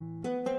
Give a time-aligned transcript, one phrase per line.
[0.00, 0.55] Música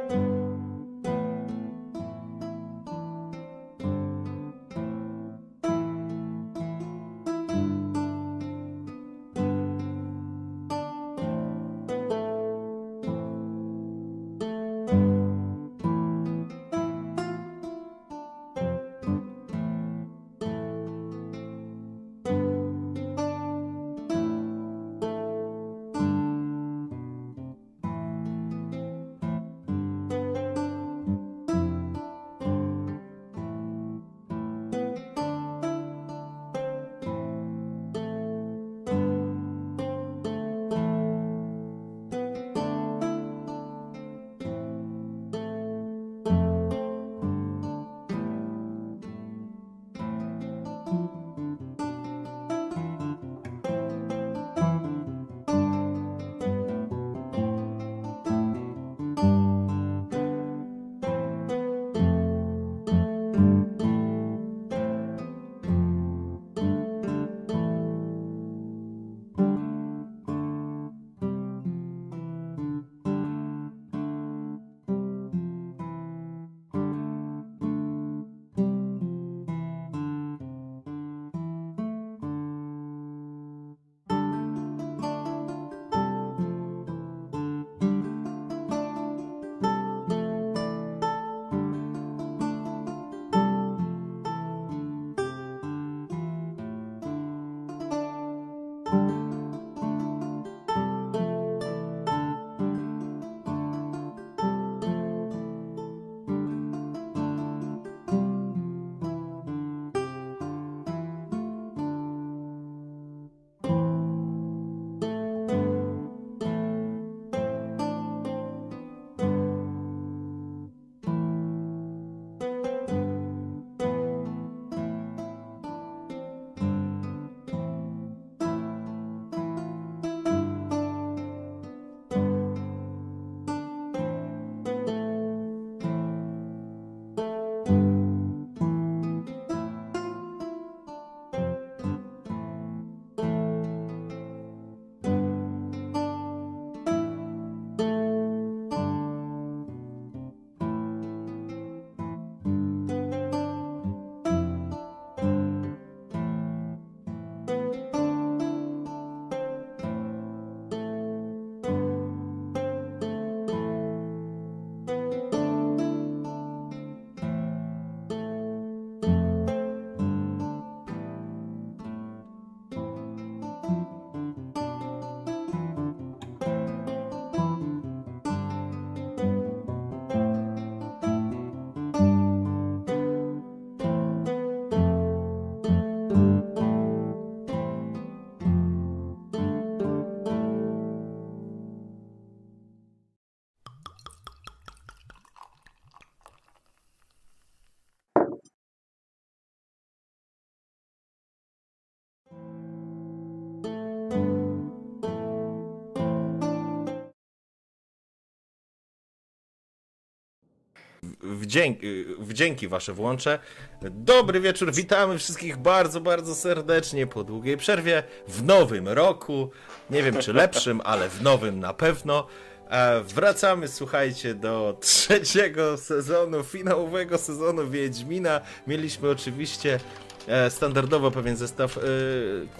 [211.47, 213.40] wdzięki, wdzięki wasze włączę.
[213.81, 219.50] Dobry wieczór, witamy wszystkich bardzo, bardzo serdecznie po długiej przerwie w nowym roku.
[219.90, 222.28] Nie wiem czy lepszym, ale w nowym na pewno.
[222.69, 228.41] E, wracamy, słuchajcie, do trzeciego sezonu, finałowego sezonu Wiedźmina.
[228.67, 229.79] Mieliśmy oczywiście
[230.28, 231.82] e, standardowo pewien zestaw e,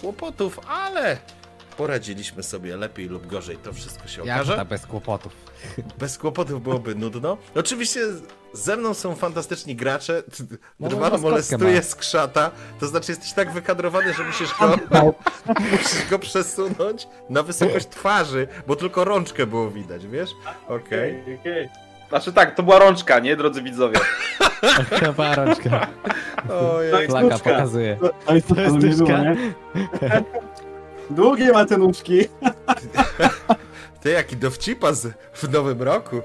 [0.00, 1.18] kłopotów, ale
[1.78, 4.56] poradziliśmy sobie lepiej lub gorzej, to wszystko się okaże.
[4.56, 5.32] Jak bez kłopotów?
[6.00, 7.36] Bez kłopotów byłoby nudno.
[7.54, 8.00] Oczywiście
[8.52, 10.22] ze mną są fantastyczni gracze.
[10.80, 14.78] Drwal no, molestuje skrzata, to znaczy jesteś tak wykadrowany, że musisz go,
[15.72, 20.30] musisz go przesunąć na wysokość twarzy, bo tylko rączkę było widać, wiesz?
[20.68, 21.22] Okej.
[21.22, 21.38] Okay.
[21.40, 21.68] okay.
[22.08, 23.98] Znaczy tak, to była rączka, nie, drodzy widzowie?
[25.00, 25.86] To była rączka.
[26.50, 27.96] Ojej, Flaka pokazuje.
[27.96, 29.02] To, to jest to, to jest
[31.10, 32.18] Długie ma te nóżki.
[34.02, 36.20] Ty jaki dowcipa z, w nowym roku.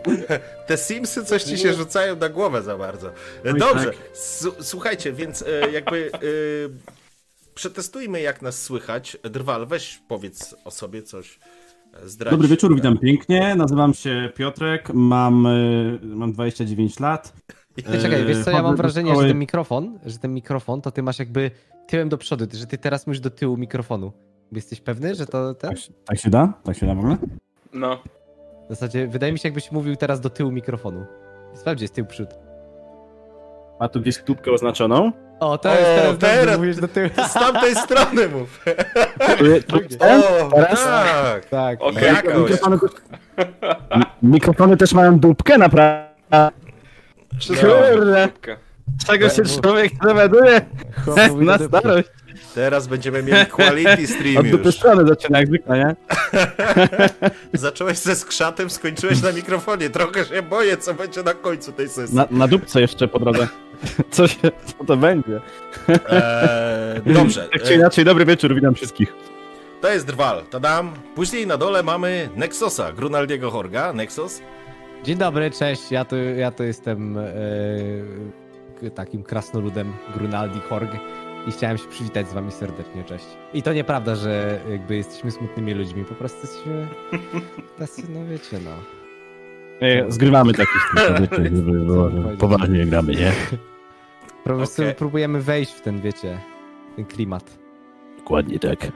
[0.68, 3.10] Te Simsy coś ci się rzucają na głowę za bardzo.
[3.60, 4.18] Dobrze, tak.
[4.18, 6.18] su- słuchajcie, więc e, jakby e,
[7.56, 9.18] przetestujmy jak nas słychać.
[9.24, 11.40] Drwal, weź powiedz o sobie coś.
[12.04, 12.32] e, Zdradź.
[12.32, 13.56] Dobry wieczór, witam pięknie.
[13.56, 15.48] Nazywam się Piotrek, mam,
[16.04, 17.34] mam 29 lat.
[17.76, 21.04] Ty, czekaj, wiesz co, ja mam wrażenie, że ten mikrofon, że ten mikrofon, to ty
[21.04, 21.52] masz jakby
[21.88, 24.12] tyłem do przodu, że ty teraz mówisz do tyłu mikrofonu.
[24.56, 25.70] Jesteś pewny, że to ten?
[25.70, 26.54] Tak, się- tak się da?
[26.64, 27.18] Tak się da w ogóle?
[27.74, 27.98] No.
[28.66, 31.06] W zasadzie, wydaje mi się, jakbyś mówił teraz do tyłu mikrofonu.
[31.54, 32.30] Sprawdź, gdzie jest tył przód.
[33.80, 35.12] Ma tu gdzieś tubkę oznaczoną?
[35.40, 37.10] O, O, teraz, teraz, teraz- mówisz do tyłu.
[37.30, 38.66] Z tamtej strony mów.
[39.68, 39.76] Tu-
[40.52, 40.84] O, Teraz?
[40.84, 41.46] tak.
[41.46, 41.82] Tak.
[41.82, 42.04] Okej.
[42.04, 42.52] Jakoś.
[42.52, 42.78] Mikrofony,
[44.22, 46.08] mikrofony też mają dupkę, naprawdę.
[47.40, 48.30] Wszystko Kurde.
[49.08, 50.62] Czego się Tak, człowiek dowiaduje?
[51.36, 52.10] Na starość.
[52.56, 54.76] Teraz będziemy mieli quality stream Od dupy już.
[54.76, 55.96] strony zaczyna jak zwykle, nie?
[57.54, 59.90] Zacząłeś ze skrzatem, skończyłeś na mikrofonie.
[59.90, 62.16] Trochę się boję, co będzie na końcu tej sesji.
[62.16, 63.48] Na, na dupce jeszcze po drodze.
[64.12, 65.42] Co, się, co to będzie?
[65.90, 67.50] Eee, dobrze.
[67.54, 69.14] Tak czy inaczej, dobry wieczór, witam wszystkich.
[69.82, 70.94] to jest Drwal, tadam.
[71.16, 73.94] Później na dole mamy Nexosa, Grunaldiego Horga.
[73.94, 74.42] Nexos.
[75.04, 80.92] Dzień dobry, cześć, ja tu, ja tu jestem e, takim krasnoludem Grunaldi Horg
[81.48, 83.26] i chciałem się przywitać z wami serdecznie, cześć.
[83.54, 86.88] I to nieprawda, że jakby jesteśmy smutnymi ludźmi, po prostu jesteśmy
[87.80, 88.72] tacy, no wiecie, no.
[89.82, 92.10] Nie, Zgrywamy takich rzeczy, żeby było,
[92.40, 93.32] poważnie gramy, nie?
[94.44, 94.96] Po prostu Okej.
[94.96, 96.40] próbujemy wejść w ten, wiecie,
[96.96, 97.58] ten klimat.
[98.18, 98.92] Dokładnie tak.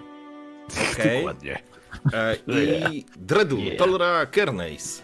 [0.93, 1.25] Okej.
[2.13, 5.03] E, I Dredu, Tolra Kerneis.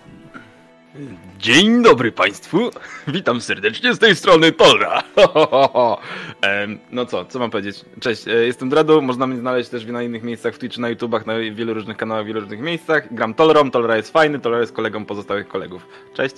[1.40, 2.70] Dzień dobry Państwu.
[3.08, 5.04] Witam serdecznie z tej strony Tora.
[6.42, 7.86] Em, no co, co mam powiedzieć?
[8.02, 11.26] Cześć, e, jestem Dredu, można mnie znaleźć też na innych miejscach w Twitchu, na YouTubach,
[11.26, 13.14] na wielu różnych kanałach, w wielu różnych miejscach.
[13.14, 15.88] Gram Tolrą, Tolra jest fajny, Tolra jest kolegą pozostałych kolegów.
[16.14, 16.36] Cześć.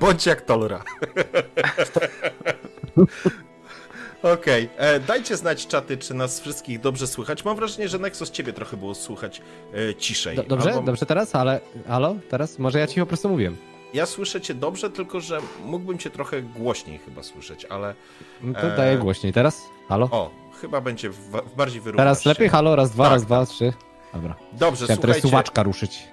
[0.00, 0.84] Bądź jak Tolra.
[4.22, 7.44] Okej, e, dajcie znać czaty, czy nas wszystkich dobrze słychać.
[7.44, 9.42] Mam wrażenie, że Nexus ciebie trochę było słychać
[9.90, 10.36] e, ciszej.
[10.36, 10.70] Do, dobrze?
[10.70, 11.34] Albo- Dobrze teraz?
[11.34, 12.16] Ale, halo?
[12.30, 12.58] Teraz?
[12.58, 13.56] Może ja ci po prostu mówiłem.
[13.96, 17.94] Ja słyszę cię dobrze, tylko że mógłbym cię trochę głośniej chyba słyszeć, ale
[18.42, 19.32] No to daję głośniej.
[19.32, 19.62] Teraz?
[19.88, 20.08] Halo?
[20.10, 22.28] o, chyba będzie w, w bardziej wyrównać Teraz się.
[22.30, 22.48] lepiej?
[22.48, 22.76] Halo?
[22.76, 23.72] Raz, dwa, Tak, raz, dwa, trzy.
[24.14, 24.34] Dobra.
[24.52, 26.08] Dobrze, Chciałem teraz słuchajcie, suwaczka ruszyć.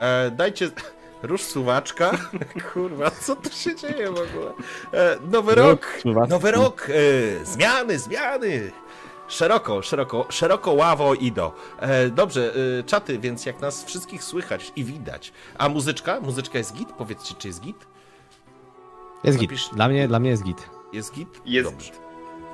[0.00, 0.70] e, dajcie...
[1.22, 2.10] Rusz suwaczka.
[2.72, 4.52] Kurwa, co tu się dzieje w ogóle?
[4.92, 6.34] E, nowy rok, Suwaczka.
[6.34, 6.88] nowy rok,
[7.40, 8.70] e, zmiany, zmiany.
[9.28, 11.50] Szeroko, szeroko, szeroko ławo idą.
[11.80, 15.32] E, dobrze, e, czaty, więc jak nas wszystkich słychać i widać.
[15.58, 16.20] A muzyczka?
[16.20, 16.92] Muzyczka jest git?
[16.92, 17.86] Powiedzcie, czy jest git?
[19.24, 19.50] Jest git.
[19.50, 20.70] Napisz- Dla mnie, dla mnie jest git.
[20.92, 21.28] Jest git?
[21.46, 21.90] Jest Dobrze.
[21.90, 22.00] git.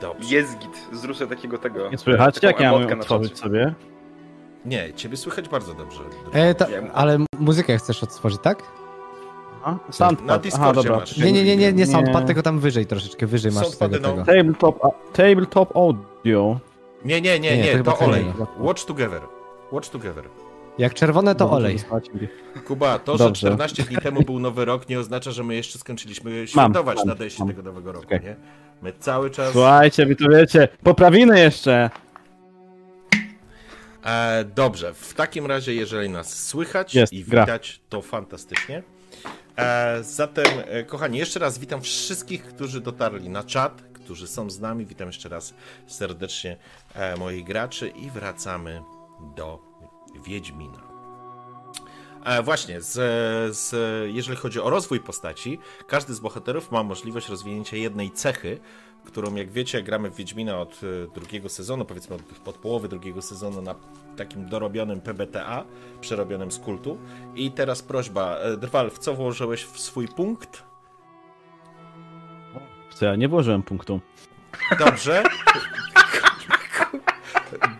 [0.00, 0.34] Dobrze.
[0.34, 0.72] Jest git.
[0.93, 1.90] Zruszę takiego tego.
[1.90, 2.43] Nie słychać?
[2.43, 3.75] Jak ja mam otworzyć sobie?
[4.64, 6.00] Nie, ciebie słychać bardzo dobrze.
[6.32, 8.62] E, ta, ale muzykę chcesz odtworzyć, tak?
[9.65, 9.71] A?
[9.73, 10.43] Na Soundpad.
[10.43, 10.97] Discordzie Aha, dobra.
[10.97, 11.17] masz.
[11.17, 14.09] Nie, nie, nie, nie, nie soundpad, tylko tam wyżej troszeczkę, wyżej masz tego, no.
[14.09, 14.25] tego.
[14.25, 16.61] Tabletop, a- tabletop audio.
[17.05, 18.25] Nie, nie, nie, Nie, nie, to to olej.
[18.59, 19.23] Watch together.
[19.73, 20.25] Watch together.
[20.79, 21.77] Jak czerwone to olej.
[22.67, 23.47] Kuba, to, że Dobrze.
[23.47, 27.39] 14 dni temu był nowy rok, nie oznacza, że my jeszcze skończyliśmy świętować mam, nadejście
[27.45, 27.49] mam.
[27.49, 28.21] tego nowego roku, Okej.
[28.21, 28.37] nie?
[28.83, 29.53] My cały czas...
[29.53, 31.91] Słuchajcie, wy to wiecie, poprawiny jeszcze.
[34.05, 37.43] E, dobrze, w takim razie, jeżeli nas słychać Jest, i gra.
[37.45, 38.83] widać, to fantastycznie.
[39.61, 44.61] E, zatem, e, kochani, jeszcze raz witam wszystkich, którzy dotarli na czat, którzy są z
[44.61, 44.87] nami.
[44.87, 45.55] Witam jeszcze raz
[45.87, 46.56] serdecznie
[46.94, 48.82] e, moich graczy i wracamy
[49.37, 49.58] do
[50.27, 50.91] Wiedźmina.
[52.44, 52.93] Właśnie, z,
[53.56, 53.75] z,
[54.15, 55.58] jeżeli chodzi o rozwój postaci,
[55.89, 58.61] każdy z bohaterów ma możliwość rozwinięcia jednej cechy,
[59.05, 63.23] którą, jak wiecie, gramy w Wiedźmina od e, drugiego sezonu, powiedzmy od, od połowy drugiego
[63.23, 63.75] sezonu na
[64.17, 65.65] takim dorobionym PBTA,
[66.01, 66.99] przerobionym z kultu.
[67.35, 70.63] I teraz prośba, e, Drwal, w co włożyłeś w swój punkt?
[72.95, 74.01] Co, ja nie włożyłem punktu.
[74.79, 75.23] Dobrze.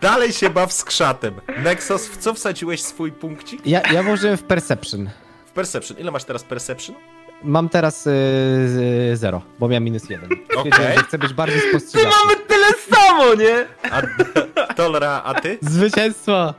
[0.01, 1.41] Dalej się baw z krzatem.
[1.63, 3.67] Nexus, w co wsadziłeś swój punkcik?
[3.67, 5.09] Ja, ja włożyłem w Perception.
[5.45, 5.97] W Perception.
[5.97, 6.95] Ile masz teraz Perception?
[7.43, 8.11] Mam teraz y,
[9.11, 10.29] y, zero, bo miałem minus jeden.
[10.65, 12.17] Wiedziałem, że chcę być bardziej spostrzegawczy.
[12.25, 12.67] Mamy tyle
[12.97, 13.65] samo, nie?
[13.91, 15.57] A Tolra, a ty?
[15.61, 16.53] Zwycięstwo!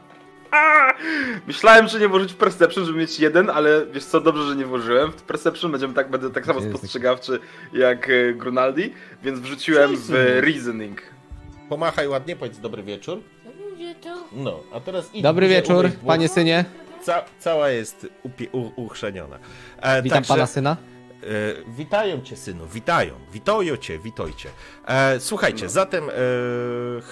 [1.46, 4.66] Myślałem, że nie włożyć w Perception, żeby mieć jeden, ale wiesz co, dobrze, że nie
[4.66, 5.12] włożyłem.
[5.12, 7.38] W Perception będziemy tak, będę tak samo spostrzegawczy
[7.72, 10.10] jak e, Grunaldi, więc wrzuciłem w
[10.40, 11.02] Reasoning.
[11.68, 13.20] Pomachaj ładnie, powiedz dobry wieczór.
[14.32, 16.64] No, a teraz idź Dobry wieczór, panie synie.
[17.02, 19.38] Ca cała jest upie- uchrzeniona.
[19.82, 20.76] E, Witam także- pana syna.
[21.22, 21.26] E,
[21.76, 23.12] witają cię, synu, witają.
[23.32, 24.48] Witojo cię, witojcie.
[24.86, 26.12] E, słuchajcie, zatem e,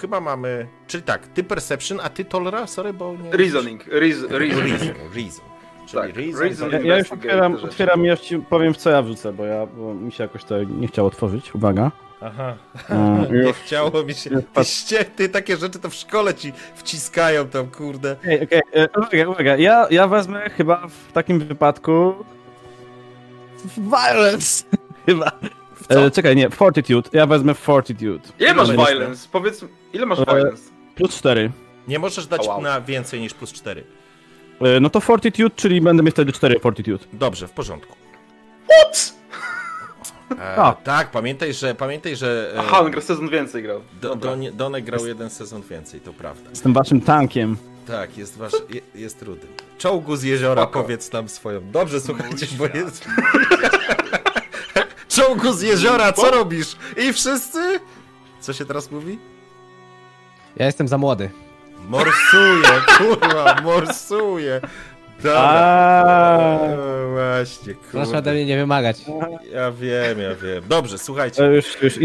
[0.01, 0.67] chyba mamy.
[0.87, 2.67] Czyli tak, ty Perception, a ty Tolra?
[2.67, 3.31] Sorry, bo nie.
[3.31, 4.79] Reasoning, reas, reasoning.
[4.79, 4.95] Reason.
[5.15, 5.45] Reason.
[5.87, 6.41] czyli Tak, Reason.
[6.41, 6.71] Reason.
[6.71, 9.65] Ja, ja już otwieram, otwieram i już ci powiem w co ja wrzucę, bo ja
[9.65, 11.55] bo mi się jakoś to nie chciało otworzyć.
[11.55, 11.91] Uwaga.
[12.21, 12.55] Aha,
[12.89, 13.57] Mm, nie już.
[13.57, 14.29] chciało mi się.
[14.53, 18.11] Ty, ście, ty takie rzeczy to w szkole ci wciskają tam, kurde.
[18.21, 19.57] Okej, okej, e, uwaga, uwaga.
[19.57, 22.13] Ja, ja wezmę chyba w takim wypadku
[23.77, 24.63] Violence!
[25.05, 25.31] Chyba.
[25.89, 27.09] E, czekaj, nie, Fortitude.
[27.13, 28.29] Ja wezmę Fortitude.
[28.39, 29.27] Ile masz violence?
[29.31, 30.63] Powiedz, ile masz E, violence?
[30.95, 31.51] Plus 4.
[31.87, 32.61] Nie możesz dać wow.
[32.61, 33.83] na więcej niż plus 4.
[34.61, 37.05] E, no to Fortitude, czyli będę mieć wtedy 4 Fortitude.
[37.13, 37.95] Dobrze, w porządku.
[38.69, 39.13] What?
[40.39, 42.51] E, tak, pamiętaj, że pamiętaj, że.
[42.55, 43.81] e, Aha, on gra sezon więcej grał.
[44.01, 44.15] Do,
[44.53, 46.49] Donek grał jeden sezon więcej, to prawda.
[46.49, 47.57] Jestem waszym tankiem.
[47.91, 49.47] Tak, jest wasz, je, jest rudy.
[49.77, 50.81] Czołgu z jeziora, Spoko.
[50.81, 51.71] powiedz nam swoją.
[51.71, 53.05] Dobrze, słuchajcie, bo jest...
[55.07, 56.75] Czołgu z jeziora, co robisz?
[56.97, 57.79] I wszyscy?
[58.39, 59.19] Co się teraz mówi?
[60.57, 61.29] Ja jestem za młody.
[61.87, 62.67] Morsuje,
[62.97, 64.61] kurwa, morsuje.
[65.17, 65.39] Dobra.
[65.39, 66.59] A.
[66.59, 68.97] E, Właśnie, Proszę ode mnie nie wymagać.
[69.51, 70.63] Ja wiem, ja wiem.
[70.67, 71.37] Dobrze, słuchajcie.
[71.37, 71.97] To już, już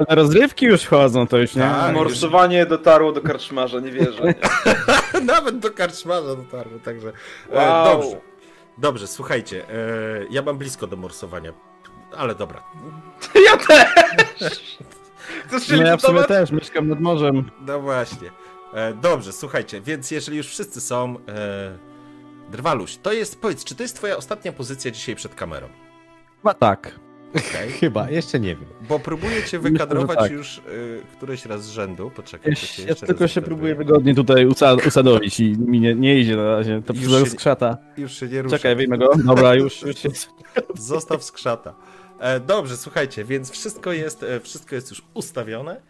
[0.00, 1.62] intelektualne rozrywki już wchodzą, to już nie.
[1.62, 1.94] Tak.
[1.94, 4.22] Morsowanie dotarło do karczmarza, nie wierzę.
[4.24, 4.34] Nie?
[5.34, 7.12] Nawet do karczmarza dotarło, także...
[7.52, 7.84] E, Wow.
[7.84, 8.16] dobrze.
[8.78, 9.74] Dobrze, słuchajcie, e,
[10.30, 11.52] ja mam blisko do morsowania,
[12.16, 12.62] ale dobra.
[13.50, 14.78] Ja też!
[15.46, 17.50] Chcesz się No ja w sumie też mieszkam nad morzem.
[17.66, 18.30] No właśnie.
[18.74, 21.16] E, dobrze, słuchajcie, więc jeżeli już wszyscy są...
[21.28, 21.88] E,
[22.50, 25.68] Drwaluś, to jest, powiedz, czy to jest twoja ostatnia pozycja dzisiaj przed kamerą?
[26.42, 26.98] Chyba tak.
[27.30, 27.70] Okej.
[27.80, 28.68] Chyba, jeszcze nie wiem.
[28.88, 30.32] Bo próbuję cię wykadrować tak.
[30.32, 30.62] już y,
[31.16, 32.10] któryś raz z rzędu.
[32.16, 36.36] Poczekaj, Ja, jeszcze tylko się próbuję wygodnie tutaj usa- usadowić i mi nie, nie idzie
[36.36, 36.82] na razie.
[36.86, 37.76] To Już się- skrzata.
[37.96, 38.56] Już się nie ruszę.
[38.56, 39.10] Czekaj, wyjmę go.
[39.24, 40.28] Dobra, już, już jest.
[40.74, 41.74] Zostaw skrzata.
[42.20, 45.80] E, dobrze, słuchajcie, więc wszystko jest, e, wszystko jest już ustawione.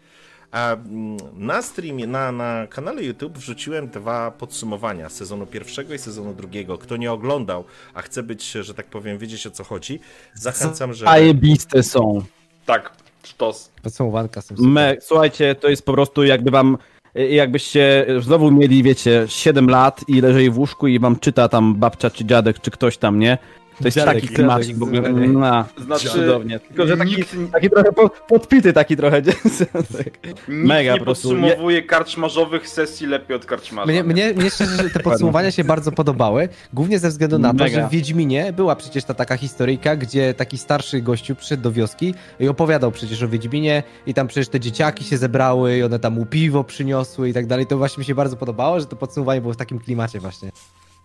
[0.51, 6.33] A mm, na streamie, na, na kanale YouTube wrzuciłem dwa podsumowania sezonu pierwszego i sezonu
[6.33, 6.77] drugiego.
[6.77, 7.63] Kto nie oglądał,
[7.93, 9.99] a chce być, że tak powiem, wiedzieć o co chodzi,
[10.33, 11.05] zachęcam, że.
[11.05, 12.21] Zajebiste są.
[12.65, 12.91] Tak,
[13.23, 13.71] sztos.
[13.83, 14.55] Podsumowanka są.
[14.59, 16.77] Me, słuchajcie, to jest po prostu jakby wam,
[17.17, 21.75] y, jakbyście znowu mieli, wiecie, 7 lat i leżeli w łóżku i wam czyta tam
[21.75, 23.37] babcia czy dziadek, czy ktoś tam, nie?
[23.79, 25.11] To jest Dziadek, taki klimacik w ogóle.
[25.11, 26.59] No, Znaczy, cudownie.
[26.59, 29.21] Tylko, że taki, nikt, taki trochę po, podpity, taki trochę.
[29.97, 30.35] tak.
[30.47, 31.29] mega nie po prostu.
[31.29, 33.91] podsumowuje karczmarzowych sesji lepiej od karczmarza.
[33.91, 37.63] Mnie, mnie, mnie szczerze, że te podsumowania się bardzo podobały, głównie ze względu na to,
[37.63, 37.75] Mega.
[37.81, 42.13] że w Wiedźminie była przecież ta taka historyjka, gdzie taki starszy gościu przyszedł do wioski
[42.39, 46.13] i opowiadał przecież o Wiedźminie i tam przecież te dzieciaki się zebrały i one tam
[46.13, 47.65] mu piwo przyniosły i tak dalej.
[47.67, 50.51] To właśnie mi się bardzo podobało, że to podsumowanie było w takim klimacie właśnie.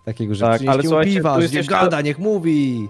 [0.04, 2.88] Takiego, że Tak, ale słuchajcie, piwa, jest nie jeszcze- gada, niech mówi.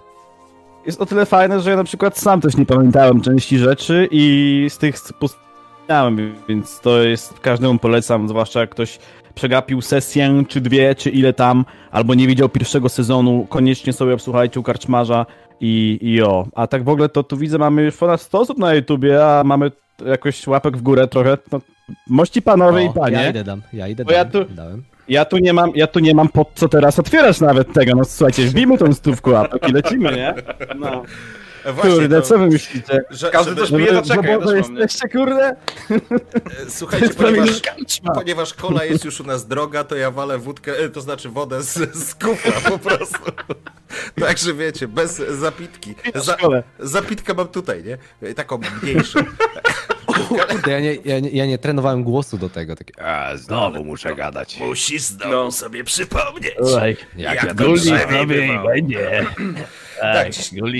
[0.87, 4.66] Jest o tyle fajne, że ja na przykład sam też nie pamiętałem części rzeczy i
[4.68, 8.99] z tych wspomniałem, więc to jest, każdemu polecam, zwłaszcza jak ktoś
[9.35, 14.61] przegapił sesję, czy dwie, czy ile tam, albo nie widział pierwszego sezonu, koniecznie sobie obsłuchajcie
[14.61, 15.26] u Karczmarza
[15.61, 16.47] i, i o.
[16.54, 19.44] A tak w ogóle to tu widzę, mamy już ponad 100 osób na YouTubie, a
[19.44, 19.71] mamy
[20.06, 21.38] jakoś łapek w górę trochę.
[21.52, 21.61] No,
[22.09, 23.16] mości panowie i O, panie.
[23.16, 24.83] ja idę dam, ja idę Bo ja dam, tu- dałem.
[25.09, 27.93] Ja tu nie mam, ja tu nie mam pod co teraz otwierać nawet tego.
[27.97, 30.35] No słuchajcie, wbijmy tą stówkę łapek i lecimy, nie?
[30.77, 31.03] No.
[31.65, 33.03] E, właśnie, Kurde, to- co wy myślicie?
[33.11, 35.49] że, Każdy żeby, coś pije, to No, czekaj, ja też jesteście, kurde?
[35.49, 35.57] e,
[36.69, 37.61] Słuchajcie, To jest ponieważ,
[38.15, 41.63] ponieważ kola jest już u nas droga, to ja walę wódkę, e, to znaczy wodę
[41.63, 43.19] z, z kufra po prostu.
[44.21, 45.95] Także wiecie, bez zapitki.
[46.15, 46.37] Za,
[46.79, 48.35] zapitkę mam tutaj, nie?
[48.35, 49.19] Taką mniejszą.
[50.28, 52.76] Kurde, ja nie, ja, nie, ja nie trenowałem głosu do tego.
[52.76, 54.56] Takie, A, znowu muszę gadać.
[54.61, 55.52] Musisz znowu No.
[55.52, 56.54] sobie przypomnieć.
[56.59, 58.68] Słuchaj, Jak, jak to drzewie bywało.
[58.68, 59.26] będzie.
[60.00, 60.30] Tak,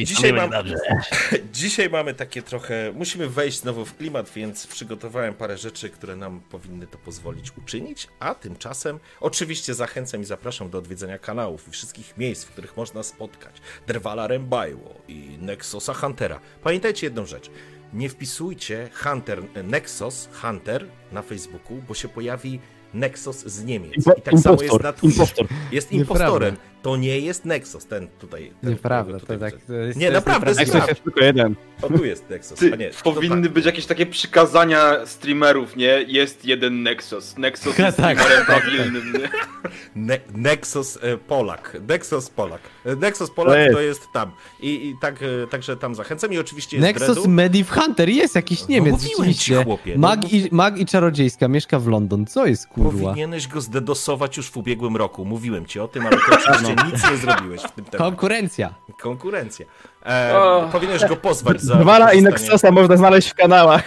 [0.05, 0.75] dzisiaj mam, dobrze.
[1.53, 6.41] dzisiaj mamy takie trochę, musimy wejść znowu w klimat, więc przygotowałem parę rzeczy, które nam
[6.41, 12.17] powinny to pozwolić uczynić, a tymczasem oczywiście zachęcam i zapraszam do odwiedzenia kanałów i wszystkich
[12.19, 13.55] miejsc, w których można spotkać
[13.87, 16.41] Drwala Rembajło i Nexosa Huntera.
[16.63, 17.51] Pamiętajcie jedną rzecz,
[17.95, 22.61] nie wpisujcie Hunter, Nexus Hunter na Facebooku, bo się pojawi
[22.95, 24.07] Nexus z Niemiec.
[24.19, 25.47] I tak samo jest na impostor.
[25.73, 26.25] Jest Nieprawda.
[26.25, 26.57] impostorem.
[26.85, 28.53] To nie jest Nexus, ten tutaj.
[28.61, 29.67] Ten, Nieprawda, którego to tutaj tak.
[29.67, 30.63] To jest, Nie, to jest naprawdę.
[30.63, 31.55] Jak coś jest tylko jeden.
[31.83, 32.91] O, tu jest Nexus, Ty, a nie.
[33.05, 33.53] powinny tak.
[33.53, 36.03] być jakieś takie przykazania streamerów, nie?
[36.07, 37.39] Jest jeden Nexus.
[37.39, 39.29] Nexus jest Tak, streamerem prawilnym, nie?
[40.07, 41.77] Ne Nexus e, Polak.
[41.89, 42.61] Nexus Polak.
[42.85, 43.75] E, Nexus Polak To jest.
[43.75, 44.31] to jest tam.
[44.61, 46.33] I, i tak, e, także tam zachęcam.
[46.33, 47.29] I oczywiście jest Nexus Dredu.
[47.29, 51.79] Mediv Hunter jest jakiś Niemiec, mówiłem ci, chłopie, no Mag, i, mag i czarodziejska mieszka
[51.79, 52.27] w London.
[52.27, 53.09] Co jest kurwa?
[53.09, 55.25] Powinieneś go zdedosować już w ubiegłym roku.
[55.25, 57.99] Mówiłem ci o tym, ale to oczywiście nic nie zrobiłeś w tym temacie.
[57.99, 58.75] Konkurencja.
[59.01, 59.67] Konkurencja.
[60.07, 60.69] E, O.
[60.73, 61.75] powinieneś go pozwać za.
[61.75, 63.85] Dwala i Nexusa można znaleźć w kanałach.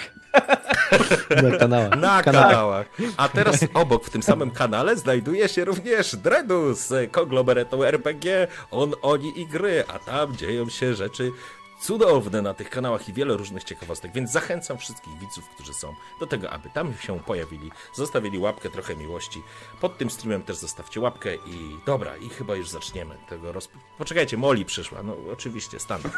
[1.44, 2.00] Na kanałach.
[2.00, 2.86] Na Kanałach.
[3.18, 8.94] A teraz obok w tym samym kanale znajduje się również Dredu z konglomeratu RPG, on,
[9.02, 11.32] oni i gry, a tam dzieją się rzeczy
[11.80, 16.28] cudowne na tych kanałach i wiele różnych ciekawostek, więc zachęcam wszystkich widzów, którzy są do
[16.28, 19.42] tego, aby tam się pojawili, zostawili łapkę, trochę miłości.
[19.82, 23.72] Pod tym streamem też zostawcie łapkę i dobra, i chyba już zaczniemy tego rozp...
[23.98, 26.14] Poczekajcie, Moli przyszła, no oczywiście, standard.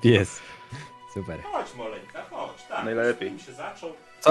[0.00, 0.40] Pies.
[1.14, 1.42] Super.
[1.42, 2.84] Chodź Moleńka, chodź, tak.
[2.84, 3.38] Najlepiej.
[3.38, 3.92] Się zaczął.
[4.20, 4.30] Co?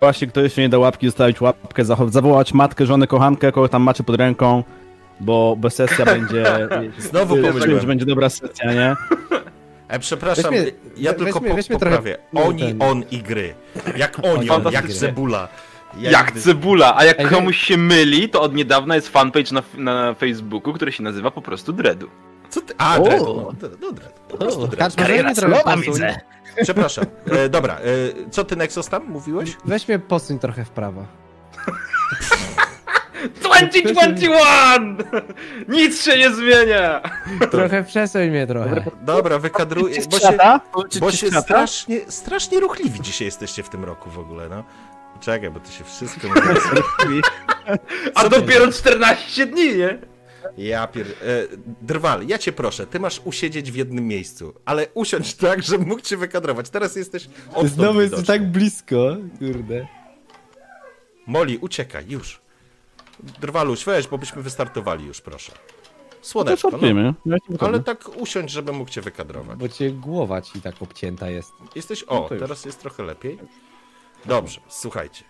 [0.00, 4.04] Właśnie ktoś jeszcze nie dał łapki, zostawić łapkę, zawołać matkę, żonę, kochankę, kogo tam macie
[4.04, 4.64] pod ręką,
[5.20, 6.68] bo bo sesja będzie...
[6.98, 7.80] Znowu pomyliłem.
[7.80, 8.96] że będzie dobra sesja, nie?
[9.88, 12.18] E, przepraszam, Weźmy- ja we- tylko weźmy- po, weźmy trochę- poprawię.
[12.32, 13.54] no, Oni, ten- on i gry.
[13.96, 15.48] Jak onion, jak cebula.
[15.98, 19.62] Ja Jak nigdy- cebula, a jak komuś się myli, to od niedawna jest fanpage na,
[19.74, 22.08] na Facebooku, który się nazywa po prostu Dredu.
[22.50, 22.74] Co ty?
[22.78, 23.02] A, O!
[23.02, 24.12] Dread, no, no Dread.
[24.28, 24.94] Po prostu Dread.
[24.94, 25.34] Trochę
[25.64, 26.00] posuń.
[26.62, 27.04] Przepraszam.
[27.30, 27.80] E, dobra, e,
[28.30, 29.56] co ty Nexus tam mówiłeś?
[29.64, 31.04] Weź mnie posuń trochę w prawo.
[33.28, 34.96] 2021!
[35.68, 37.00] Nic się nie zmienia!
[37.50, 38.84] Trochę przesuń mnie trochę.
[39.02, 40.36] Dobra, wykadruj, bo się,
[41.00, 44.64] bo się strasznie, strasznie ruchliwi dzisiaj jesteście w tym roku w ogóle, no.
[45.20, 46.28] Czekaj, bo to się wszystko...
[48.14, 49.98] A dopiero 14 dni, nie?
[50.58, 51.06] Ja pier...
[51.06, 51.12] E,
[51.82, 56.00] Drwal, ja cię proszę, ty masz usiedzieć w jednym miejscu, ale usiądź tak, żebym mógł
[56.00, 56.70] cię wykadrować.
[56.70, 57.28] Teraz jesteś
[57.64, 59.86] Znowu jest tak blisko, kurde.
[61.26, 62.40] Moli, uciekaj, już.
[63.40, 65.52] Drwaluś, weź, bo byśmy wystartowali już, proszę.
[66.22, 66.70] Słoneczko, no.
[66.70, 67.14] Startujemy.
[67.26, 69.58] Ja ci Ale tak usiądź, żebym mógł cię wykadrować.
[69.58, 71.52] Bo cię głowa ci tak obcięta jest.
[71.74, 72.04] Jesteś...
[72.10, 72.42] No O, to już.
[72.42, 73.38] teraz jest trochę lepiej.
[74.24, 75.24] Dobrze, słuchajcie.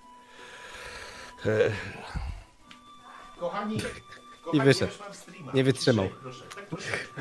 [1.46, 1.70] E...
[3.38, 3.78] Kochani,
[4.52, 4.92] I wyszedł.
[5.54, 6.08] Nie wytrzymał.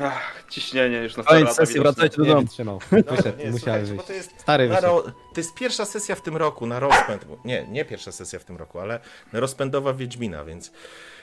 [0.02, 2.42] Ach, ciśnienie już na Koniec lata sesji, wracajcie do Nie domu.
[2.42, 2.80] wytrzymał.
[2.92, 4.06] Nie, Wyszedł, musiał słuchajcie, bo wyjść.
[4.06, 4.96] to jest Stary na wyszedł.
[4.96, 5.02] ro...
[5.34, 7.26] To jest pierwsza sesja w tym roku na rozpęd.
[7.44, 9.00] Nie, nie pierwsza sesja w tym roku, ale
[9.32, 10.72] rozpędowa Wiedźmina, więc,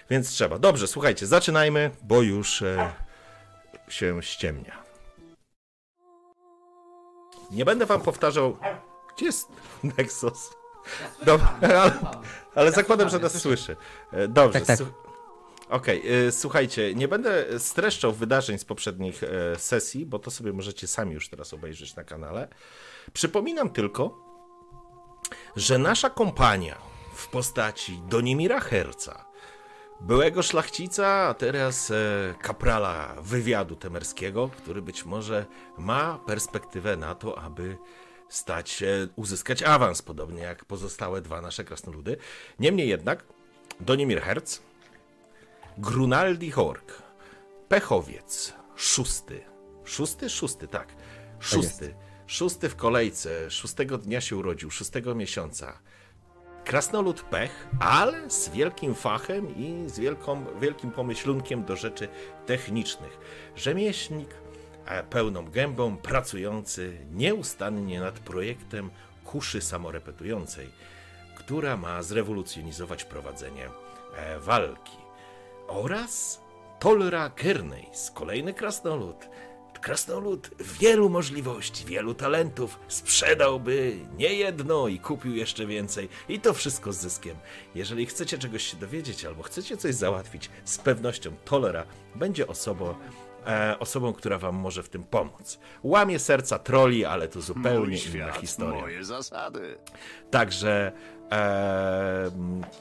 [0.10, 0.60] więc trzeba.
[0.60, 2.92] Dobrze, słuchajcie, zaczynajmy, bo już e,
[3.90, 4.84] się ściemnia.
[7.52, 8.58] Nie będę wam powtarzał.
[9.16, 9.48] Gdzie jest
[9.84, 10.50] Nexus?
[11.26, 11.92] Dobra, ale,
[12.56, 13.76] ale zakładam, że nas słyszy.
[14.14, 14.62] E, Dobrze.
[14.62, 14.88] Tak, tak.
[15.70, 20.88] Okej, e, słuchajcie, nie będę streszczał wydarzeń z poprzednich e, sesji, bo to sobie możecie
[20.88, 22.48] sami już teraz obejrzeć na kanale.
[23.14, 24.28] Przypominam tylko,
[25.56, 26.78] że nasza kompania
[27.14, 29.26] w postaci Donimira Herca,
[30.02, 31.96] byłego szlachcica, a teraz e,
[32.42, 35.46] kaprala wywiadu temerskiego, który być może
[35.78, 37.78] ma perspektywę na to, aby
[38.30, 42.18] stać się, uzyskać awans, podobnie jak pozostałe dwa nasze krasnoludy.
[42.60, 43.24] Niemniej jednak
[43.80, 44.60] Donimir Herc,
[45.80, 47.04] Grunaldi Hork,
[47.68, 49.42] Pechowiec, szósty.
[49.84, 50.30] Szósty?
[50.30, 50.96] Szósty, tak.
[51.40, 51.96] Szósty.
[52.28, 55.80] Szósty w kolejce, szóstego dnia się urodził, szóstego miesiąca.
[56.66, 62.08] Krasnolud pech, ale z wielkim fachem i z wielką, wielkim pomyślunkiem do rzeczy
[62.46, 63.18] technicznych.
[63.56, 64.30] Rzemieślnik,
[65.10, 68.90] pełną gębą, pracujący nieustannie nad projektem
[69.26, 70.70] kuszy samorepetującej,
[71.36, 73.70] która ma zrewolucjonizować prowadzenie
[74.16, 75.07] e, walki.
[75.68, 76.42] Oraz
[76.80, 79.30] Tolra Kerneys, kolejny krasnolud.
[79.82, 80.50] Krasnolud
[80.80, 86.10] wielu możliwości, wielu talentów, sprzedałby nie jedno i kupił jeszcze więcej.
[86.30, 87.38] I to wszystko z zyskiem.
[87.76, 91.84] Jeżeli chcecie czegoś się dowiedzieć albo chcecie coś załatwić, z pewnością Tolera
[92.16, 92.96] będzie osobą,
[93.48, 95.60] e, osobą, która wam może w tym pomóc.
[95.84, 98.82] Łamie serca troli, ale to zupełnie Mój inna świat, historia.
[98.82, 99.78] moje zasady.
[100.32, 100.92] Także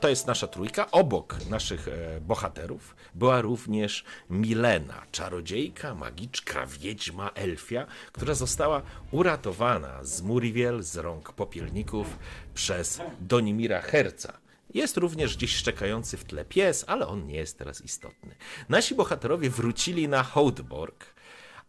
[0.01, 0.91] to jest nasza trójka.
[0.91, 10.23] Obok naszych e, bohaterów była również Milena, czarodziejka, magiczka, wiedźma, elfia, która została uratowana z
[10.23, 12.19] Muriwiel, z rąk popielników
[12.55, 14.39] przez Donimira Herca.
[14.75, 18.35] Jest również gdzieś szczekający w tle pies, ale on nie jest teraz istotny.
[18.69, 21.07] Nasi bohaterowie wrócili na Houtborg,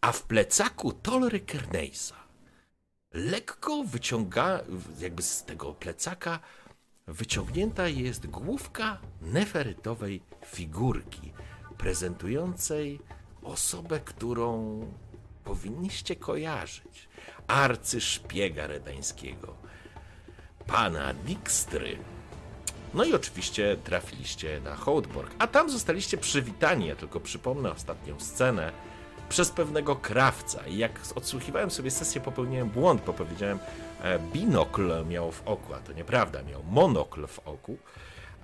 [0.00, 2.28] a w plecaku Tolry Kernejsa
[3.12, 4.60] lekko wyciąga,
[4.98, 6.40] jakby z tego plecaka
[7.08, 11.32] wyciągnięta jest główka neferytowej figurki,
[11.78, 13.00] prezentującej
[13.42, 14.80] osobę, którą
[15.44, 17.08] powinniście kojarzyć.
[17.48, 19.54] Arcyszpiega redańskiego,
[20.66, 21.98] pana Dijkstry.
[22.94, 28.72] No i oczywiście trafiliście na Hołdborg, a tam zostaliście przywitani, ja tylko przypomnę ostatnią scenę,
[29.28, 30.66] przez pewnego krawca.
[30.66, 33.58] I jak odsłuchiwałem sobie sesję, popełniłem błąd, bo powiedziałem
[34.32, 37.78] binokl miał w oku, a to nieprawda, miał monokl w oku.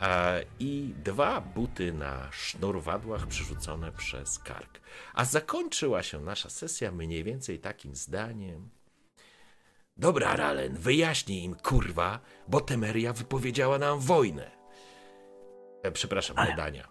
[0.03, 4.81] E, I dwa buty na sznurwadłach przyrzucone przez kark.
[5.15, 8.69] A zakończyła się nasza sesja mniej więcej takim zdaniem.
[9.97, 14.51] Dobra, Ralen, wyjaśnij im, kurwa, bo Temeria wypowiedziała nam wojnę.
[15.83, 16.89] E, Przepraszam, badania.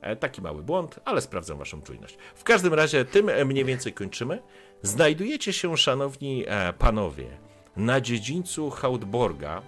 [0.00, 2.18] E, Taki mały błąd, ale sprawdzam waszą czujność.
[2.34, 4.42] W każdym razie tym e, mniej więcej kończymy.
[4.82, 7.38] Znajdujecie się, szanowni e, panowie,
[7.76, 9.62] na dziedzińcu Hautborga,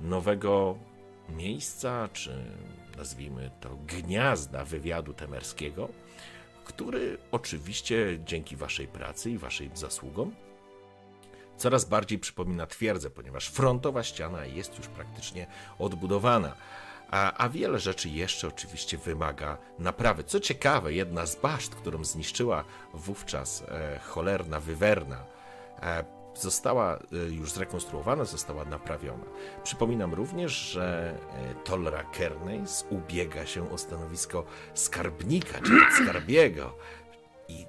[0.00, 0.76] nowego
[1.28, 2.44] miejsca, czy
[2.96, 5.88] nazwijmy to gniazda wywiadu temerskiego,
[6.64, 10.32] który oczywiście dzięki waszej pracy i waszej zasługom
[11.56, 15.46] coraz bardziej przypomina twierdzę, ponieważ frontowa ściana jest już praktycznie
[15.78, 16.54] odbudowana.
[17.10, 20.24] A, a wiele rzeczy jeszcze oczywiście wymaga naprawy.
[20.24, 22.64] Co ciekawe, jedna z baszt, którą zniszczyła
[22.94, 25.24] wówczas e, cholerna wywerna,
[25.82, 26.04] e,
[26.40, 29.24] została e, już zrekonstruowana, została naprawiona.
[29.64, 34.44] Przypominam również, że e, Tolra Kerneys ubiega się o stanowisko
[34.74, 35.72] skarbnika, czy
[36.02, 36.76] skarbiego
[37.48, 37.66] i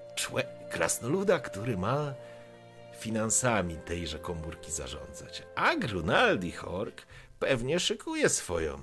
[0.70, 2.14] krasnoluda, który ma
[3.00, 5.44] finansami tejże komórki zarządzać.
[5.56, 7.02] A Grunaldi Hork
[7.40, 8.82] pewnie szykuje swoją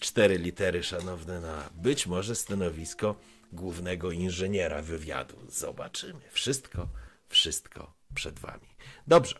[0.00, 3.14] cztery litery, szanowne, na być może stanowisko
[3.52, 5.36] głównego inżyniera wywiadu.
[5.48, 6.20] Zobaczymy.
[6.30, 6.88] Wszystko,
[7.28, 8.68] wszystko przed wami.
[9.06, 9.38] Dobrze.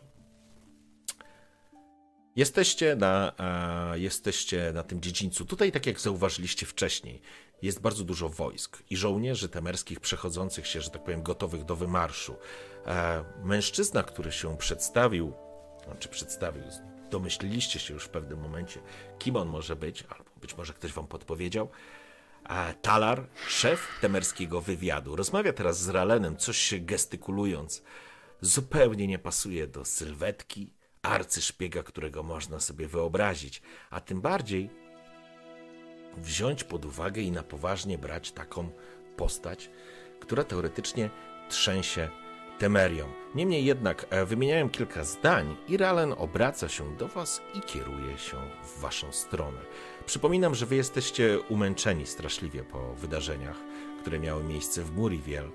[2.36, 5.44] Jesteście na, a, jesteście na tym dziedzińcu.
[5.44, 7.22] Tutaj, tak jak zauważyliście wcześniej,
[7.62, 12.36] jest bardzo dużo wojsk i żołnierzy temerskich przechodzących się, że tak powiem, gotowych do wymarszu.
[12.86, 15.32] E, mężczyzna, który się przedstawił,
[15.84, 16.62] znaczy przedstawił,
[17.10, 18.80] domyśliliście się już w pewnym momencie,
[19.18, 21.68] kim on może być, albo być może ktoś wam podpowiedział.
[22.44, 27.82] A Talar, szef temerskiego wywiadu, rozmawia teraz z Ralenem, coś się gestykulując.
[28.40, 30.72] Zupełnie nie pasuje do sylwetki
[31.02, 34.70] arcyszpiega, którego można sobie wyobrazić, a tym bardziej
[36.16, 38.70] wziąć pod uwagę i na poważnie brać taką
[39.16, 39.70] postać,
[40.20, 41.10] która teoretycznie
[41.48, 42.10] trzęsie
[42.58, 43.08] Temerią.
[43.34, 48.36] Niemniej jednak e, wymieniałem kilka zdań i Ralen obraca się do was i kieruje się
[48.64, 49.58] w waszą stronę.
[50.06, 53.56] Przypominam, że wy jesteście umęczeni straszliwie po wydarzeniach,
[54.00, 55.50] które miały miejsce w Muriwiel,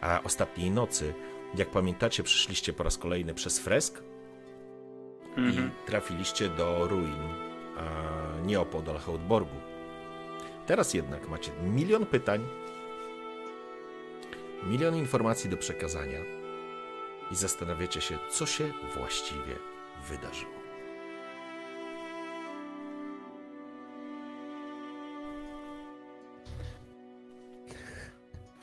[0.00, 1.14] a ostatniej nocy,
[1.56, 4.02] jak pamiętacie, przyszliście po raz kolejny przez fresk
[5.36, 5.68] Mhm.
[5.68, 7.22] i trafiliście do ruin
[7.78, 7.82] a,
[8.46, 9.56] nieopodal Hautborgu.
[10.66, 12.46] Teraz jednak macie milion pytań,
[14.62, 16.18] milion informacji do przekazania
[17.30, 19.56] i zastanawiacie się, co się właściwie
[20.08, 20.54] wydarzyło.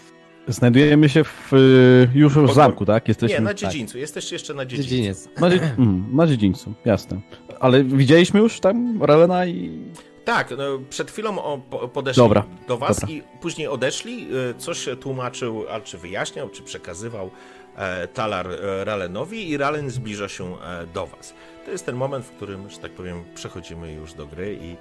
[0.48, 3.08] Znajdujemy się w, y, już w zamku, tak?
[3.08, 3.56] Jesteśmy Nie, na tak.
[3.58, 3.98] dziedzińcu.
[3.98, 4.90] Jesteście jeszcze na dziedzińcu.
[4.90, 5.28] Dziedziniec.
[5.40, 7.20] Na, dzie- mm, na dziedzińcu, jasne.
[7.60, 9.78] Ale widzieliśmy już tam Ralena i...
[10.24, 13.14] Tak, no, przed chwilą o, po, podeszli Dobra, do was dobra.
[13.14, 14.28] i później odeszli.
[14.50, 17.30] y, Coś tłumaczył, a czy wyjaśniał, czy przekazywał
[17.76, 21.34] e, Talar e, Ralenowi i Ralen zbliża się e, do was.
[21.64, 24.76] To jest ten moment, w którym, że tak powiem, przechodzimy już do gry i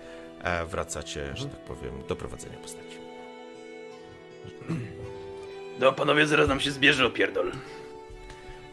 [0.68, 2.98] wracacie, że tak powiem, do prowadzenia postaci.
[5.82, 7.52] No panowie, zaraz nam się zbierze opierdol.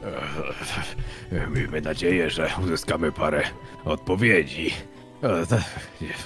[1.55, 3.43] Miejmy nadzieję, że uzyskamy parę
[3.85, 4.71] odpowiedzi.
[5.23, 5.57] E, to-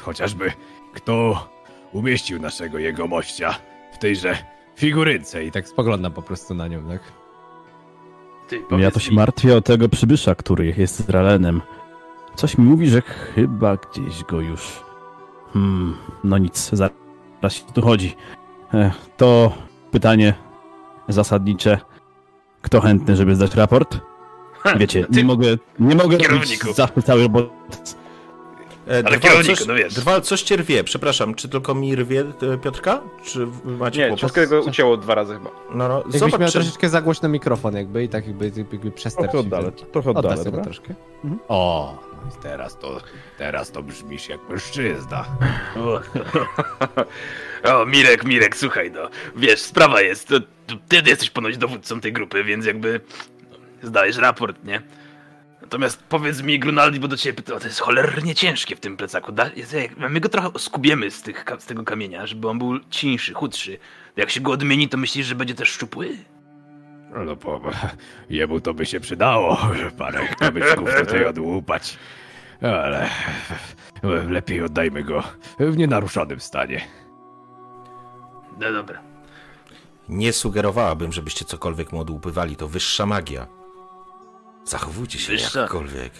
[0.03, 0.53] Chociażby
[0.95, 1.49] kto
[1.93, 3.55] umieścił naszego jegomościa
[3.93, 4.37] w tejże
[4.77, 7.01] figurynce i tak spoglądam po prostu na nią, tak?
[8.49, 11.61] Ty, Ja to się mi, martwię o tego przybysza, który jest z Ralenem.
[12.37, 14.81] Coś mi mówi, że chyba gdzieś go już...
[15.53, 16.93] Hmm, no nic, zaraz
[17.55, 18.17] się tu chodzi.
[18.75, 19.53] E, To
[19.91, 20.35] pytanie
[21.09, 21.79] zasadnicze.
[22.63, 23.99] Kto chętny, żeby zdać raport?
[24.77, 25.47] Wiecie, ty- nie mogę,
[25.79, 26.73] nie mogę robić kierowniku.
[26.73, 27.51] za cały robot.
[28.89, 29.95] E, Ale Drwal, kierowniku, coś, no wiesz.
[29.95, 33.01] Drwal, coś cię rwie, przepraszam, czy tylko mi rwie e, Piotrka?
[33.25, 34.19] Czy macie Nie, kłopot?
[34.19, 35.51] wszystko go ucięło dwa razy chyba.
[35.75, 36.53] No, no, Jakbyś zobacz, miał czy...
[36.53, 38.91] troszeczkę za głośno mikrofon jakby i tak jakby, jakby.
[38.91, 40.65] Trochę oddalę, trochę oddalę, sobie dobra?
[40.65, 40.95] troszkę.
[41.49, 43.01] O, no i teraz to,
[43.39, 45.25] teraz to brzmisz jak mężczyzna.
[47.65, 49.11] O, Mirek, Mirek, słuchaj no.
[49.37, 53.01] Wiesz, sprawa jest, to, to ty jesteś ponoć dowódcą tej grupy, więc jakby
[53.83, 54.83] zdajesz raport, nie?
[55.63, 59.33] Natomiast powiedz mi, Grunaldi, bo do ciebie to jest cholernie ciężkie w tym plecaku.
[59.33, 63.35] Da, jest, my go trochę skubiemy z, tych, z tego kamienia, żeby on był cieńszy,
[63.35, 63.79] chudszy.
[64.17, 66.09] Jak się go odmieni, to myślisz, że będzie też szczupły?
[67.27, 67.61] No, po,
[68.31, 71.99] jemu to by się przydało, parę kamyczków tutaj odłupać.
[72.63, 73.11] Ale
[74.29, 75.23] lepiej oddajmy go
[75.59, 76.81] w nienaruszonym stanie.
[78.59, 79.03] No dobra.
[80.09, 83.47] Nie sugerowałabym, żebyście cokolwiek mu odłupywali, to wyższa magia.
[84.65, 85.61] Zachowujcie się Wyższa?
[85.61, 86.13] jakkolwiek.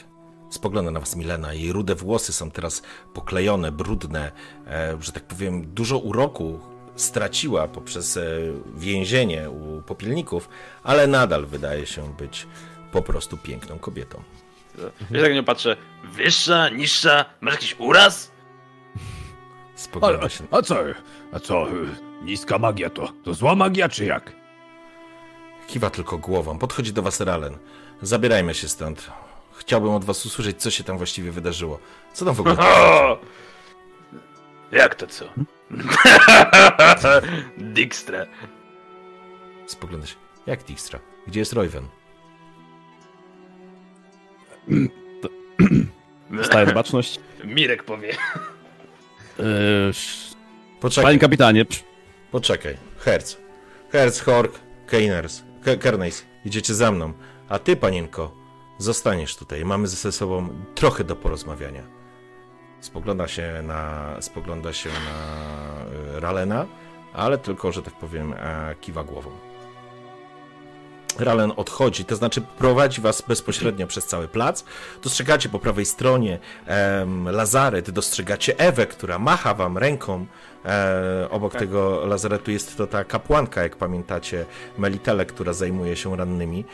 [0.51, 2.83] Spogląda na was Milena, jej rude włosy są teraz
[3.15, 4.33] poklejone, brudne,
[4.67, 6.61] e, że tak powiem, dużo uroku
[6.97, 8.23] straciła poprzez e,
[8.75, 10.49] więzienie u popielników,
[10.83, 12.47] ale nadal wydaje się być
[12.93, 14.23] po prostu piękną kobietą.
[15.11, 15.77] Ja tak nie patrzę.
[16.05, 18.33] Wyższa, niższa, masz jakiś uraz?
[19.75, 20.45] A, Spogląda się.
[20.51, 20.77] a co?
[21.33, 21.67] A co?
[22.25, 23.13] Niska magia to?
[23.25, 24.33] To zła magia czy jak?
[25.67, 26.59] Kiwa tylko głową.
[26.59, 27.57] Podchodzi do was Ralen.
[28.03, 29.11] Zabierajmy się stąd.
[29.57, 31.79] Chciałbym od was usłyszeć, co się tam właściwie wydarzyło.
[32.13, 32.57] Co tam w ogóle...
[34.73, 35.25] Jak to co?
[37.59, 38.27] Dijkstra.
[39.67, 40.15] Spogląda się.
[40.47, 40.99] Jak Dijkstra?
[41.27, 41.87] Gdzie jest Royven?
[46.31, 47.21] Dostaję baczność.
[47.45, 48.17] Mirek powie.
[49.89, 50.35] Sz-
[50.81, 51.05] Poczekaj.
[51.05, 51.83] panie kapitanie, psz-
[52.33, 52.77] Poczekaj.
[52.99, 53.37] Herz.
[53.93, 54.53] Herz, Hork,
[54.87, 56.25] Keiners, Ke- Kerneis.
[56.45, 57.13] Idziecie za mną.
[57.49, 58.33] A ty, panienko,
[58.79, 59.65] zostaniesz tutaj.
[59.65, 61.83] Mamy ze sobą trochę do porozmawiania.
[62.81, 66.67] Spogląda się na, spogląda się na y, Ralena,
[67.13, 69.31] ale tylko, że tak powiem, e, kiwa głową.
[71.19, 74.65] Ralen odchodzi, to znaczy prowadzi was bezpośrednio przez cały plac.
[75.03, 80.27] Dostrzegacie po prawej stronie em, lazaret, dostrzegacie Ewę, która macha wam ręką.
[80.65, 84.47] E, obok tego lazaretu jest to ta kapłanka, jak pamiętacie,
[84.79, 86.65] Melitele, która zajmuje się rannymi.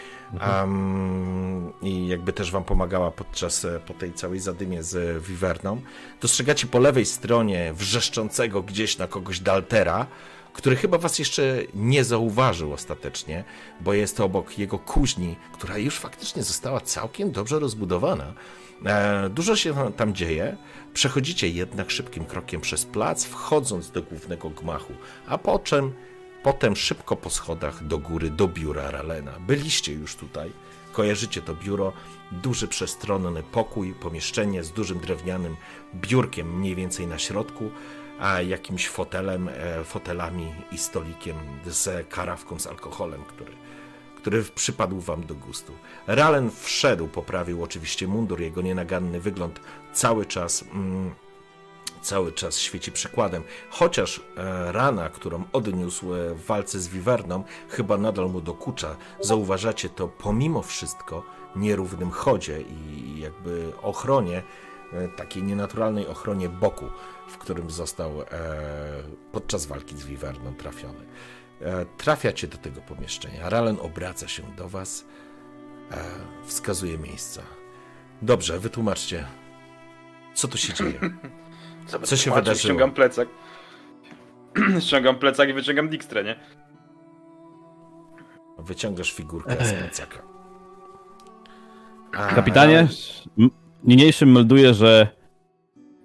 [0.41, 5.81] Em, I jakby też wam pomagała podczas, e, po tej całej zadymie z Wiwerną.
[6.21, 10.07] Dostrzegacie po lewej stronie wrzeszczącego gdzieś na kogoś Daltera,
[10.53, 13.45] który chyba was jeszcze nie zauważył ostatecznie,
[13.81, 18.35] bo jest obok jego kuźni, która już faktycznie została całkiem dobrze rozbudowana.
[18.85, 20.57] E, dużo się tam dzieje.
[20.95, 24.93] Przechodzicie jednak szybkim krokiem przez plac, wchodząc do głównego gmachu,
[25.27, 25.93] a po czym,
[26.43, 29.33] potem szybko po schodach do góry, do biura Ralena.
[29.41, 30.53] Byliście już tutaj,
[30.93, 31.93] kojarzycie to biuro,
[32.33, 35.57] duży przestronny pokój, pomieszczenie z dużym drewnianym
[35.95, 37.71] biurkiem mniej więcej na środku,
[38.21, 43.53] a jakimś fotelem, e, fotelami i stolikiem z karawką z alkoholem, który,
[44.17, 45.73] który przypadł wam do gustu.
[46.07, 49.61] Ralen wszedł, poprawił oczywiście mundur, jego nienaganny wygląd
[49.93, 50.65] cały czas.
[50.73, 51.15] Mm,
[52.03, 53.43] cały czas świeci przykładem.
[53.71, 58.97] Chociaż e, rana, którą odniósł w walce z Wiwerną, chyba nadal mu dokucza.
[59.21, 61.23] Zauważacie to pomimo wszystko
[61.57, 64.43] nierównym chodzie i jakby ochronie,
[64.93, 66.87] e, takiej nienaturalnej ochronie boku,
[67.29, 68.27] w którym został e,
[69.33, 71.07] podczas walki z Wiwerną trafiony.
[71.61, 73.51] E, trafiacie do tego pomieszczenia.
[73.51, 75.05] Ralen obraca się do was,
[75.91, 75.97] e,
[76.45, 77.43] wskazuje miejsca.
[78.23, 79.25] Dobrze, wytłumaczcie,
[80.35, 81.01] co tu się dzieje.
[81.87, 82.59] Co, Co się wydarzyło?
[82.59, 83.29] Ściągam plecak.
[84.87, 86.37] ściągam plecak i wyciągam Dijkstrę, nie?
[88.59, 90.23] Wyciągasz figurkę z plecaka.
[92.13, 92.89] A- kapitanie,
[93.85, 95.18] niniejszym melduję, że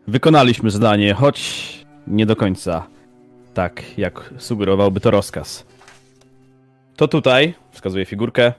[0.07, 1.69] wykonaliśmy zadanie, choć
[2.07, 2.87] nie do końca
[3.53, 5.65] tak, jak sugerowałby to rozkaz.
[6.95, 8.53] To tutaj, wskazuje figurkę,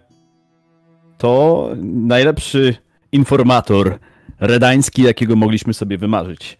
[1.18, 2.76] to najlepszy
[3.12, 3.98] informator
[4.40, 6.58] redański, jakiego mogliśmy sobie wymarzyć.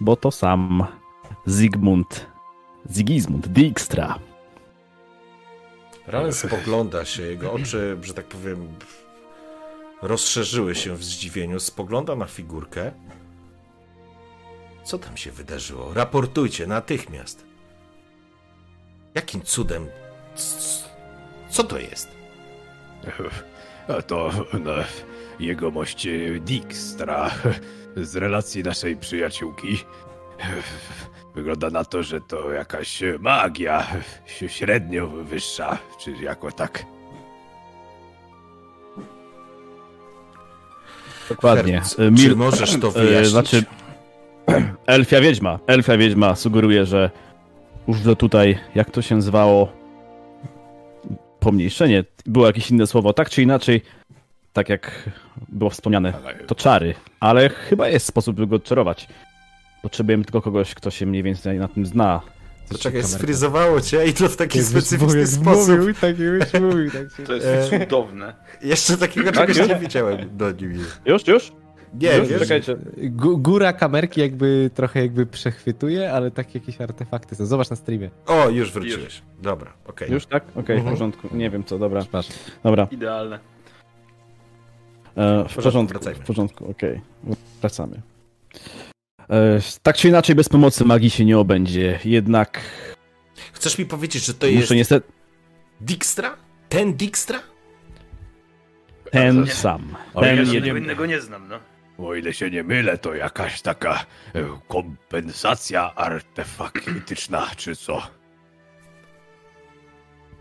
[0.00, 0.84] Bo to sam
[1.46, 2.26] Zygmunt,
[2.94, 4.18] Sigismund Dijkstra.
[6.06, 8.68] Ralen spogląda się, jego oczy, że tak powiem,
[10.02, 11.60] rozszerzyły się w zdziwieniu.
[11.60, 12.92] Spogląda na figurkę.
[14.84, 15.94] Co tam się wydarzyło?
[15.94, 17.44] Raportujcie natychmiast.
[19.14, 19.86] Jakim cudem?
[21.50, 22.08] Co to jest?
[23.88, 24.72] A to no,
[25.40, 27.30] jegomość e, Dijkstra
[27.96, 29.78] z relacji naszej przyjaciółki.
[31.34, 33.86] Wygląda na to, że to jakaś magia
[34.48, 36.84] średnio wyższa, czy jako tak.
[41.28, 41.72] Dokładnie.
[41.72, 43.30] Herc, E, Czy Mil- możesz to e, wyjaśnić?
[43.30, 43.64] Znaczy,
[44.86, 45.58] elfia wiedźma.
[45.66, 47.10] Elfia wiedźma sugeruje, że
[47.88, 49.72] już do tutaj, jak to się zwało,
[51.40, 53.82] pomniejszenie, było jakieś inne słowo, tak czy inaczej,
[54.52, 55.10] tak jak
[55.48, 56.12] było wspomniane,
[56.46, 59.08] to czary, ale chyba jest sposób, by go odczarować.
[59.82, 62.20] Potrzebujemy tylko kogoś, kto się mniej więcej na tym zna.
[62.68, 65.80] Poczekaj, sfryzowało cię i to w taki specyficzny sposób.
[66.00, 68.34] tak już mówił, tak To jest cudowne.
[68.62, 70.84] Jeszcze takiego Tak, czegoś nie widziałem do nim.
[71.06, 71.52] Już, już?
[72.00, 72.28] Nie, już?
[72.28, 72.76] wiesz, Czekajcie.
[72.96, 77.46] Gó- Góra kamerki jakby trochę jakby przechwytuje, ale takie jakieś artefakty są.
[77.46, 78.10] Zobacz na streamie.
[78.26, 79.22] O, już wróciłeś.
[79.42, 80.10] Dobra, okej.
[80.12, 80.44] Już, tak?
[80.56, 80.82] Okej, Mhm.
[80.86, 81.36] w porządku.
[81.36, 82.02] Nie wiem co, dobra.
[82.64, 82.88] Dobra.
[82.90, 83.38] Idealne.
[85.16, 86.20] E, w porządku, wracajmy.
[86.24, 87.00] w porządku, okej.
[87.60, 88.02] Wracamy.
[89.30, 91.98] E, tak czy inaczej, bez pomocy magii się nie obędzie.
[92.04, 92.60] Jednak
[93.52, 95.12] Chcesz mi powiedzieć, że to jest niestety
[95.80, 96.36] Dijkstra?
[96.68, 97.38] Ten Dijkstra?
[99.10, 99.96] ten sam.
[100.20, 101.58] Ten ja innego nie znam, no.
[101.98, 108.02] O ile się nie mylę, to jakaś taka e, kompensacja artefaktyczna, czy co?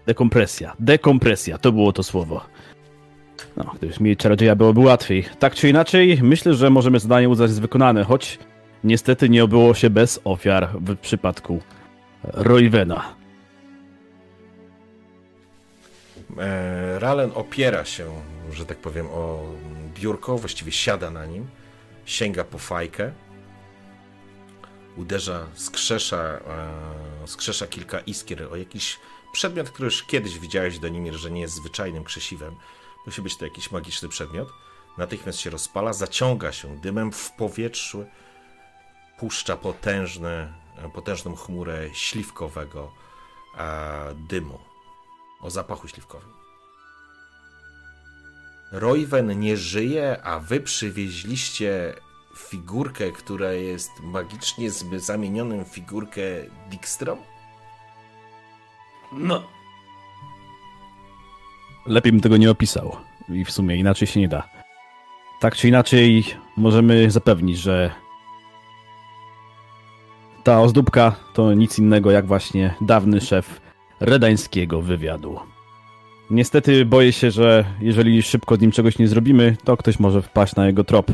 [0.05, 0.75] Dekompresja.
[0.79, 2.45] Dekompresja, to było to słowo.
[3.57, 5.25] No, gdybyś mieli czarodzieja, byłoby łatwiej.
[5.39, 8.39] Tak czy inaczej, myślę, że możemy zadanie uznać za wykonane, choć
[8.83, 11.61] niestety nie obyło się bez ofiar w przypadku
[12.23, 13.15] Roywena.
[16.39, 18.05] E, Ralen opiera się,
[18.51, 19.43] że tak powiem, o
[20.03, 21.47] biurko, właściwie siada na nim,
[22.05, 23.11] sięga po fajkę,
[24.97, 26.23] uderza, skrzesza,
[27.23, 28.99] e, skrzesza kilka iskier o jakiś
[29.33, 32.55] przedmiot, który już kiedyś widziałeś, Donimir, że nie jest zwyczajnym krzesiwem.
[33.05, 34.49] Musi być to jakiś magiczny przedmiot.
[34.97, 38.05] Natychmiast się rozpala, zaciąga się dymem w powietrzu,
[39.19, 40.53] puszcza potężny,
[40.93, 42.91] potężną chmurę śliwkowego
[43.57, 44.59] e, dymu
[45.41, 46.42] o zapachu śliwkowym.
[48.73, 51.93] Royven nie żyje, a wy przywieźliście
[52.37, 56.21] figurkę, która jest magicznie zamienioną w figurkę
[56.69, 57.19] Dijkstrom?
[59.11, 59.43] No,
[61.85, 62.95] Lepiej bym tego nie opisał.
[63.29, 64.49] I w sumie inaczej się nie da.
[65.39, 66.25] Tak czy inaczej,
[66.57, 67.91] możemy zapewnić, że
[70.43, 73.61] ta ozdóbka to nic innego jak właśnie dawny szef
[73.99, 75.52] redańskiego wywiadu.
[76.31, 80.55] Niestety boję się, że jeżeli szybko z nim czegoś nie zrobimy, to ktoś może wpaść
[80.55, 81.11] na jego trop.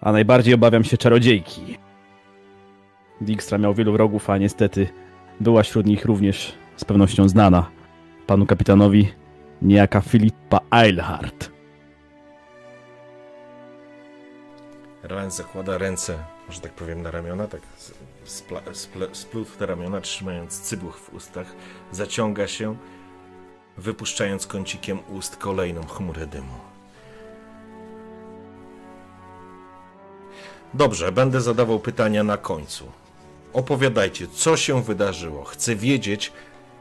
[0.00, 1.78] A najbardziej obawiam się czarodziejki.
[3.20, 4.88] Dijkstra miał wielu wrogów, a niestety
[5.40, 7.70] była wśród nich również z pewnością znana
[8.26, 9.08] panu kapitanowi
[9.62, 11.50] niejaka Filipa Eilhart.
[15.02, 16.18] Ralen zakłada ręce,
[16.50, 17.60] że tak powiem, na ramiona, tak
[18.24, 18.60] spla,
[19.12, 21.54] sple, te ramiona, trzymając cybuch w ustach,
[21.92, 22.76] zaciąga się,
[23.76, 26.58] wypuszczając kącikiem ust kolejną chmurę dymu.
[30.74, 32.92] Dobrze, będę zadawał pytania na końcu.
[33.52, 35.44] Opowiadajcie, co się wydarzyło.
[35.44, 36.32] Chcę wiedzieć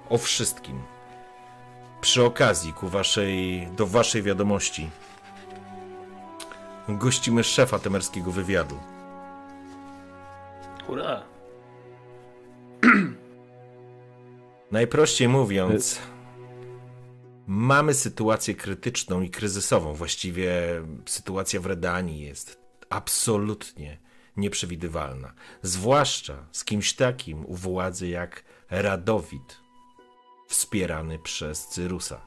[0.10, 0.82] o wszystkim.
[2.02, 4.90] Przy okazji, ku waszej, do waszej wiadomości,
[6.90, 8.78] gościmy szefa temerskiego wywiadu.
[10.88, 11.24] hurra.
[14.72, 16.00] Najprościej mówiąc,
[17.48, 19.94] mamy sytuację krytyczną i kryzysową.
[19.94, 20.52] Właściwie
[21.06, 23.98] sytuacja w Redanii jest absolutnie
[24.38, 25.34] nieprzewidywalna.
[25.62, 29.58] Zwłaszcza z kimś takim u władzy jak Radowid,
[30.48, 32.22] wspierany przez Cyrusa.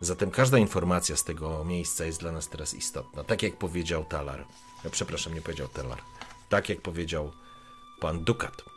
[0.00, 3.24] Zatem każda informacja z tego miejsca jest dla nas teraz istotna.
[3.24, 4.46] Tak jak powiedział Talar.
[4.90, 5.98] Przepraszam, nie powiedział Talar.
[6.48, 7.32] Tak jak powiedział
[8.00, 8.73] pan Dukat.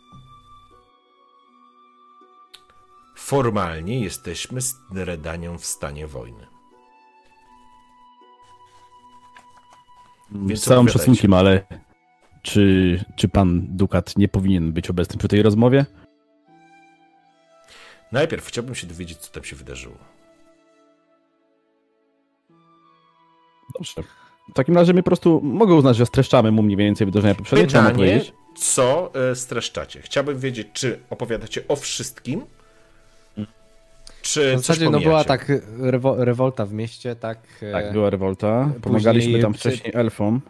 [3.17, 6.47] Formalnie jesteśmy z Redanią w stanie wojny.
[10.31, 11.63] Więc Z całym szacunkiem, ale
[12.41, 15.85] czy, czy pan Dukat nie powinien być obecny przy tej rozmowie?
[18.11, 19.97] Najpierw chciałbym się dowiedzieć, co tam się wydarzyło.
[23.73, 24.03] Dobrze.
[24.49, 27.65] W takim razie my po prostu mogę uznać, że streszczamy mu mniej więcej wydarzenia poprzednie.
[27.65, 28.21] Pytanie,
[28.57, 30.01] co e, streszczacie?
[30.01, 32.45] Chciałbym wiedzieć, czy opowiadacie o wszystkim,
[34.27, 37.39] czy W coś zasadzie no była tak rewo rewolta w mieście, tak.
[37.61, 38.69] e, Tak, była rewolta.
[38.81, 40.41] Pomagaliśmy tam przy- wcześniej elfom.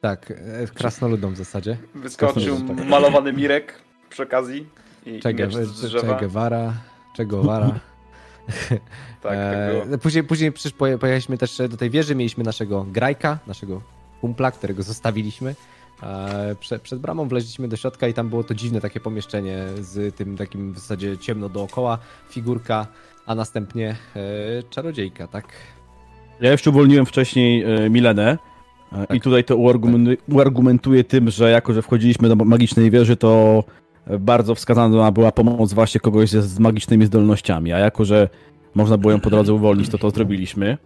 [0.00, 1.76] Tak, e, krasnoludom w zasadzie.
[1.94, 2.86] Wyskoczył Tak.
[2.86, 3.74] malowany Mirek
[4.10, 4.66] przy okazji
[5.06, 6.16] i Che, miecz Ge- z Che.
[6.20, 6.72] Guevara,
[7.16, 7.70] Che Guevara.
[9.22, 9.94] Tak, tak było.
[9.94, 13.82] E, później, później pojechaliśmy też do tej wieży, mieliśmy naszego grajka, naszego
[14.20, 15.54] kumpla, którego zostawiliśmy.
[16.02, 20.16] E, prze, przed bramą wleźliśmy do środka i tam było to dziwne takie pomieszczenie z
[20.16, 21.98] tym takim w zasadzie ciemno dookoła,
[22.30, 22.86] figurka,
[23.26, 25.44] a następnie e, czarodziejka, tak?
[26.40, 28.38] Ja jeszcze uwolniłem wcześniej e, Milenę
[28.92, 33.64] e, i tutaj to uargumentuję, uargumentuję tym, że jako, że wchodziliśmy do magicznej wieży, to
[34.20, 38.28] bardzo wskazana była pomoc właśnie kogoś z, magicznymi zdolnościami, a jako, że
[38.74, 40.78] można było ją po drodze uwolnić, to to zrobiliśmy.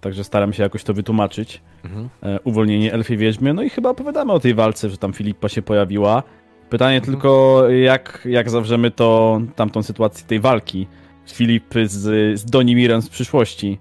[0.00, 1.60] Także staram się jakoś to wytłumaczyć.
[1.84, 2.08] Mhm.
[2.44, 3.54] Uwolnienie elfy wiedźmy.
[3.54, 6.22] No i chyba opowiadamy o tej walce, że tam Filipa się pojawiła.
[6.70, 10.86] Pytanie tylko, jak, jak zawrzemy to, tamtą sytuację tej walki.
[11.32, 13.78] Filip z, z Donimirem z przyszłości.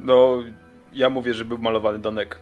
[0.00, 0.42] No,
[0.92, 2.38] ja mówię, że był malowany Donek.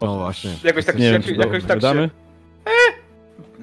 [0.00, 0.50] No właśnie.
[0.64, 2.02] Jakoś tak, Nie wiem, jak, to jakoś tak opowiadamy?
[2.02, 2.24] się...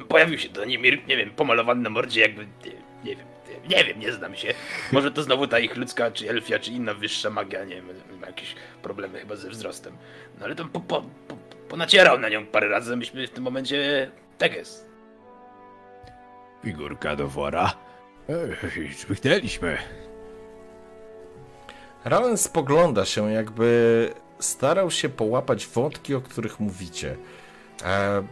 [0.08, 2.46] Pojawił się Donimir, nie wiem, pomalowany na mordzie jakby...
[2.66, 2.72] Nie,
[3.04, 3.26] nie wiem,
[3.70, 4.54] nie, nie wiem, nie znam się.
[4.92, 7.86] Może to znowu ta ich ludzka, czy elfia, czy inna wyższa magia, nie wiem,
[8.22, 9.94] ma jakieś problemy chyba ze wzrostem.
[10.40, 11.36] No ale to po, po, po,
[11.70, 14.12] ponacierał na nią parę razy, myśmy w tym momencie...
[14.38, 14.91] Tak jest.
[16.64, 17.74] Figurka do wora.
[18.30, 19.78] Ech, Czmychnęliśmy.
[22.06, 24.10] Ralen spogląda się, jakby
[24.40, 27.18] starał się połapać wątki, o których mówicie.
[27.84, 28.24] E,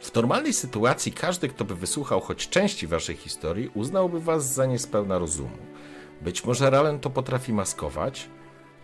[0.00, 5.18] w normalnej sytuacji każdy, kto by wysłuchał choć części waszej historii, uznałby was za niespełna
[5.18, 5.58] rozumu.
[6.22, 8.28] Być może Ralen to potrafi maskować,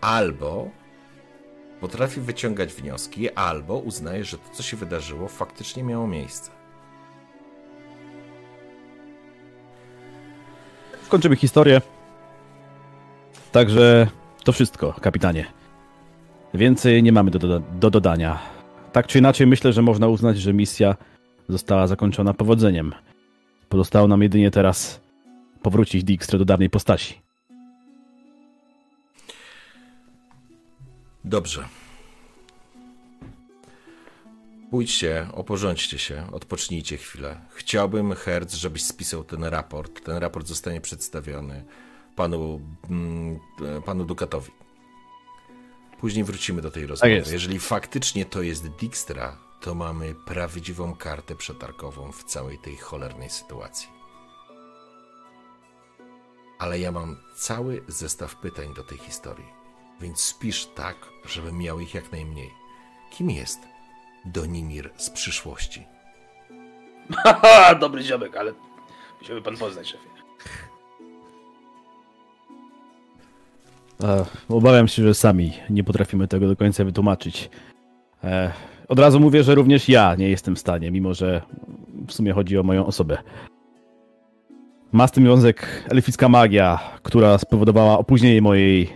[0.01, 0.69] albo
[1.79, 6.51] potrafi wyciągać wnioski, albo uznaje, że to, co się wydarzyło, faktycznie miało miejsce.
[11.13, 11.81] Kończymy historię.
[13.51, 14.07] Także
[14.43, 15.45] to wszystko, kapitanie.
[16.53, 18.39] Więcej nie mamy do, do, do dodania.
[18.91, 20.95] Tak czy inaczej, myślę, że można uznać, że misja
[21.49, 22.93] została zakończona powodzeniem.
[23.69, 25.01] Pozostało nam jedynie teraz
[25.61, 27.21] powrócić Dijkstrę do dawnej postaci.
[31.25, 31.63] Dobrze.
[34.73, 37.41] Pójdźcie, oporządźcie się, odpocznijcie chwilę.
[37.49, 40.05] Chciałbym, Herz, żebyś spisał ten raport.
[40.05, 41.65] Ten raport zostanie przedstawiony
[42.15, 43.39] panu, mm,
[43.85, 44.51] panu Dukatowi.
[45.99, 47.11] Później wrócimy do tej rozmowy.
[47.11, 47.31] jest.
[47.31, 53.89] Jeżeli faktycznie to jest Dijkstra, to mamy prawdziwą kartę przetargową w całej tej cholernej sytuacji.
[56.59, 59.47] Ale ja mam cały zestaw pytań do tej historii,
[60.01, 60.95] więc spisz tak,
[61.25, 62.49] żebym miał ich jak najmniej.
[63.11, 63.72] Kim jest
[64.25, 65.83] Donimir z przyszłości?
[67.23, 68.53] Haha, dobry ziomek, ale
[69.21, 70.07] musiałby pan poznać, szefie.
[74.03, 77.49] E, Obawiam się, że sami nie potrafimy tego do końca wytłumaczyć.
[78.23, 78.51] E,
[78.87, 81.41] Od razu mówię, że również ja nie jestem w stanie, mimo że
[82.07, 83.17] w sumie chodzi o moją osobę.
[84.91, 88.89] Ma z tym związek elficka magia, która spowodowała opóźnienie mojej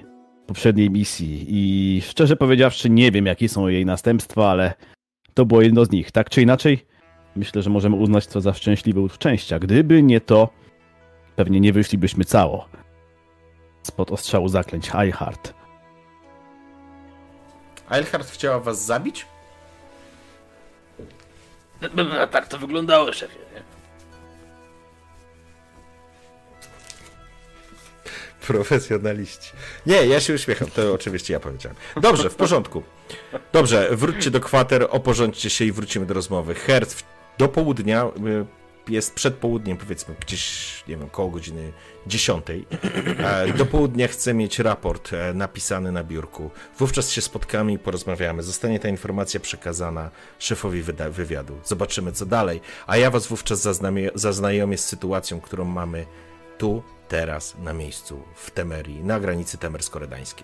[0.47, 4.73] poprzedniej misji i szczerze powiedziawszy nie wiem jakie są jej następstwa, ale
[5.37, 6.11] to było jedno z nich.
[6.11, 6.85] Tak czy inaczej,
[7.35, 9.59] myślę, że możemy uznać to za szczęśliwe szczęścia.
[9.59, 10.49] Gdyby nie to,
[11.35, 12.67] pewnie nie wyszlibyśmy cało
[13.83, 15.53] spod ostrzału zaklęć Highheart.
[17.91, 19.25] Eilhard chciała was zabić?
[21.81, 23.76] No, no, no, tak to wyglądało, szefie, nie?
[28.47, 29.51] Profesjonaliści.
[29.85, 31.77] Nie, ja się uśmiecham, to oczywiście ja powiedziałem.
[32.01, 32.83] Dobrze, w porządku.
[33.53, 36.55] Dobrze, wróćcie do kwater, oporządźcie się i wrócimy do rozmowy.
[36.55, 37.03] Herz w-
[37.37, 38.45] do południa, y,
[38.93, 41.73] jest przed południem, powiedzmy gdzieś, nie wiem, koło godziny
[42.07, 42.45] 10.
[43.19, 46.49] E, Do południa chcę mieć raport e, napisany na biurku.
[46.79, 48.43] Wówczas się spotkamy i porozmawiamy.
[48.43, 51.59] Zostanie ta informacja przekazana szefowi wywiadu.
[51.65, 52.61] Zobaczymy, co dalej.
[52.87, 53.61] A ja was wówczas
[54.15, 56.05] zaznajomię z sytuacją, którą mamy
[56.57, 60.43] tu, teraz, na miejscu, w Temerii, na granicy temersko-redańskiej.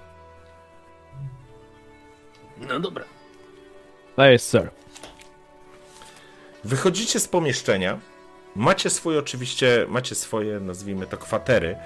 [2.57, 3.05] No dobra.
[4.16, 4.70] To jest, sir.
[6.64, 7.99] Wychodzicie z pomieszczenia,
[8.55, 11.78] macie swoje oczywiście, macie swoje, nazwijmy to, kwatery,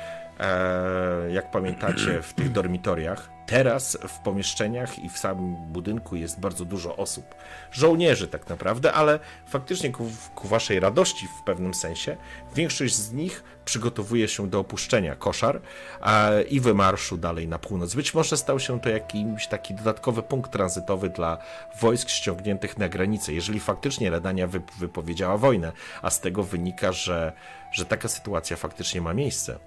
[1.31, 3.29] jak pamiętacie, w tych dormitoriach.
[3.47, 7.35] Teraz w pomieszczeniach i w samym budynku jest bardzo dużo osób.
[7.71, 12.17] Żołnierzy tak naprawdę, ale faktycznie ku, ku waszej radości w pewnym sensie,
[12.55, 15.61] większość z nich przygotowuje się do opuszczenia koszar
[16.01, 17.95] e, i wymarszu dalej na północ.
[17.95, 21.37] Być może stał się to jakimś taki dodatkowy punkt tranzytowy dla
[21.81, 23.33] wojsk ściągniętych na granicę.
[23.33, 25.71] Jeżeli faktycznie Redania wy, wypowiedziała wojnę,
[26.01, 27.33] a z tego wynika, że,
[27.71, 29.59] że taka sytuacja faktycznie ma miejsce,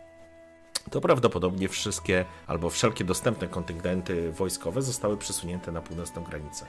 [0.90, 6.66] to prawdopodobnie wszystkie albo wszelkie dostępne kontyngenty wojskowe zostały przesunięte na północną granicę.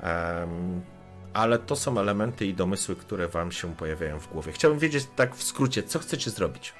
[0.00, 0.82] Em,
[1.32, 4.52] ale to są elementy i domysły, które Wam się pojawiają w głowie.
[4.52, 6.72] Chciałbym wiedzieć tak w skrócie, co chcecie zrobić.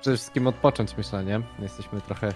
[0.00, 1.40] Przede wszystkim odpocząć, myślę, nie?
[1.58, 2.32] Jesteśmy trochę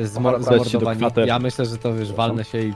[0.00, 0.98] zmo- Udać się do zamordowani.
[0.98, 1.28] kwater.
[1.28, 2.74] Ja myślę, że to wiesz, walnę się i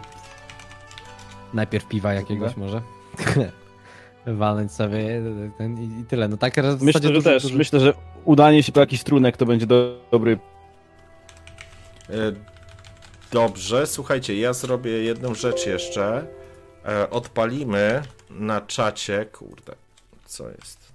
[1.54, 2.82] najpierw piwa jakiegoś może.
[4.26, 5.22] Walnąć sobie
[5.58, 6.28] ten i, i tyle.
[6.28, 7.42] No tak zasadzie Myślę, że też.
[7.42, 7.92] dużo- Myślę, że
[8.24, 10.38] udanie się po jakiś trunek to będzie do, dobry.
[12.10, 12.12] E,
[13.32, 16.26] Dobrze, słuchajcie, ja zrobię jedną rzecz jeszcze.
[16.88, 19.24] E, Odpalimy na czacie.
[19.32, 19.72] Kurde,
[20.24, 20.92] co jest?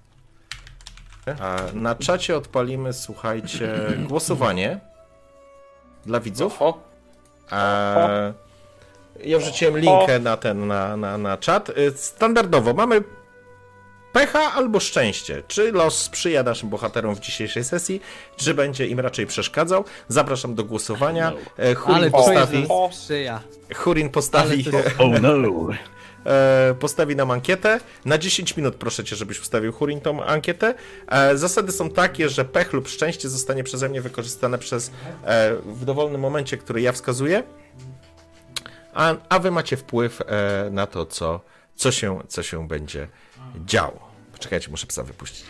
[1.26, 1.36] E,
[1.74, 3.74] Na czacie odpalimy, słuchajcie,
[4.08, 4.80] głosowanie
[6.06, 6.62] dla widzów.
[6.62, 6.78] O,
[7.52, 8.32] E,
[9.24, 11.70] Ja wrzuciłem linkę na ten, na, na, na czat.
[11.96, 13.02] Standardowo mamy
[14.12, 15.42] pecha albo szczęście.
[15.48, 18.00] Czy los sprzyja naszym bohaterom w dzisiejszej sesji,
[18.36, 19.84] czy będzie im raczej przeszkadzał?
[20.08, 21.32] Zapraszam do głosowania.
[21.58, 23.40] E, Hurin Ale postawi, sprzyja.
[23.74, 25.32] Hurin postawi, to Oh no!
[26.26, 27.80] e, postawi nam ankietę.
[28.04, 30.74] Na 10 minut proszę cię, żebyś ustawił Hurin tą ankietę.
[31.08, 34.90] E, Zasady są takie, że pech lub szczęście zostanie przeze mnie wykorzystane przez
[35.64, 37.42] w dowolnym momencie, który ja wskazuję.
[38.94, 40.22] A, a wy macie wpływ
[40.70, 41.40] na to, co,
[41.76, 43.08] co, się, co się będzie
[43.66, 44.08] działo.
[44.32, 45.44] Poczekajcie, muszę psa wypuścić.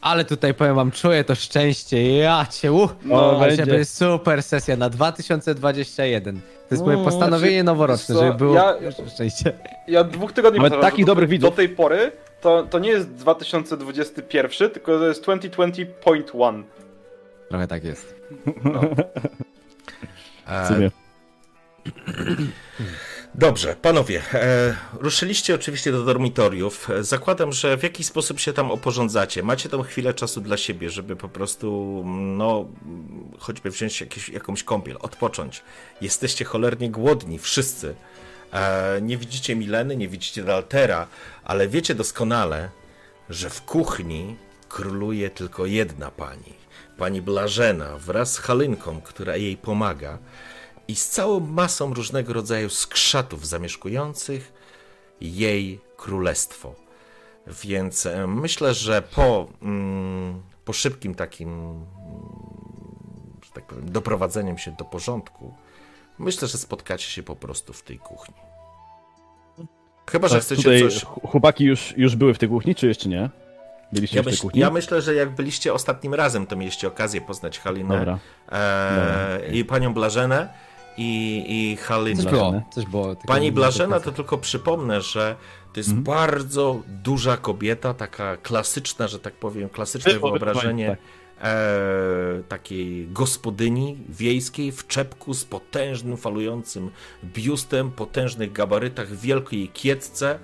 [0.00, 2.16] Ale tutaj powiem wam, czuję to szczęście.
[2.16, 3.84] Ja cię, uh, No, no, będzie.
[3.84, 6.40] super sesja na 2021.
[6.40, 8.74] To jest moje No, postanowienie znaczy, noworoczne, co, żeby było ja-
[9.14, 9.52] szczęście.
[9.88, 11.50] Ja dwóch tygodni Mamy takich dobrych widzów.
[11.50, 16.62] Do tej pory to, to nie jest 2021, tylko to jest 2020.1.
[17.48, 18.14] Trochę tak jest.
[20.46, 20.90] E, W sumie.
[23.38, 26.90] Dobrze, panowie, e, ruszyliście oczywiście do dormitoriów.
[26.90, 29.42] E, Zakładam, że w jakiś sposób się tam oporządzacie.
[29.42, 32.68] Macie tam chwilę czasu dla siebie, żeby po prostu, no,
[33.38, 35.62] choćby wziąć jakieś, jakąś kąpiel, odpocząć.
[36.00, 37.94] Jesteście cholernie głodni, wszyscy.
[38.52, 41.06] E, nie widzicie Mileny, nie widzicie Daltera,
[41.44, 42.70] ale wiecie doskonale,
[43.30, 44.36] że w kuchni
[44.68, 46.52] króluje tylko jedna pani.
[46.98, 50.18] Pani Blażena wraz z Halynką, która jej pomaga
[50.88, 54.52] i z całą masą różnego rodzaju skrzatów zamieszkujących
[55.20, 56.74] jej królestwo.
[57.46, 61.84] Więc e, myślę, że po, mm, po szybkim takim, mm,
[63.44, 65.54] że tak powiem, doprowadzeniem się do porządku,
[66.18, 68.34] myślę, że spotkacie się po prostu w tej kuchni.
[70.10, 71.04] Chyba, że Tak, chcecie tutaj coś.
[71.04, 73.30] ch- Chłopaki już, już były w tej kuchni, czy jeszcze nie?
[73.92, 74.60] Byliście Ja, w tej myśl, kuchni?
[74.60, 78.18] ja myślę, że jak byliście ostatnim razem, to mieliście okazję poznać Halinę
[78.52, 80.48] e, i panią Blażenę
[80.96, 82.22] i, i Halinę.
[82.22, 83.16] Coś było, coś było.
[83.26, 84.12] Pani Blażena, pamiętam.
[84.12, 85.36] to tylko przypomnę, że
[85.72, 86.04] to jest Mhm.
[86.04, 90.98] bardzo duża kobieta, taka klasyczna, że tak powiem, klasyczne Było, wyobrażenie tak.
[91.50, 96.90] e, takiej gospodyni wiejskiej w czepku z potężnym, falującym
[97.24, 100.38] biustem, potężnych gabarytach, wielkiej kietce.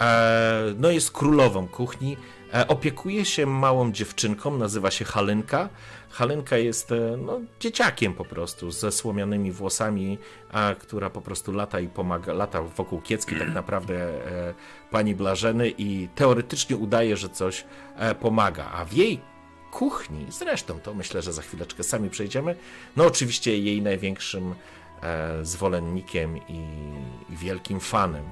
[0.00, 2.16] E, no jest królową kuchni.
[2.54, 5.68] E, opiekuje się małą dziewczynką, nazywa się Halynka.
[6.14, 10.18] Halynka jest e, no, dzieciakiem po prostu, ze słomianymi włosami,
[10.52, 14.54] a, która po prostu lata i pomaga, lata wokół kiecki tak naprawdę e,
[14.90, 17.64] pani Blażeny i teoretycznie udaje, że coś
[17.96, 19.20] e, pomaga, a w jej
[19.72, 22.56] kuchni, zresztą to myślę, że za chwileczkę sami przejdziemy,
[22.96, 24.54] no oczywiście jej największym
[25.02, 26.58] e, zwolennikiem i,
[27.30, 28.24] i wielkim fanem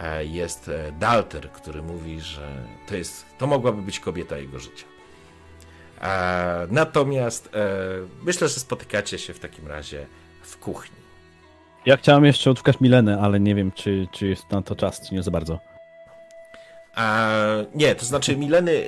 [0.00, 4.97] e, jest e, Dalter, który mówi, że to jest, to mogłaby być kobieta jego życia.
[6.70, 7.68] Natomiast e,
[8.22, 10.06] myślę, że spotykacie się w takim razie
[10.42, 10.96] w kuchni.
[11.86, 15.14] Ja chciałem jeszcze odszukać Milenę, ale nie wiem, czy, czy jest na to czas, czy
[15.14, 15.58] nie za bardzo.
[17.74, 18.84] Nie, to znaczy Mileny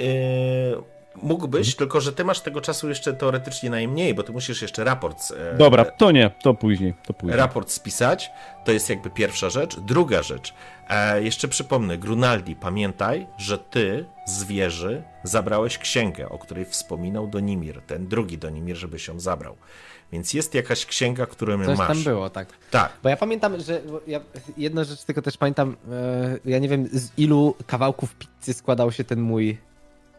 [1.22, 5.32] mógłbyś, tylko że ty masz tego czasu jeszcze teoretycznie najmniej, bo ty musisz jeszcze raport
[5.52, 7.38] e, Dobra, to nie, to później, to później.
[7.38, 8.30] raport spisać.
[8.64, 9.80] To jest jakby pierwsza rzecz.
[9.80, 10.54] Druga rzecz.
[10.88, 17.82] E, jeszcze przypomnę, Grunaldi, pamiętaj, że ty z wieży zabrałeś księgę, o której wspominał Donimir.
[17.86, 19.56] Ten drugi Donimir, żebyś ją zabrał.
[20.12, 21.88] Więc jest jakaś księga, którą Coś masz.
[21.88, 22.48] tam było, tak.
[22.70, 22.92] Tak.
[23.02, 24.20] Bo ja pamiętam, że ja,
[24.56, 29.04] jedna rzecz tylko też pamiętam, e, ja nie wiem z ilu kawałków pizzy składał się
[29.04, 29.58] ten mój,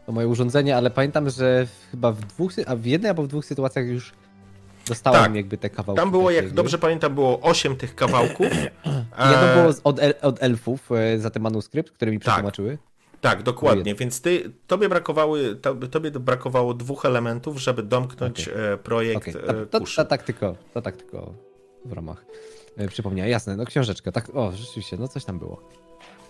[0.06, 3.44] to moje urządzenie, ale pamiętam, że chyba w dwóch, a w jednej albo w dwóch
[3.44, 4.12] sytuacjach już
[4.88, 5.34] dostałem Tak.
[5.34, 6.00] jakby te kawałki.
[6.00, 6.56] Tam było, jak jakby.
[6.56, 8.46] dobrze pamiętam, było 8 tych kawałków.
[9.30, 12.22] Jedno E, było z, od, el, od elfów e, za ten manuskrypt, które mi Tak.
[12.22, 12.78] przetłumaczyły.
[13.20, 13.94] Tak, dokładnie.
[13.94, 19.32] Więc ty, tobie, brakowały, to, tobie brakowało dwóch elementów, żeby domknąć e, projekt okay.
[19.32, 19.96] to, to, kuszy.
[19.96, 21.34] to tak tylko, to tak tylko
[21.84, 22.24] w ramach.
[22.88, 25.68] Przypomniałem, jasne, no książeczka, tak, o, rzeczywiście, no coś tam było.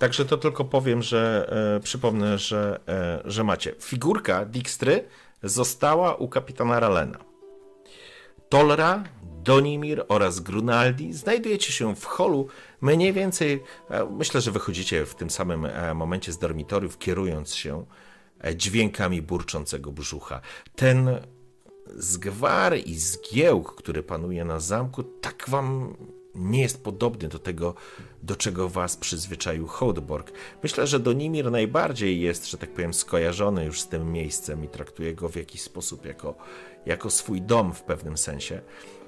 [0.03, 3.74] Także to tylko powiem, że e, przypomnę, że, e, że macie.
[3.80, 5.05] Figurka Dijkstry
[5.42, 7.18] została u kapitana Ralena.
[8.48, 12.48] Tolra, Donimir oraz Grunaldi znajdujecie się w holu
[12.80, 17.84] mniej więcej, e, myślę, że wychodzicie w tym samym e, momencie z dormitoriów, kierując się
[18.40, 20.40] e, dźwiękami burczącego brzucha.
[20.76, 21.20] Ten
[21.96, 25.96] zgwar i zgiełk, który panuje na zamku, tak wam
[26.34, 27.74] nie jest podobny do tego,
[28.23, 30.33] do czego was przyzwyczaił Hołdborg.
[30.62, 35.14] Myślę, że Donimir najbardziej jest, że tak powiem, skojarzony już z tym miejscem i traktuje
[35.14, 36.35] go w jakiś sposób jako,
[36.87, 38.61] jako swój dom w pewnym sensie.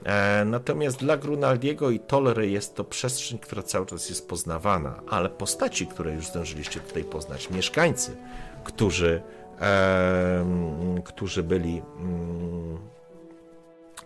[0.05, 5.29] E, natomiast dla Grunaldiego i Tolry jest to przestrzeń, która cały czas jest poznawana, ale
[5.29, 8.17] postaci, które już zdążyliście tutaj poznać, mieszkańcy,
[8.65, 9.23] którzy,
[9.61, 11.83] e, którzy byli.
[11.99, 12.79] Mm,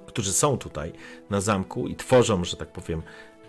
[0.06, 0.92] którzy są tutaj
[1.30, 3.02] na zamku i tworzą, że tak powiem,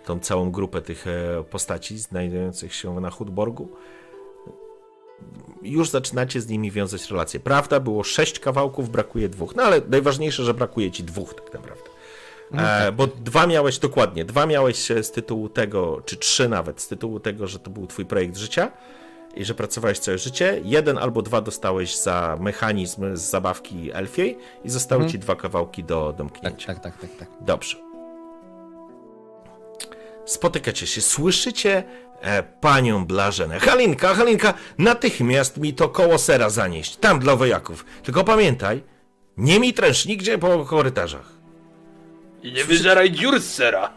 [0.04, 3.68] tą całą grupę tych e, postaci znajdujących się na Hudborgu,
[5.62, 7.40] już zaczynacie z nimi wiązać relacje.
[7.40, 9.56] Prawda, było sześć kawałków, brakuje dwóch.
[9.56, 11.90] No ale najważniejsze, że brakuje ci dwóch tak naprawdę.
[12.52, 16.88] E, bo dwa miałeś dokładnie, dwa miałeś e, z tytułu tego, czy trzy nawet, z
[16.88, 18.72] tytułu tego, że to był twój projekt życia
[19.34, 20.60] i że pracowałeś całe życie.
[20.64, 26.06] Jeden albo dwa dostałeś za mechanizm z zabawki elfiej i zostały ci dwa kawałki do
[26.06, 26.66] Tak, domknięcia.
[26.66, 27.28] tak, tak, tak, tak.
[27.40, 27.89] Dobrze.
[30.24, 31.84] Spotykacie się, słyszycie
[32.20, 33.60] e, panią Blażenę.
[33.60, 37.84] Halinka, Halinka, natychmiast mi to koło sera zanieść, tam dla wojaków.
[38.02, 38.82] Tylko pamiętaj,
[39.36, 41.40] nie mi tręcz nigdzie po korytarzach.
[42.42, 43.92] I nie wyżeraj dziur z sera.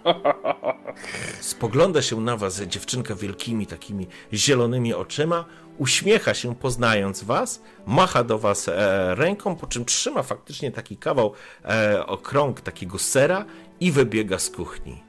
[1.41, 5.45] Spogląda się na was dziewczynka wielkimi takimi zielonymi oczyma,
[5.77, 11.33] uśmiecha się poznając was, macha do was e, ręką, po czym trzyma faktycznie taki kawał
[11.65, 13.45] e, okrąg takiego sera
[13.79, 15.03] i wybiega z kuchni.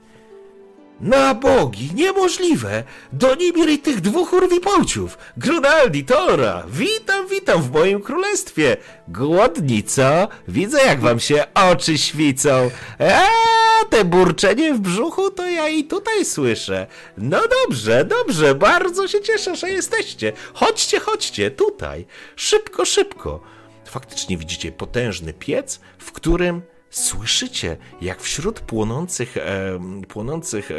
[1.00, 2.84] Na bogi, niemożliwe!
[3.12, 5.18] Donimir i tych dwóch urwipolciów!
[5.36, 6.64] Grunaldi, Tora!
[6.68, 8.76] Witam, witam w moim królestwie!
[9.08, 10.28] Głodni, co?
[10.48, 12.70] Widzę, jak wam się oczy świcą.
[12.98, 16.86] Eee, te burczenie w brzuchu to ja i tutaj słyszę.
[17.18, 20.32] No dobrze, dobrze, bardzo się cieszę, że jesteście.
[20.54, 22.06] Chodźcie, chodźcie, tutaj.
[22.36, 23.40] Szybko, szybko.
[23.84, 26.62] Faktycznie widzicie potężny piec, w którym
[26.94, 30.74] słyszycie, jak wśród płonących, e, płonących e,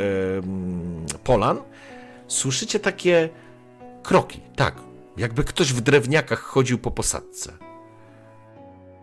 [1.24, 1.62] polan
[2.28, 3.30] słyszycie takie
[4.04, 4.42] kroki.
[4.56, 4.76] Tak,
[5.18, 7.54] jakby ktoś w drewniakach chodził po posadce.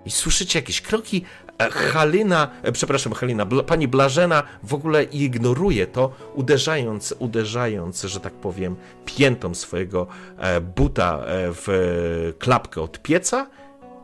[0.05, 1.25] I słyszycie jakieś kroki.
[1.59, 8.33] e, Halina, e, przepraszam, Halina, pani Blażena w ogóle ignoruje to, uderzając, uderzając, że tak
[8.33, 10.07] powiem, piętą swojego
[10.39, 13.47] e, buta w klapkę od pieca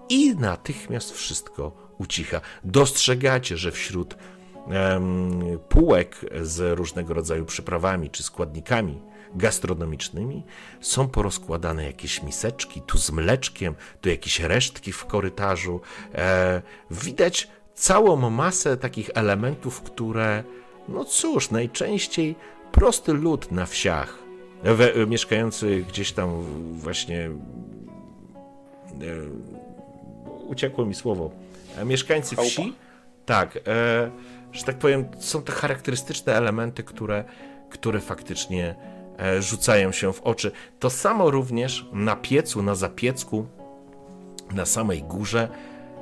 [0.08, 2.40] i natychmiast wszystko ucicha.
[2.64, 4.16] Dostrzegacie, że wśród
[4.68, 9.00] em, półek z różnego rodzaju przyprawami czy składnikami
[9.34, 10.42] gastronomicznymi
[10.80, 15.80] są porozkładane jakieś miseczki, tu z mleczkiem, tu jakieś resztki w korytarzu.
[16.14, 20.44] E, widać całą masę takich elementów, które,
[20.88, 22.36] no cóż, najczęściej
[22.72, 24.18] prosty lud na wsiach,
[24.62, 26.42] we, mieszkający gdzieś tam
[26.74, 27.30] właśnie e,
[30.48, 31.30] uciekło mi słowo.
[31.76, 32.74] E, Mieszkańcy wsi,
[33.26, 34.10] tak, e,
[34.52, 37.24] że tak powiem, są to charakterystyczne elementy, które,
[37.70, 38.74] które faktycznie
[39.18, 40.52] e, rzucają się w oczy.
[40.78, 43.46] To samo również na piecu, na zapiecku,
[44.54, 45.48] na samej górze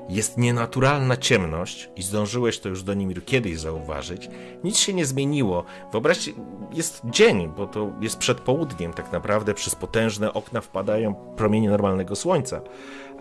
[0.08, 4.30] jest nienaturalna ciemność i zdążyłeś to już do nim kiedyś zauważyć.
[4.64, 5.64] Nic się nie zmieniło.
[5.92, 6.32] Wyobraźcie,
[6.72, 12.16] jest dzień, bo to jest przed południem tak naprawdę, przez potężne okna wpadają promienie normalnego
[12.16, 12.60] słońca.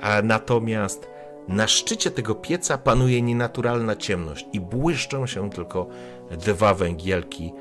[0.02, 1.15] A natomiast
[1.48, 5.88] na szczycie tego pieca panuje nienaturalna ciemność i błyszczą się tylko
[6.32, 7.54] dwa węgielki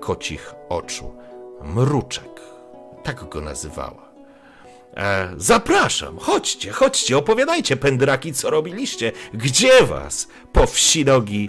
[0.00, 1.14] kocich oczu.
[1.62, 2.40] Mruczek,
[3.02, 4.06] tak go nazywała.
[4.96, 9.12] E, zapraszam, chodźcie, chodźcie, opowiadajcie, pędraki, co robiliście.
[9.34, 11.48] Gdzie was po wsi nogi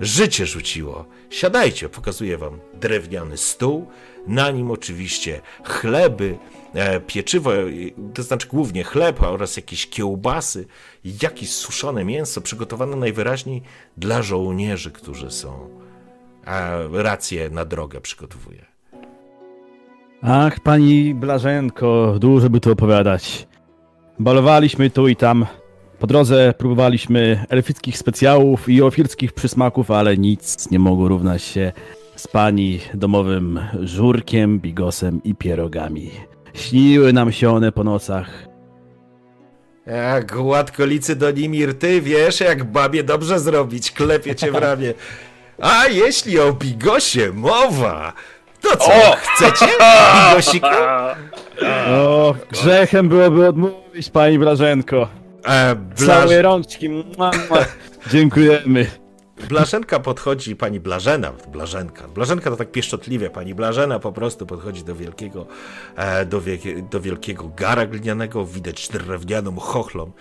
[0.00, 1.04] życie rzuciło?
[1.30, 3.86] Siadajcie, pokazuję wam drewniany stół,
[4.26, 6.38] na nim oczywiście chleby,
[7.06, 7.64] pieczywo, e,
[8.14, 10.66] to znaczy głównie chleb oraz jakieś kiełbasy,
[11.22, 13.62] jakieś suszone mięso przygotowane najwyraźniej
[13.96, 15.68] dla żołnierzy, którzy są
[16.46, 18.66] e, rację na drogę przygotowuje.
[20.22, 23.48] Ach, pani Blażenko, dużo by tu opowiadać.
[24.18, 25.46] Balowaliśmy tu i tam.
[25.98, 31.72] Po drodze próbowaliśmy elfickich specjałów i ofirskich przysmaków, ale nic nie mogło równać się
[32.16, 36.10] z pani domowym żurkiem, bigosem i pierogami.
[36.58, 38.30] Śniły nam się one po nocach.
[39.86, 44.94] A, gładkolicy do Nimir, ty wiesz, jak babie dobrze zrobić, klepie cię w ramię.
[45.62, 48.12] A jeśli o bigosie mowa,
[48.60, 49.16] to co, O!
[49.22, 49.66] chcecie
[50.30, 50.66] bigosiku?
[51.88, 55.08] O, grzechem byłoby odmówić pani Blażenko.
[55.44, 56.06] E, Blaż...
[56.06, 56.88] Całe rączki.
[58.12, 58.86] Dziękujemy.
[59.46, 64.94] Blaszenka podchodzi, pani Blażena, Blażenka, Blażenka to tak pieszczotliwie, pani Blażena po prostu podchodzi do
[64.94, 65.46] wielkiego,
[65.96, 66.42] e, do,
[66.90, 70.12] do wielkiego gara glinianego, widać drewnianą chochlą,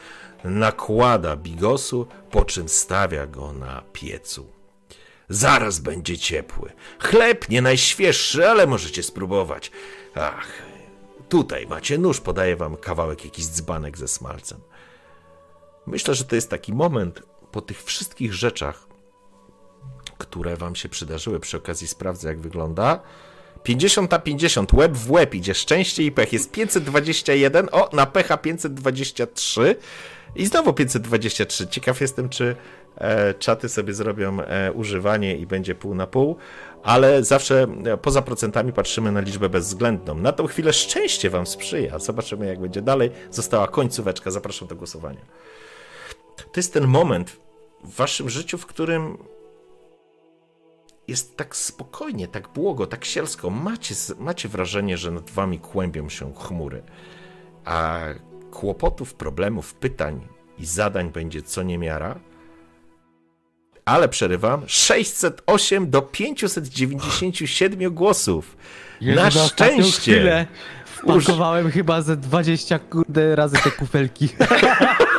[0.43, 4.47] nakłada bigosu, po czym stawia go na piecu.
[5.29, 6.71] Zaraz będzie ciepły.
[6.99, 9.71] Chleb nie najświeższy, ale możecie spróbować.
[10.15, 10.47] Ach,
[11.29, 14.59] tutaj macie nóż, podaję wam kawałek jakiś dzbanek ze smalcem.
[15.85, 18.86] Myślę, że to jest taki moment po tych wszystkich rzeczach,
[20.17, 21.39] które wam się przydarzyły.
[21.39, 22.99] Przy okazji sprawdzę, jak wygląda.
[23.63, 26.33] 50 na 50, łeb w łeb idzie, szczęście i pech.
[26.33, 29.75] Jest 521, o, na pecha 523
[30.35, 31.67] i znowu 523.
[31.67, 32.55] Ciekaw jestem, czy
[32.97, 36.37] e, czaty sobie zrobią e, używanie i będzie pół na pół,
[36.83, 40.15] ale zawsze e, poza procentami patrzymy na liczbę bezwzględną.
[40.15, 41.99] Na tą chwilę szczęście wam sprzyja.
[41.99, 43.11] Zobaczymy, jak będzie dalej.
[43.31, 45.21] Została końcóweczka, zapraszam do głosowania.
[46.37, 47.37] To jest ten moment
[47.83, 49.17] w waszym życiu, w którym
[51.07, 53.49] jest tak spokojnie, tak błogo, tak sielsko.
[53.49, 56.83] Macie, macie wrażenie, że nad wami kłębią się chmury,
[57.65, 57.99] a
[58.51, 60.27] kłopotów, problemów, pytań
[60.57, 62.19] i zadań będzie co niemiara.
[63.85, 64.63] Ale przerywam.
[64.67, 68.57] 608 do 597 głosów.
[69.01, 70.47] Jezu, Na szczęście.
[70.85, 74.29] Wpakowałem chyba ze 20 kurde razy te kufelki.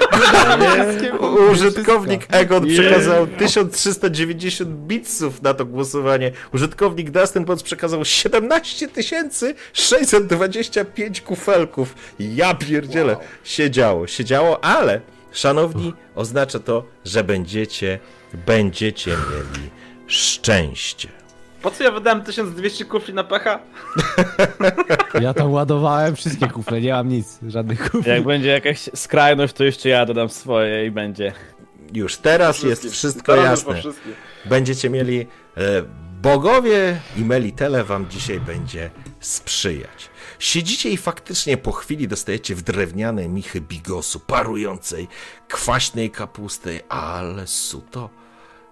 [1.52, 6.32] Użytkownik Egon przekazał 1390 bitsów na to głosowanie.
[6.54, 8.88] Użytkownik Dustin Bones przekazał 17
[9.72, 11.94] 625 kufelków.
[12.18, 13.16] Ja pierdzielę.
[13.44, 15.00] Siedziało, siedziało, ale
[15.32, 17.98] szanowni, oznacza to, że będziecie,
[18.46, 19.70] będziecie mieli
[20.06, 21.08] szczęście.
[21.68, 23.58] Po co ja wydałem 1200 kufli na pecha?
[25.20, 28.10] Ja tam ładowałem wszystkie kufle, nie mam nic, żadnych kufli.
[28.10, 31.32] Jak będzie jakaś skrajność, to jeszcze ja dodam swoje i będzie.
[31.94, 33.82] Już teraz jest wszystko jasne.
[34.44, 35.26] będziecie mieli e,
[36.22, 38.90] bogowie i Melitele wam dzisiaj będzie
[39.20, 40.10] sprzyjać.
[40.38, 45.08] Siedzicie i faktycznie po chwili dostajecie w drewniane michy bigosu, parującej,
[45.48, 48.10] kwaśnej kapusty, ale suto,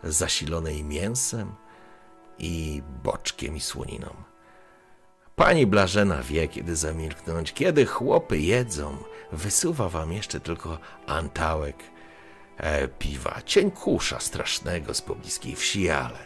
[0.04, 1.65] zasilonej mięsem
[2.38, 4.14] i boczkiem i słoniną.
[5.36, 8.96] Pani Blażena wie, kiedy zamilknąć, kiedy chłopy jedzą.
[9.32, 11.76] Wysuwa wam jeszcze tylko antałek
[12.56, 16.18] e, piwa, cień kusza strasznego z pobliskiej wsi, ale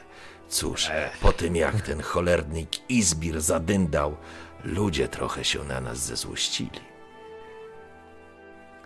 [0.48, 0.90] cóż,
[1.20, 4.16] po tym jak ten cholerny Izbir zadyndał,
[4.64, 6.80] ludzie trochę się na nas zezłościli.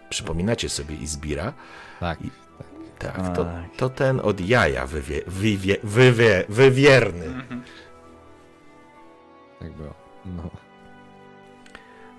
[0.08, 1.52] Przypominacie sobie Izbira?
[2.00, 2.18] Tak.
[2.98, 3.54] Tak, to, Tak.
[3.76, 7.24] to ten od jaja wywie, wywie, wywie, wywierny.
[9.60, 9.94] Tak było.
[10.26, 10.50] No.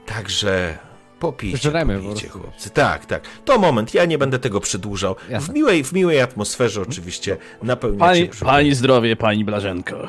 [0.05, 0.77] Także
[1.19, 2.69] popijcie, Żremy po popijcie chłopcy.
[2.69, 3.23] Tak, tak.
[3.45, 5.15] To moment, ja nie będę tego przedłużał.
[5.41, 8.47] W miłej, w miłej atmosferze oczywiście napełniacie Pani, brzuch.
[8.47, 10.07] pani zdrowie, pani Blażenko.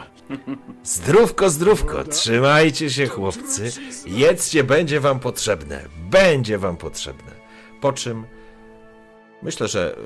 [0.84, 3.70] Zdrówko, zdrówko, trzymajcie się chłopcy.
[4.06, 5.82] Jedzcie, będzie wam potrzebne.
[6.10, 7.30] Będzie wam potrzebne.
[7.80, 8.24] Po czym
[9.42, 9.96] myślę, że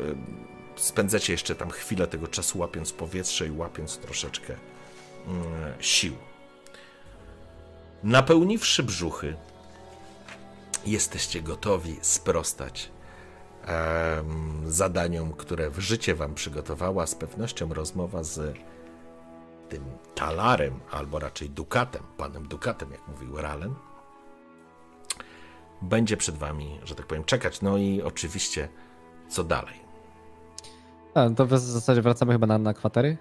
[0.81, 4.55] spędzacie jeszcze tam chwilę tego czasu łapiąc powietrze i łapiąc troszeczkę
[5.27, 6.17] mm, sił.
[8.03, 9.37] Napełniwszy brzuchy,
[10.87, 12.91] jesteście gotowi sprostać
[13.65, 17.07] em, zadaniom, które w życie wam przygotowała.
[17.07, 18.59] Z pewnością rozmowa z
[19.69, 23.75] tym talarem, albo raczej dukatem, panem dukatem, jak mówił Ralen,
[25.83, 27.61] będzie przed wami, że tak powiem, czekać.
[27.61, 28.69] No i oczywiście,
[29.29, 29.80] co dalej?
[31.15, 33.17] A, no to w zasadzie wracamy chyba na, na kwatery.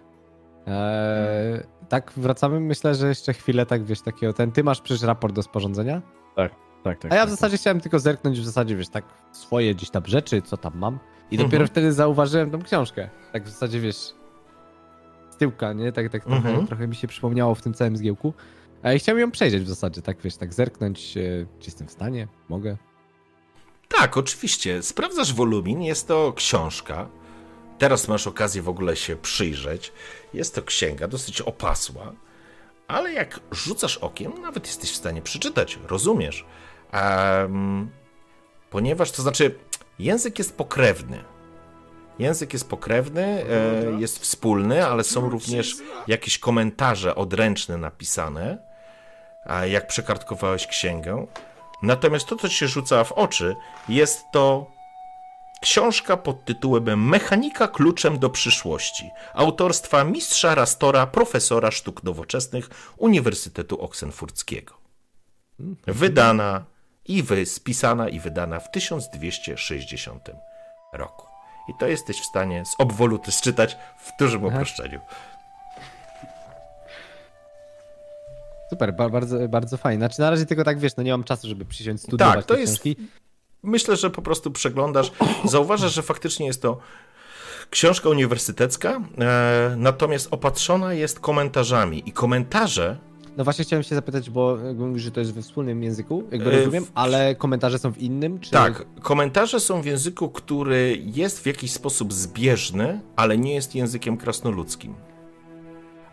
[0.67, 1.59] Eee,
[1.89, 2.59] tak, wracamy.
[2.59, 4.33] Myślę, że jeszcze chwilę, tak wiesz, takiego.
[4.33, 6.01] Ten, ty masz przecież raport do sporządzenia.
[6.35, 6.51] Tak,
[6.83, 7.05] tak.
[7.05, 7.29] A ja w tak.
[7.29, 10.99] zasadzie chciałem tylko zerknąć w zasadzie, wiesz, tak swoje gdzieś tam rzeczy, co tam mam.
[11.31, 11.49] I Mhm.
[11.49, 13.09] dopiero wtedy zauważyłem tą książkę.
[13.33, 14.13] Tak w zasadzie, wiesz,
[15.29, 15.91] z tyłka, nie?
[15.91, 16.67] Tak, tak trochę, Mhm.
[16.67, 18.33] trochę mi się przypomniało w tym całym zgiełku.
[18.83, 21.21] A i chciałem ją przejrzeć w zasadzie, tak wiesz, tak zerknąć, e,
[21.59, 22.77] czy jestem w stanie, mogę.
[23.97, 24.81] Tak, oczywiście.
[24.83, 27.09] Sprawdzasz wolumin, jest to książka.
[27.79, 29.91] Teraz masz okazję w ogóle się przyjrzeć.
[30.33, 32.13] Jest to księga, dosyć opasła,
[32.87, 36.45] ale jak rzucasz okiem, nawet jesteś w stanie przeczytać, rozumiesz.
[36.91, 37.89] Em,
[38.69, 39.55] ponieważ, to znaczy,
[39.99, 41.23] język jest pokrewny.
[42.19, 45.75] Język jest pokrewny, e, jest wspólny, ale są również
[46.07, 48.57] jakieś komentarze odręczne napisane,
[49.45, 51.27] a jak przekartkowałeś księgę.
[51.83, 53.55] Natomiast to, co ci się rzuca w oczy,
[53.89, 54.71] jest to
[55.61, 64.73] książka pod tytułem Mechanika kluczem do przyszłości, autorstwa mistrza Rastora, profesora sztuk nowoczesnych Uniwersytetu Oksenfurckiego.
[65.87, 66.65] Wydana
[67.05, 70.29] i wy, spisana i wydana w 1260
[70.93, 71.25] roku.
[71.69, 74.99] I to jesteś w stanie z obwoluty czytać w dużym uproszczeniu.
[78.69, 79.99] Super, ba bardzo, bardzo fajnie.
[79.99, 82.57] Znaczy na razie tylko tak, wiesz, no nie mam czasu, żeby przysiąść studiować Tak, to
[82.57, 82.95] jest- książki.
[83.63, 85.11] Myślę, że po prostu przeglądasz,
[85.45, 86.77] zauważasz, że faktycznie jest to
[87.69, 92.97] książka uniwersytecka, e, natomiast opatrzona jest komentarzami i komentarze
[93.37, 96.51] No właśnie chciałem się zapytać, bo jakby mówisz, że to jest we wspólnym języku, jakby
[96.53, 98.51] E, rozumiem, w- ale komentarze są w innym, czy...
[98.51, 104.17] Tak, komentarze są w języku, który jest w jakiś sposób zbieżny, ale nie jest językiem
[104.17, 104.95] krasnoludzkim.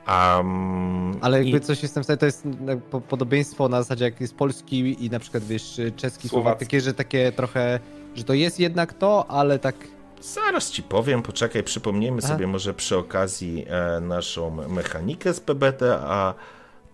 [0.09, 2.45] Um, Ale jakby i, coś jestem w stanie, to jest
[2.91, 6.67] po- podobieństwo na zasadzie jak jest polski i na przykład wiesz, czeski, słowa Słowacki.
[6.67, 7.81] takie, że takie trochę,
[8.15, 9.75] że to jest jednak to, ale tak...
[10.21, 12.29] Zaraz ci powiem, poczekaj, przypomnijmy Aha.
[12.29, 16.35] sobie może przy okazji e, naszą mechanikę z PBT, a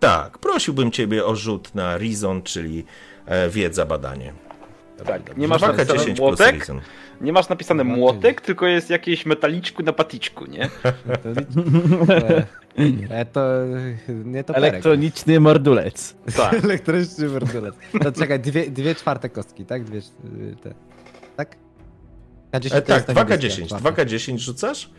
[0.00, 2.84] tak, prosiłbym ciebie o rzut na Reason, czyli
[3.26, 4.32] e, wiedza, badanie.
[5.06, 6.80] Tak, nie masz 2K10 napisane plus młotek, Reason.
[7.22, 10.70] Nie masz napisane No, młotek, tylko jest jakieś metaliczku na paticzku, nie?
[10.82, 11.28] To,
[13.16, 13.40] e, to
[14.24, 14.54] nie to.
[14.54, 16.14] Elektroniczny mordulec.
[16.36, 16.54] Tak.
[16.64, 17.74] Elektryczny werdulec.
[18.04, 19.84] No czekaj, dwie, dwie czwarte kostki, tak?
[19.84, 20.00] Dwie
[20.62, 20.74] te.
[21.36, 21.56] Tak?
[22.52, 23.66] K10 E, to tak, jest ta niebieska 2K10.
[23.66, 23.90] czwarta.
[24.04, 24.90] 2K10 rzucasz?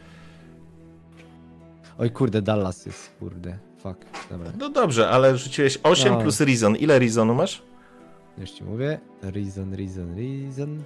[1.97, 3.57] Oj kurde, Dallas jest, kurde.
[3.77, 3.99] Fuck,
[4.29, 4.51] dobra.
[4.59, 6.19] No dobrze, ale rzuciłeś 8 No.
[6.21, 6.75] plus Reason.
[6.75, 7.63] Ile Reasonu masz?
[8.37, 8.99] Już ci mówię.
[9.21, 10.83] Reason, reason, reason.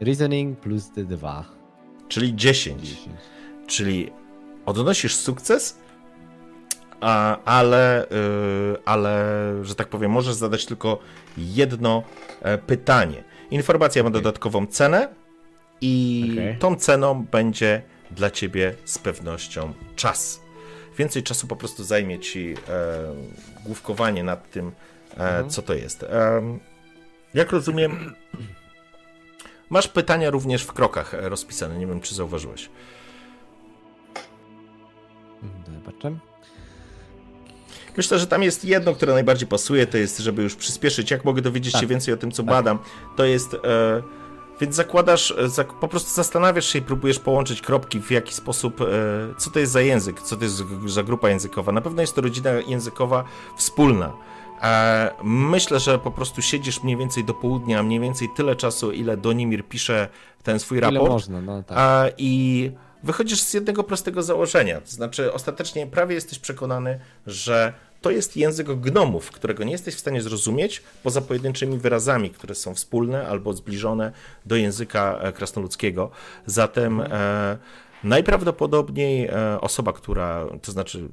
[0.00, 1.44] Reasoning plus te dwa.
[2.08, 2.96] Czyli 10.
[3.66, 4.12] Czyli
[4.66, 5.78] odnosisz sukces,
[7.00, 8.08] a, ale, y,
[8.84, 9.24] ale,
[9.62, 10.98] że tak powiem, możesz zadać tylko
[11.36, 12.02] jedno
[12.42, 13.24] e, pytanie.
[13.50, 15.08] Informacja ma dodatkową cenę
[15.80, 16.58] i Okej.
[16.58, 20.40] tą ceną będzie dla ciebie z pewnością czas.
[20.98, 22.54] Więcej czasu po prostu zajmie ci e,
[23.64, 24.72] główkowanie nad tym,
[25.18, 26.02] e, co to jest.
[26.02, 26.60] Em,
[27.34, 28.14] jak rozumiem,
[29.70, 31.78] masz pytania również w krokach e, rozpisane.
[31.78, 32.68] Nie wiem, czy zauważyłeś.
[35.74, 36.18] Zobaczę.
[37.96, 41.42] Myślę, że tam jest jedno, które najbardziej pasuje, to jest, żeby już przyspieszyć, jak mogę
[41.42, 41.88] dowiedzieć się Tak.
[41.88, 42.78] więcej o tym, co badam.
[43.16, 43.58] To jest, e,
[44.60, 48.80] więc zakładasz, e, zak, po prostu zastanawiasz się i próbujesz połączyć kropki, w jaki sposób,
[48.80, 48.84] e,
[49.38, 51.72] co to jest za język, co to jest za grupa językowa.
[51.72, 53.24] Na pewno jest to rodzina językowa
[53.56, 54.12] wspólna.
[54.62, 59.16] E, myślę, że po prostu siedzisz mniej więcej do południa, mniej więcej tyle czasu, ile
[59.16, 60.08] Donimir pisze
[60.42, 61.12] ten swój Ile raport.
[61.12, 61.78] można, no tak.
[61.78, 64.80] A, I wychodzisz z jednego prostego założenia.
[64.80, 70.00] To znaczy, ostatecznie prawie jesteś przekonany, że to jest język gnomów, którego nie jesteś w
[70.00, 74.12] stanie zrozumieć poza pojedynczymi wyrazami, które są wspólne albo zbliżone
[74.46, 76.10] do języka e, krasnoludzkiego.
[76.46, 77.58] Zatem e,
[78.04, 81.08] najprawdopodobniej e, osoba, która, to znaczy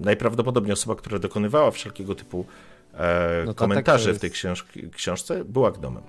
[0.00, 2.44] najprawdopodobniej osoba, która dokonywała wszelkiego typu
[2.94, 6.02] e, No komentarzy tak w tej książ- książce, była gnomem.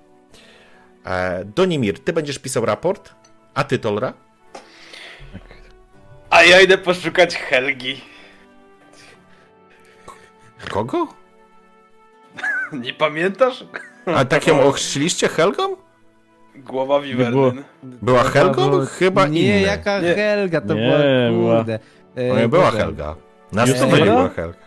[1.06, 3.14] E, Donimir, ty będziesz pisał raport,
[3.54, 4.14] a ty, Tolra?
[6.30, 8.02] A ja idę poszukać Helgi.
[10.70, 11.08] Kogo?
[12.84, 13.66] Nie pamiętasz?
[14.06, 15.76] A tak ją ochrzciliście Helgą?
[16.56, 17.64] Głowa Wiwerny.
[17.84, 18.86] Była Helgą?
[18.86, 19.62] Chyba Nie, inne.
[19.62, 20.14] jaka Nie.
[20.16, 20.98] Helga, to Nie, była,
[21.42, 21.56] była.
[21.58, 21.80] kurde.
[22.16, 22.78] E, była Boże.
[22.78, 23.16] Helga.
[23.52, 24.16] Na Jest stole nie Helga?
[24.16, 24.58] była Helga.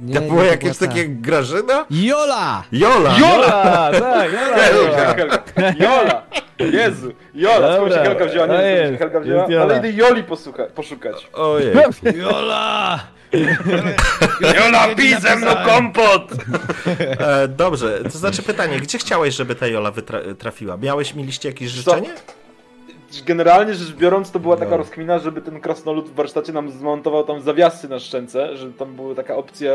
[0.00, 1.10] Nie, To było jakieś była takie ta.
[1.20, 1.86] Grażyna?
[1.90, 2.62] Jola!
[2.72, 3.18] Jola!
[3.18, 3.90] Jola!
[4.00, 4.56] Tak, Jola!
[4.56, 5.38] Helga, Helga.
[5.84, 6.22] Jola!
[6.58, 7.12] Jezu!
[7.34, 7.76] Jola!
[7.76, 8.46] Skąd się Helga wzięła?
[8.46, 11.28] Nie to wiem, Helga wzięła, jest ale idę Joli posłucha, poszukać.
[11.32, 11.74] Ojej.
[12.22, 13.00] Jola!
[14.40, 16.32] Jola, pij ze mną kompot!
[17.18, 20.76] E, dobrze, to znaczy pytanie, gdzie chciałeś, żeby ta Jola wytra- trafiła?
[20.76, 22.10] Miałeś, mieliście jakieś życzenie?
[23.26, 24.76] Generalnie rzecz biorąc, to była taka No.
[24.76, 29.14] rozkmina, żeby ten krasnolud w warsztacie nam zmontował tam zawiasy na szczęce, że tam była
[29.14, 29.72] taka opcja,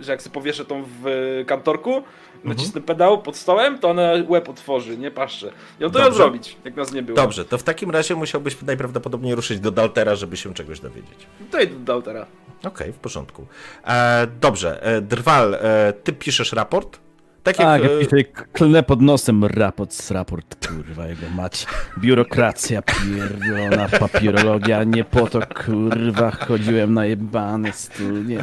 [0.00, 1.04] że jak sobie powieszę tą w
[1.46, 2.02] kantorku,
[2.44, 5.52] nacisnę pedał pod stołem, to ona łeb otworzy, nie paszcze.
[5.80, 6.16] I on to Dobrze.
[6.16, 7.16] zrobić, jak nas nie było.
[7.16, 11.26] Dobrze, to w takim razie musiałbyś najprawdopodobniej ruszyć do Daltera, żeby się czegoś dowiedzieć.
[11.50, 12.26] To idę do Daltera.
[12.64, 13.46] Okej, w porządku.
[13.86, 16.98] E, dobrze, e, Drwal, e, ty piszesz raport?
[17.44, 17.68] Tak jak...
[17.68, 21.66] Tak, ja e, piszę, klnę pod nosem raport, raport, kurwa, jego mać.
[21.98, 28.40] Biurokracja pierdolona, papierologia, nie po to, kurwa, chodziłem na jebane studia.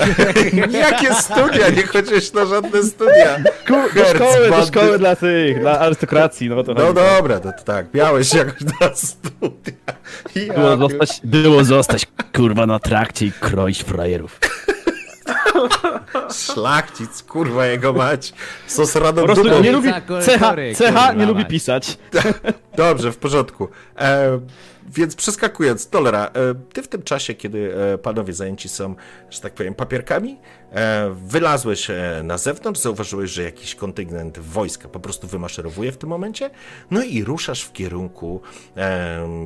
[0.80, 1.68] Jakie studia?
[1.76, 3.38] Nie chodzisz na żadne studia.
[3.68, 6.94] Do Herc, szkoły, do bandy- szkoły dla tych, dla arystokracji, no to No chodzi.
[6.94, 9.74] dobra, to, to tak, miałeś jakoś na studia.
[10.34, 12.06] Ja, Było zostać, było zostać,
[12.36, 14.38] kurwa, na trakcie i kroić frajerów.
[16.32, 18.32] Szlachcic, kurwa jego mać.
[18.66, 19.60] Sos Po radą prostu dupą.
[19.62, 19.88] nie lubi,
[20.22, 21.98] cecha, cecha nie lubi pisać.
[22.76, 23.68] Dobrze, w porządku.
[23.98, 24.40] E,
[24.90, 28.94] więc przeskakując, Tolera, e, ty w tym czasie, kiedy e, panowie zajęci są,
[29.30, 30.36] że tak powiem, papierkami,
[30.72, 31.88] e, wylazłeś
[32.22, 36.50] na zewnątrz, zauważyłeś, że jakiś kontyngent wojska po prostu wymaszerowuje w tym momencie,
[36.90, 38.40] no i ruszasz w kierunku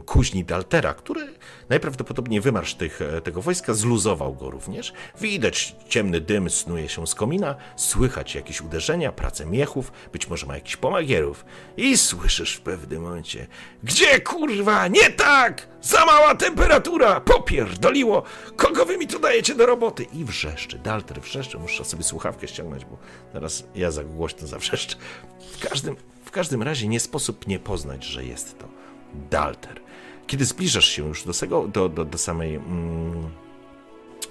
[0.07, 1.27] kuźni Daltera, który
[1.69, 4.93] najprawdopodobniej wymarsz tych, tego wojska zluzował go również.
[5.21, 10.55] Widać ciemny dym snuje się z komina, słychać jakieś uderzenia, pracę miechów, być może ma
[10.55, 11.45] jakiś pomagierów
[11.77, 13.47] i słyszysz w pewnym momencie
[13.83, 15.69] Gdzie kurwa, nie tak!
[15.83, 17.21] Za mała temperatura!
[17.21, 18.23] Popierdoliło!
[18.57, 20.07] Kogo wy mi tu dajecie do roboty?
[20.13, 22.99] I wrzeszczy, Dalter wrzeszczy, muszę sobie słuchawkę ściągnąć, bo
[23.33, 24.97] teraz ja za głośno zawrzeszczę.
[25.53, 28.69] W każdym, w każdym razie nie sposób nie poznać, że jest to
[29.31, 29.81] Dalter.
[30.27, 33.31] Kiedy zbliżasz się już do, sego, do, do, do samej mm,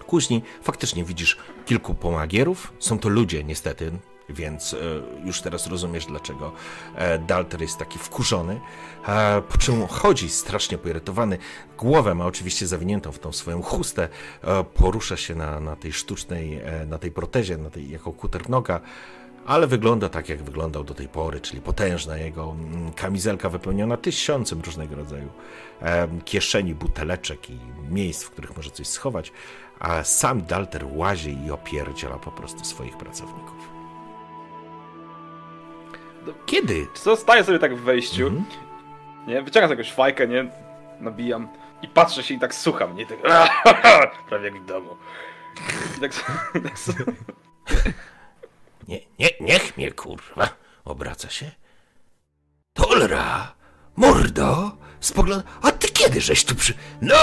[0.08, 2.74] kuźni, faktycznie widzisz kilku pomagierów.
[2.80, 3.92] Są to ludzie, niestety,
[4.30, 4.78] więc e,
[5.26, 6.52] już teraz rozumiesz, dlaczego
[6.96, 8.60] e, Dalter jest taki wkurzony.
[9.50, 11.38] Po czym chodzi strasznie poirytowany.
[11.78, 14.10] Głowę ma oczywiście zawiniętą w tą swoją chustę.
[14.44, 18.80] E, porusza się na, na tej sztucznej, na tej protezie, na tej jako kuternoga.
[19.46, 24.62] Ale wygląda tak, jak wyglądał do tej pory, czyli potężna jego mm, kamizelka wypełniona tysiącem
[24.62, 25.30] różnego rodzaju
[26.26, 27.60] kieszeni, buteleczek i
[27.90, 29.32] miejsc, w których może coś schować,
[29.80, 33.73] a sam Dalter łazi i opierdziela po prostu swoich pracowników.
[36.46, 36.88] Kiedy?
[36.94, 38.46] Co, staję sobie tak w wejściu, Mhm.
[39.28, 40.46] nie, wyciągam jakąś fajkę, nie,
[41.00, 41.48] nabijam
[41.82, 43.18] i patrzę się i tak słucham, nie, tak,
[44.30, 44.90] prawie jak w domu.
[45.98, 46.12] I tak,
[46.64, 47.06] tak
[48.88, 50.50] Nie, nie, niech mnie kurwa
[50.86, 51.52] obraca się.
[52.74, 53.54] To Tolra,
[53.96, 55.44] mordo, spogląda...
[55.62, 56.74] A ty kiedy żeś tu przy...
[57.02, 57.16] No,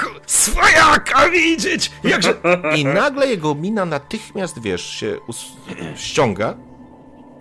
[0.00, 0.06] ku...
[0.26, 1.90] swojaka widzieć!
[2.04, 2.34] Jakże...
[2.76, 5.52] I nagle jego mina natychmiast, wiesz, się us-
[5.96, 6.54] ściąga.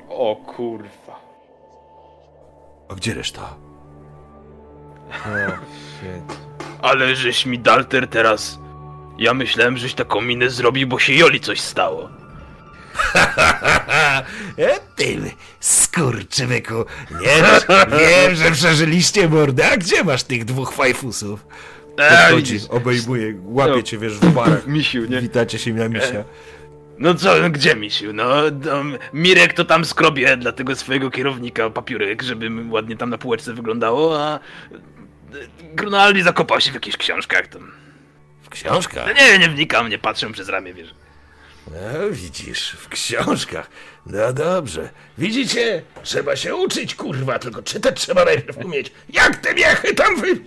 [0.09, 1.06] O kurwa.
[2.89, 3.55] A gdzie reszta?
[6.81, 8.59] Ale żeś mi Dalter teraz...
[9.17, 12.09] Ja myślałem, żeś taką minę zrobił, bo się Joli coś stało.
[14.57, 15.21] E, ty,
[15.59, 16.85] skurczybyku,
[17.21, 17.43] nie
[17.99, 21.45] wiem, że przeżyliście mordę, a gdzie masz tych dwóch fajfusów?
[21.97, 22.69] Podchodzi, widzisz.
[22.69, 24.67] obejmuje, łapie cię, wiesz, w barach.
[24.77, 25.21] Misiu, nie?
[25.21, 26.23] Witacie się na misia.
[26.99, 28.13] No co, no gdzie misiu?
[28.13, 28.35] No,
[28.65, 28.83] no
[29.13, 34.21] Mirek to tam skrobie dla tego swojego kierownika papiurek, żeby ładnie tam na półeczce wyglądało,
[34.23, 34.39] a...
[35.73, 37.71] Grunaldi zakopał się w jakichś książkach tam.
[38.41, 39.07] W książkach?
[39.07, 40.93] No nie, nie wnikam, nie patrzę przez ramię, wiesz.
[41.67, 43.69] No, widzisz, w książkach.
[44.05, 44.89] No dobrze.
[45.17, 45.81] Widzicie?
[46.03, 48.91] Trzeba się uczyć, kurwa, tylko czytać trzeba najpierw umieć.
[49.09, 50.39] Jak te miechy tam wy...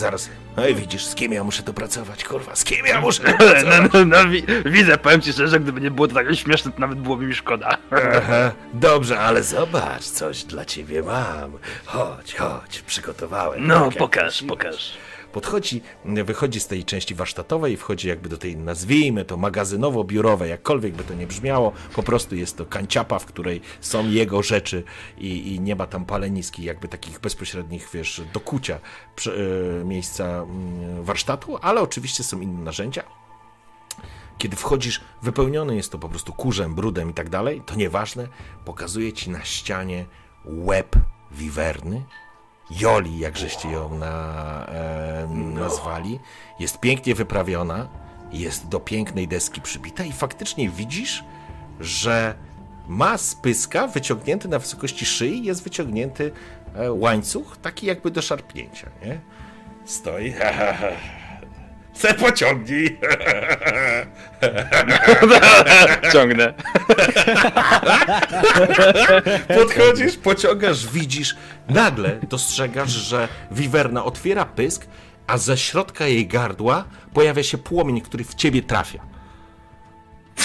[0.00, 0.28] Zaraz.
[0.56, 3.30] No i widzisz, z kim ja muszę tu pracować, kurwa, z kim ja muszę tu
[3.32, 3.90] No, pracować?
[3.92, 6.98] no, no wi widzę, powiem ci szczerze, gdyby nie było to takie śmieszne, to nawet
[6.98, 7.76] byłoby mi szkoda.
[7.90, 11.58] Aha, dobrze, ale zobacz, coś dla ciebie mam.
[11.84, 13.66] Chodź, chodź, przygotowałem.
[13.66, 14.48] No, Tak jak pokaż, prosiłeś.
[14.50, 14.92] pokaż.
[15.32, 21.04] Podchodzi, wychodzi z tej części warsztatowej, wchodzi jakby do tej, nazwijmy to magazynowo-biurowej, jakkolwiek by
[21.04, 24.84] to nie brzmiało, po prostu jest to kanciapa, w której są jego rzeczy
[25.18, 28.78] i, i nie ma tam paleniski, jakby takich bezpośrednich, wiesz, dokucia
[29.26, 33.02] e, miejsca mm, warsztatu, ale oczywiście są inne narzędzia.
[34.38, 38.28] Kiedy wchodzisz, wypełniony jest to po prostu kurzem, brudem i tak dalej, to nieważne,
[38.64, 40.06] pokazuje ci na ścianie
[40.44, 40.96] łeb
[41.30, 42.04] wiwerny,
[42.70, 46.20] Joli, jak żeście ją na, e, nazwali,
[46.58, 47.88] jest pięknie wyprawiona,
[48.32, 51.24] jest do pięknej deski przybita i faktycznie widzisz,
[51.80, 52.34] że
[52.88, 56.32] ma z pyska wyciągnięty na wysokości szyi, jest wyciągnięty
[56.74, 59.20] e, łańcuch, taki jakby do szarpnięcia, nie?
[59.84, 60.34] Stoi,
[62.00, 62.98] se pociągnij.
[66.12, 66.54] Ciągnę.
[69.48, 71.36] Podchodzisz, pociągasz, widzisz,
[71.68, 74.86] nagle dostrzegasz, że wiwerna otwiera pysk,
[75.26, 76.84] a ze środka jej gardła
[77.14, 79.00] pojawia się płomień, który w ciebie trafia.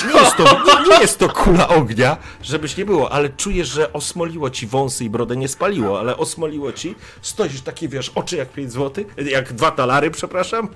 [0.04, 3.94] Nie jest, to, nie, nie jest to kula ognia, żebyś nie było, ale czujesz, że
[3.94, 6.96] osmoliło ci wąsy i brodę, nie spaliło, ale osmoliło ci.
[7.22, 10.70] Stoisz taki, wiesz, oczy jak 5 zł, jak dwa talary, przepraszam.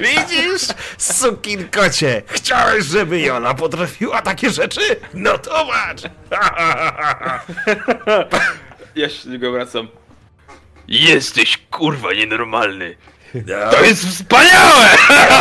[0.00, 0.62] Widzisz,
[0.98, 4.80] sukin kocie, chciałeś, żeby Jola potrafiła takie rzeczy?
[5.14, 6.02] No to patrz.
[8.96, 9.88] Ja się do niego wracam.
[10.88, 12.96] Jesteś kurwa nienormalny.
[13.46, 14.86] No, To jest wspaniałe!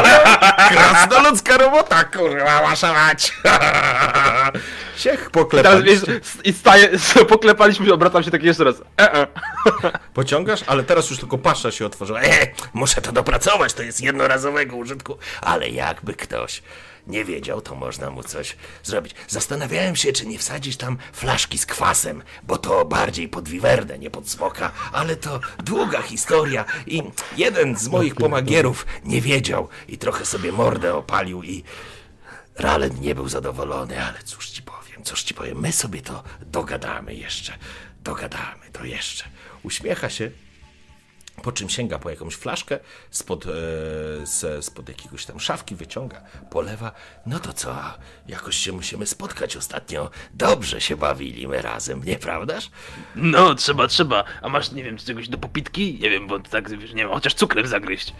[0.69, 3.33] Krasnoludzka robota, kurwa, wasza mać.
[4.97, 5.29] Siech
[5.83, 5.99] wiesz,
[6.43, 6.89] i staję,
[7.29, 8.75] poklepaliśmy, obracam się tak jeszcze raz.
[8.97, 9.27] E -e.
[10.13, 12.21] Pociągasz, ale teraz już tylko pasza się otworzyła.
[12.21, 16.61] E, muszę to dopracować, to jest jednorazowego użytku, ale jakby ktoś
[17.07, 19.15] nie wiedział, to można mu coś zrobić.
[19.27, 24.09] Zastanawiałem się, czy nie wsadzić tam flaszki z kwasem, bo to bardziej pod wiwerdę, nie
[24.09, 27.03] pod smoka, ale to długa historia i
[27.37, 31.63] jeden z moich pomagierów nie wiedział i trochę sobie mordę opalił i
[32.55, 37.15] Ralen nie był zadowolony, ale cóż ci powiem, cóż ci powiem, my sobie to dogadamy
[37.15, 37.53] jeszcze,
[38.03, 39.25] dogadamy to jeszcze.
[39.63, 40.31] Uśmiecha się,
[41.43, 42.79] po czym sięga po jakąś flaszkę,
[43.11, 46.91] spod, e, spod jakiegoś tam szafki wyciąga, polewa.
[47.25, 47.75] No to co,
[48.27, 50.09] jakoś się musimy spotkać ostatnio.
[50.33, 52.69] Dobrze się bawiliśmy razem, nieprawdaż?
[53.15, 54.23] No, trzeba, trzeba.
[54.41, 55.99] A masz, nie wiem, czegoś do popitki?
[56.01, 58.13] Nie wiem, bo tak, wiesz, nie wiem, chociaż cukrem zagryźć.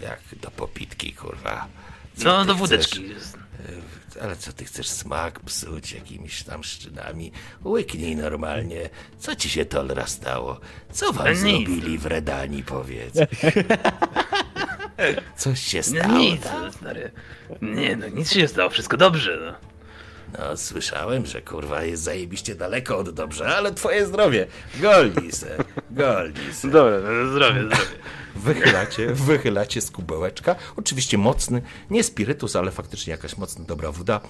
[0.00, 1.66] Jak do popitki, kurwa.
[2.16, 2.58] Co No, do chcesz?
[2.58, 3.04] wódeczki.
[3.04, 7.32] E, Ale co ty chcesz smak psuć jakimiś tam szczynami?
[7.64, 8.90] Łyknij normalnie.
[9.18, 10.60] Co ci się tolera stało?
[10.92, 11.38] Co wam nic.
[11.38, 13.14] zrobili w Redanii, powiedz?
[15.36, 16.74] Coś się No stało, nic, tak?
[16.74, 17.10] stary.
[17.62, 19.54] Nie, no nic się nie stało, wszystko dobrze, no.
[20.38, 24.46] No, słyszałem, że kurwa jest zajebiście daleko od dobrze, ale twoje zdrowie.
[24.80, 25.56] Golni se,
[25.90, 26.70] golni se.
[26.70, 27.84] Dobra, no zdrowie, zdrowie.
[28.38, 30.56] Wychylacie, wychylacie z kubełeczka.
[30.76, 34.20] Oczywiście mocny, nie spirytus, ale faktycznie jakaś mocna, dobra woda.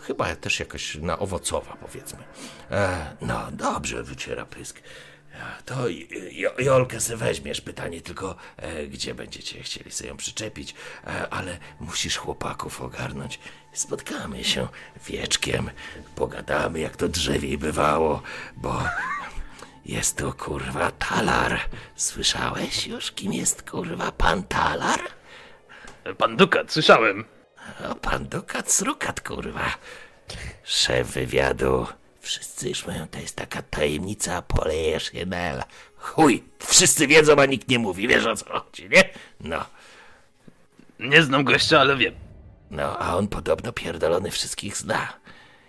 [0.00, 2.18] Chyba też jakaś na owocowa, powiedzmy.
[2.70, 4.78] E, no, dobrze, wyciera pysk.
[5.34, 5.74] E, To
[6.32, 10.74] jo, Jolkę se weźmiesz, pytanie tylko, e, gdzie będziecie chcieli sobie ją przyczepić,
[11.06, 13.38] e, ale musisz chłopaków ogarnąć.
[13.72, 14.68] Spotkamy się
[15.06, 15.70] wieczkiem,
[16.14, 18.22] pogadamy jak to drzewiej bywało,
[18.56, 18.82] bo
[19.86, 21.60] jest to kurwa talar.
[21.96, 25.00] Słyszałeś już, kim jest kurwa pan talar?
[26.18, 27.24] Pan Dukat, słyszałem.
[27.90, 29.70] O, pan Dukat Srukat, kurwa.
[30.64, 31.86] Szef wywiadu
[32.20, 35.64] Wszyscy już mają, to jest taka tajemnica Polieszynela.
[35.96, 39.08] Chuj, wszyscy wiedzą, a nikt nie mówi, wiesz o co chodzi, nie?
[39.40, 39.64] No,
[40.98, 42.14] Nie znam gościa, ale wiem.
[42.70, 45.12] no, a on podobno pierdolony wszystkich zna.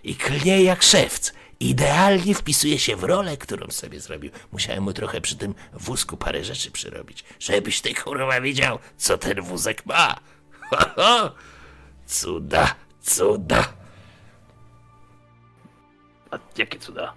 [0.03, 1.33] I klnie jak szewc.
[1.59, 4.31] Idealnie wpisuje się w rolę, którą sobie zrobił.
[4.51, 9.41] Musiałem mu trochę przy tym wózku parę rzeczy przyrobić, żebyś ty kurwa wiedział, co ten
[9.41, 10.19] wózek ma.
[10.69, 11.35] Ho, ho.
[12.05, 13.73] Cuda, cuda.
[16.31, 17.13] A jakie cuda?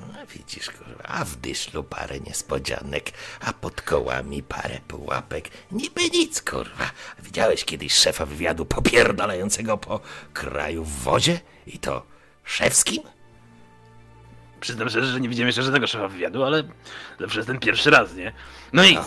[0.00, 3.10] No, widzisz, kurwa, a w dyszlu parę niespodzianek,
[3.40, 5.48] a pod kołami parę pułapek.
[5.72, 6.90] Niby nic, kurwa.
[7.18, 10.00] Widziałeś kiedyś szefa wywiadu popierdalającego po
[10.32, 11.40] kraju w wozie?
[11.66, 12.06] I to
[12.44, 13.02] szewskim?
[14.60, 16.62] Przyznam szczerze, że nie widziałem jeszcze żadnego szefa wywiadu, ale
[17.20, 18.32] zawsze jest ten pierwszy raz, nie?
[18.72, 19.02] No i No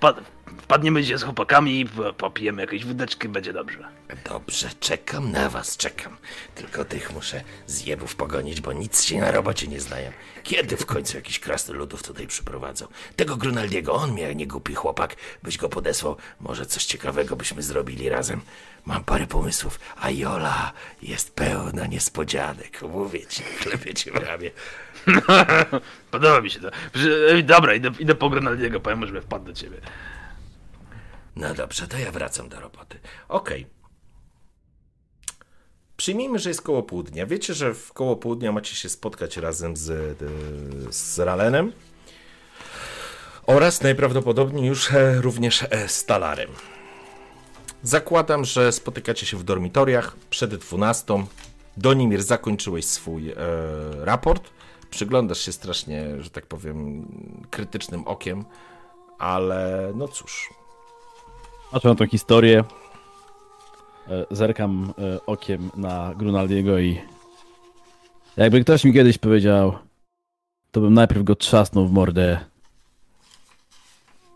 [0.00, 0.20] wpad-
[0.62, 3.88] wpadniemy dzisiaj z chłopakami, po- popijemy jakieś wódeczki, będzie dobrze.
[4.24, 6.16] Dobrze, czekam na was, czekam.
[6.54, 10.12] Tylko tych muszę zjebów pogonić, bo nic się na robocie nie znają.
[10.42, 12.86] Kiedy w końcu jakiś krasnoludów tutaj przyprowadzą?
[13.16, 16.16] Tego Grunaldiego, on miał nie głupi chłopak, byś go podesłał.
[16.40, 18.40] Może coś ciekawego byśmy zrobili razem.
[18.86, 20.72] Mam parę pomysłów, a Jola
[21.02, 22.82] jest pełna niespodzianek.
[22.82, 24.50] Mówię ci, klepię ci w ramię.
[26.10, 26.70] Podoba mi się to.
[27.44, 29.76] Dobra, idę, idę po Grenaldiego, powiem, żeby wpadł do ciebie.
[31.36, 32.98] No dobrze, to ja wracam do roboty.
[33.28, 33.66] Okej.
[35.96, 37.26] Przyjmijmy, że jest koło południa.
[37.26, 40.18] Wiecie, że w koło południa macie się spotkać razem z,
[40.94, 41.72] z Ralenem
[43.46, 46.50] oraz najprawdopodobniej już e, również e, z Talarem.
[47.82, 51.24] Zakładam, że spotykacie się w dormitoriach przed 12.
[51.76, 53.36] Donimir, zakończyłeś swój e,
[54.04, 54.50] raport.
[54.90, 57.06] Przyglądasz się strasznie, że tak powiem,
[57.50, 58.44] krytycznym okiem,
[59.18, 60.50] ale no cóż,
[61.70, 62.64] Patrzę na tą historię.
[64.08, 67.00] e, Zerkam e, okiem na Grunaldiego i
[68.36, 69.78] jakby ktoś mi kiedyś powiedział,
[70.70, 72.40] to bym najpierw go trzasnął w mordę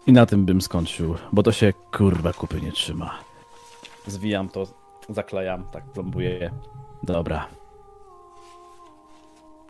[0.07, 3.19] i na tym bym skończył, bo to się kurwa kupy nie trzyma.
[4.07, 4.67] Zwijam to,
[5.09, 6.51] zaklejam, tak plombuję.
[7.03, 7.49] Dobra.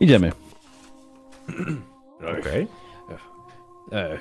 [0.01, 0.32] Idziemy.
[2.41, 2.69] Okej.
[3.93, 4.19] E,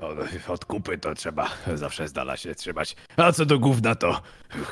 [0.00, 0.18] od,
[0.48, 2.96] od kupy to trzeba zawsze z dala się trzymać.
[3.16, 4.20] A co do gówna to...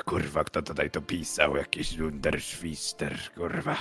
[0.05, 1.57] Kurwa, kto tutaj to pisał?
[1.57, 3.77] Jakiś Lunderschwister, kurwa.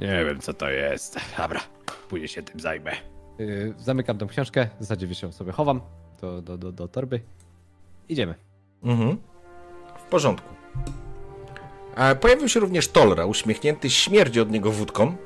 [0.00, 1.20] Nie wiem, co to jest.
[1.38, 1.60] Dobra,
[2.08, 2.92] później się tym zajmę.
[3.38, 5.80] Yy, zamykam tą książkę, w zasadzie wiesz, ją sobie chowam
[6.20, 7.20] do, do, do, do torby.
[8.08, 8.34] Idziemy.
[8.82, 9.16] Mhm.
[9.98, 10.54] W porządku.
[11.96, 15.16] E, pojawił się również Tolra, uśmiechnięty, śmierdzi od niego wódką.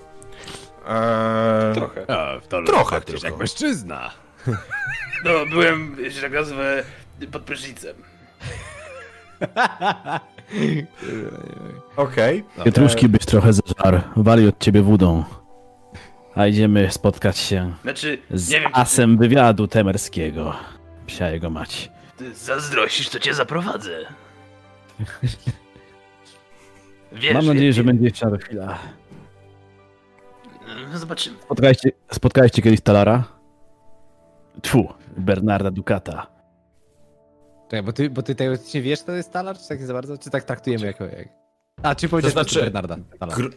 [0.89, 2.11] E, Trochę.
[2.11, 3.27] A, to Trochę tylko.
[3.27, 4.11] jak mężczyzna.
[5.25, 6.83] No, byłem, że tak nazwę,
[7.33, 7.97] pod prysznicem.
[11.97, 12.45] Okej.
[12.65, 15.25] Pietruszki byś trochę zażar, wali od ciebie wódą.
[16.35, 20.57] A idziemy spotkać się Znaczy, z nie wiem, czy asem wywiadu temerskiego.
[21.07, 21.91] Psia jego mać.
[22.17, 23.99] ty zazdrościsz, to cię zaprowadzę.
[27.13, 28.79] Wiesz, Mam nadzieję, że będzie jeszcze chwila.
[30.93, 31.37] No, zobaczymy.
[31.45, 33.25] Spotkaliście, spotkaliście kiedyś Talara?
[34.63, 36.27] Tfu, Bernarda Ducata.
[37.65, 40.19] Czekaj, bo ty, bo ty teoretycznie wiesz, to jest talar, czy tak nie za bardzo?
[40.19, 41.05] Czy tak traktujemy jako...
[41.05, 41.29] Jak...
[41.83, 42.97] A, czy powiedziałeś To znaczy- Bernarda?
[43.21, 43.39] Talar.
[43.39, 43.53] Gr-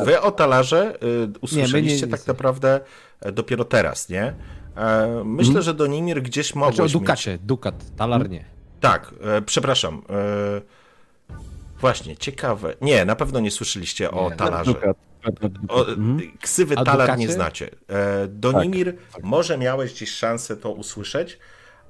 [0.00, 0.98] e, wy o talarze e,
[1.40, 2.32] usłyszeliście nie, tak nie.
[2.32, 2.80] naprawdę
[3.20, 4.34] e, dopiero teraz, nie?
[4.76, 6.92] E, myślę, że Donimir gdzieś Znaczy o mogłeś mieć...
[6.92, 8.44] Dukacie, Dukat, talar nie.
[8.80, 10.02] Tak, e, przepraszam.
[10.10, 11.34] E,
[11.80, 12.74] właśnie, ciekawe.
[12.80, 14.36] Nie, na pewno nie słyszeliście o Nie.
[14.36, 14.72] talarze.
[14.74, 14.96] Ducat.
[15.68, 16.20] O, Mhm.
[16.40, 17.70] Ksywy talar nie znacie.
[17.88, 21.38] E, Donimir, może miałeś gdzieś szansę to usłyszeć,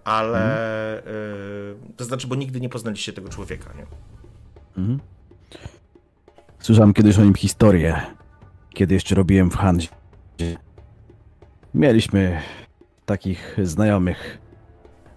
[0.04, 0.38] ale
[0.98, 1.12] e,
[1.96, 3.86] to znaczy, bo nigdy nie poznaliście tego człowieka, nie?
[4.82, 5.00] Mhm.
[6.58, 8.00] Słyszałem kiedyś o nim historię,
[8.74, 9.88] kiedy jeszcze robiłem w handzie.
[11.74, 12.40] Mieliśmy
[13.06, 14.38] takich znajomych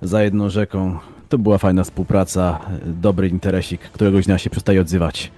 [0.01, 0.99] za jedną rzeką.
[1.29, 5.31] To była fajna współpraca, dobry interesik, któregoś dnia się przestaje odzywać.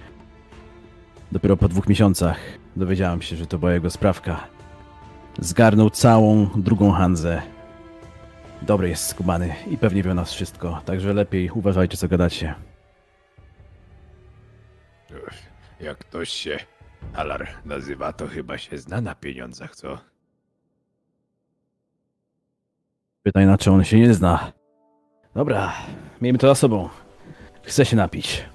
[1.32, 2.38] Dopiero po dwóch miesiącach
[2.76, 4.46] dowiedziałem się, że to była jego sprawka.
[5.38, 7.42] Zgarnął całą drugą Hanzę.
[8.62, 12.54] Dobry jest skubany i pewnie wie o nas wszystko, także lepiej uważajcie co gadacie.
[15.80, 16.58] Jak ktoś się
[17.14, 19.98] Alar nazywa, to chyba się zna na pieniądzach, co?
[23.22, 24.52] Pytaj na czy on się nie zna.
[25.34, 25.72] Dobra,
[26.20, 26.88] miejmy to za sobą.
[27.62, 28.53] Chcę się napić.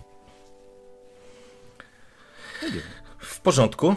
[3.39, 3.95] W porządku.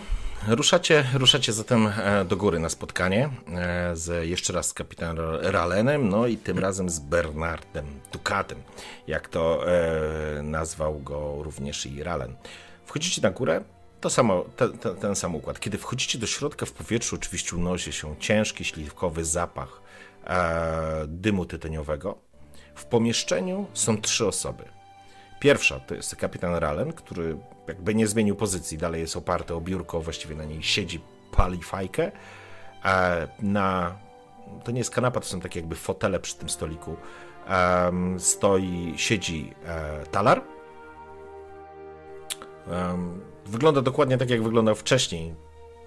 [0.48, 6.08] Ruszacie, ruszacie zatem e, do góry na spotkanie e, z jeszcze raz z kapitanem Ralenem,
[6.08, 8.62] no i tym razem z Bernardem Dukatem,
[9.06, 12.36] jak to e, nazwał go również i Ralen.
[12.86, 13.64] Wchodzicie na górę
[14.00, 15.60] to samo, te, te, ten sam układ.
[15.60, 19.80] Kiedy wchodzicie do środka, w powietrzu oczywiście unosi się ciężki, śliwkowy zapach
[20.26, 22.18] e, dymu tytoniowego.
[22.74, 24.64] W pomieszczeniu są trzy osoby.
[25.40, 27.36] Pierwsza to jest kapitan Ralen, który
[27.68, 31.00] jakby nie zmienił pozycji, dalej jest oparty o biurko, właściwie na niej siedzi,
[31.36, 32.12] pali fajkę.
[32.84, 33.98] E, na,
[34.64, 36.96] to nie jest kanapa, to są takie jakby fotele przy tym stoliku.
[37.48, 40.42] E, stoi, siedzi e, talar.
[43.46, 45.34] Wygląda dokładnie tak, jak wyglądał wcześniej.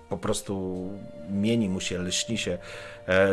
[0.10, 0.89] Po prostu
[1.30, 2.57] mieni mu się, lśni się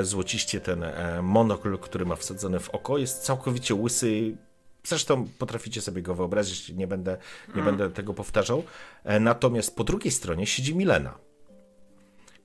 [0.03, 0.85] złociście ten
[1.23, 2.99] monokl, który ma wsadzony w oko.
[2.99, 4.37] Jest całkowicie łysy.
[4.85, 7.17] Zresztą potraficie sobie go wyobrazić, nie będę,
[7.55, 8.65] nie będę tego powtarzał.
[9.05, 11.19] E, natomiast po drugiej stronie siedzi Milena,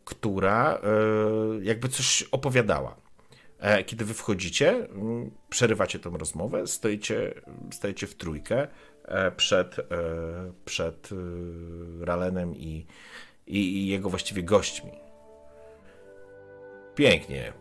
[0.06, 0.82] która
[1.62, 2.96] jakby coś opowiadała.
[3.86, 4.88] Kiedy wy wchodzicie,
[5.50, 7.34] przerywacie tą rozmowę, stoicie,
[7.72, 8.68] stajecie w trójkę
[9.38, 9.76] przed,
[10.66, 11.10] przed
[12.02, 12.86] Ralenem i,
[13.48, 14.92] i, jego właściwie gośćmi.
[16.96, 17.54] Pięknie,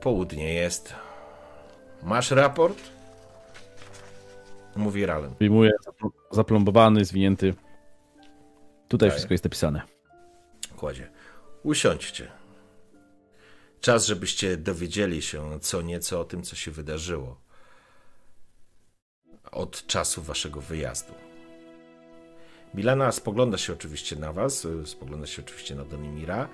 [0.00, 0.94] południe jest.
[2.02, 2.93] Masz raport?
[4.76, 5.34] Mówi Ralen.
[5.38, 5.70] Wyjmuję
[6.30, 7.54] zaplombowany, zwinięty.
[8.88, 9.14] Tutaj Tak.
[9.14, 9.82] wszystko jest napisane.
[10.76, 11.10] Kładzie.
[11.62, 12.32] Usiądźcie.
[13.80, 17.40] Czas, żebyście dowiedzieli się co nieco o tym, co się wydarzyło
[19.52, 21.12] od czasu waszego wyjazdu.
[22.74, 26.48] Milana spogląda się oczywiście na was, spogląda się oczywiście na Donimira,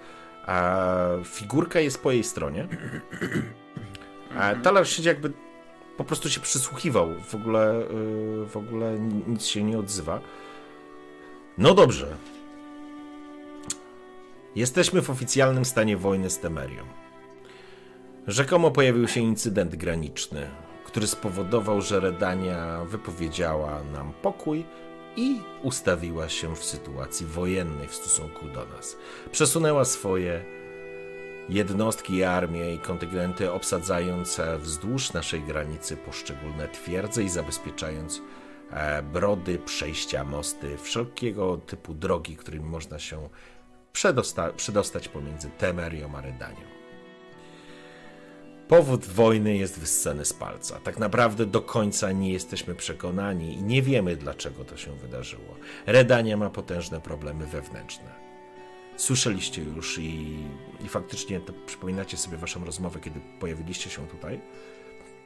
[0.47, 0.87] a
[1.25, 2.69] figurka jest po jej stronie.
[4.39, 5.33] A Talar siedzi jakby
[6.01, 10.21] po prostu się przysłuchiwał, w ogóle, y, w ogóle nic się nie odzywa.
[11.59, 12.17] No dobrze.
[14.57, 16.85] Jesteśmy w oficjalnym stanie wojny z Temerią.
[18.27, 20.51] Rzekomo pojawił się incydent graniczny,
[20.85, 24.65] który spowodował, że Redania wypowiedziała nam pokój
[25.17, 28.97] i ustawiła się w sytuacji wojennej w stosunku do nas.
[29.33, 30.45] Przesunęła swoje
[31.51, 38.23] jednostki i armie i kontyngenty, obsadzając wzdłuż naszej granicy poszczególne twierdze i zabezpieczając
[38.71, 43.29] e, brody, przejścia, mosty, wszelkiego typu drogi, którymi można się
[43.93, 46.81] przedosta- przedostać pomiędzy Temerią a Redanią.
[48.69, 50.81] Powód wojny jest wyssany z palca.
[50.81, 55.57] Tak naprawdę do końca nie jesteśmy przekonani i nie wiemy, dlaczego to się wydarzyło.
[55.87, 58.20] Redania ma potężne problemy wewnętrzne.
[59.01, 60.37] Słyszeliście już i,
[60.85, 64.41] i faktycznie to przypominacie sobie waszą rozmowę, kiedy pojawiliście się tutaj,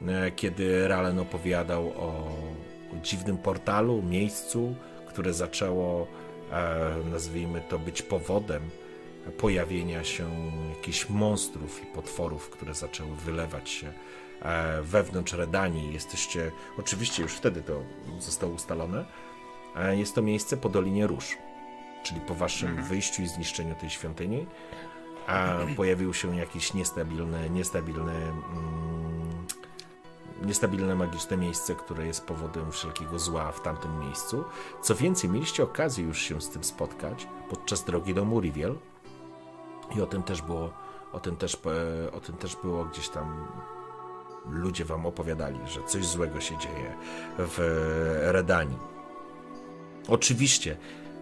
[0.07, 2.07] e, kiedy Ralen opowiadał o,
[2.93, 4.75] o dziwnym portalu, miejscu,
[5.07, 6.07] które zaczęło,
[6.51, 8.69] e, nazwijmy to, być powodem
[9.37, 10.29] pojawienia się
[10.75, 13.93] jakichś monstrów i potworów, które zaczęły wylewać się
[14.41, 15.93] e, wewnątrz Redanii.
[15.93, 17.83] Jesteście, oczywiście już wtedy to
[18.19, 19.05] zostało ustalone,
[19.91, 21.37] jest to miejsce po Dolinie Róż,
[22.05, 24.45] czyli po waszym wyjściu i zniszczeniu tej świątyni,
[25.27, 29.45] a pojawił się jakieś niestabilne, niestabilne, mm,
[30.41, 34.43] niestabilne magiczne miejsce, które jest powodem wszelkiego zła w tamtym miejscu.
[34.81, 38.75] Co więcej, mieliście okazję już się z tym spotkać podczas drogi do Muriviel,
[39.95, 40.73] i o tym też było,
[41.13, 41.57] o tym też,
[42.05, 43.47] e, o tym też było gdzieś tam
[44.49, 46.95] ludzie wam opowiadali, że coś złego się dzieje
[47.37, 47.57] w
[48.21, 48.77] Redanii.
[50.07, 50.77] Oczywiście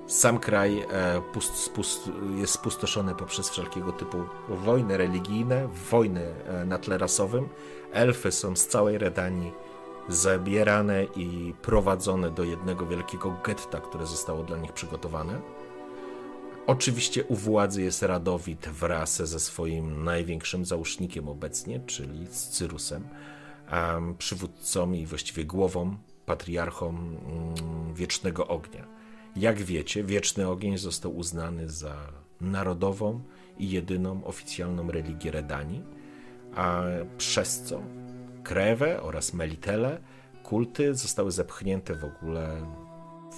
[0.07, 0.85] sam kraj e,
[1.33, 4.17] pust, spust, jest spustoszony poprzez wszelkiego typu
[4.49, 7.49] wojny religijne, wojny e, na tle rasowym.
[7.91, 9.51] Elfy są z całej Redanii
[10.09, 15.41] zabierane i prowadzone do jednego wielkiego getta, które zostało dla nich przygotowane.
[16.67, 23.07] Oczywiście u władzy jest Radowid wraz ze swoim największym załóżnikiem obecnie, czyli z Cyrusem,
[24.17, 28.92] przywódcą i właściwie głową, patriarchą um, Wiecznego Ognia.
[29.35, 31.95] Jak wiecie, Wieczny Ogień został uznany za
[32.41, 33.21] narodową
[33.57, 35.83] i jedyną oficjalną religię Redanii,
[36.55, 36.81] a
[37.17, 37.81] przez co
[38.43, 40.01] Krewę oraz Melitele
[40.43, 42.65] kulty zostały zepchnięte w ogóle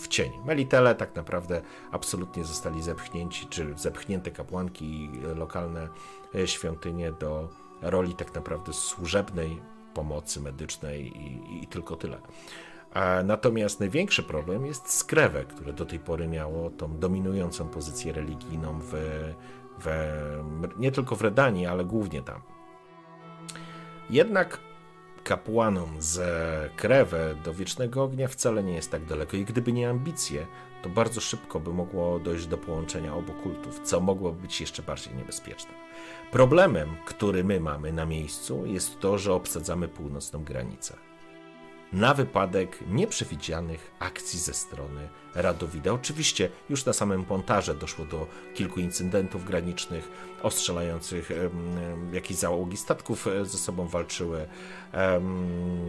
[0.02, 0.32] w cień.
[0.46, 1.62] Melitele tak naprawdę
[1.92, 5.90] absolutnie zostali zepchnięci, czy zepchnięte kapłanki i lokalne
[6.36, 7.50] e, świątynie do
[7.82, 9.62] roli tak naprawdę służebnej
[9.94, 12.22] pomocy medycznej i, i tylko tyle.
[13.24, 18.80] Natomiast największy problem jest z Krewę, które do tej pory miało tą dominującą pozycję religijną
[18.82, 18.94] w,
[19.80, 19.88] w,
[20.78, 22.42] nie tylko w Redanii, ale głównie tam.
[24.10, 24.60] Jednak
[25.24, 26.22] kapłanom z
[26.76, 30.48] Krewę do Wiecznego Ognia wcale nie jest tak daleko i gdyby nie ambicje,
[30.82, 35.16] to bardzo szybko by mogło dojść do połączenia obu kultów, co mogłoby być jeszcze bardziej
[35.16, 35.72] niebezpieczne.
[36.32, 40.98] Problemem, który my mamy na miejscu, jest to, że obsadzamy północną granicę.
[41.96, 45.94] Na wypadek nieprzewidzianych akcji ze strony Radowida.
[45.94, 50.12] Oczywiście już na samym pontarze doszło do kilku incydentów granicznych,
[50.44, 51.32] ostrzelających
[52.14, 54.48] jakieś załogi statków e, ze sobą walczyły.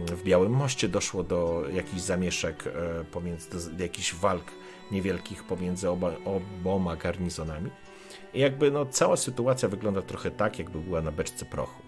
[0.07, 4.45] W Białym Moście doszło do jakichś zamieszek e, pomiędzy, do jakichś walk
[4.91, 7.69] niewielkich pomiędzy oba, oboma garnizonami.
[8.33, 11.81] I jakby no, cała sytuacja wygląda trochę tak, jakby była na beczce prochu.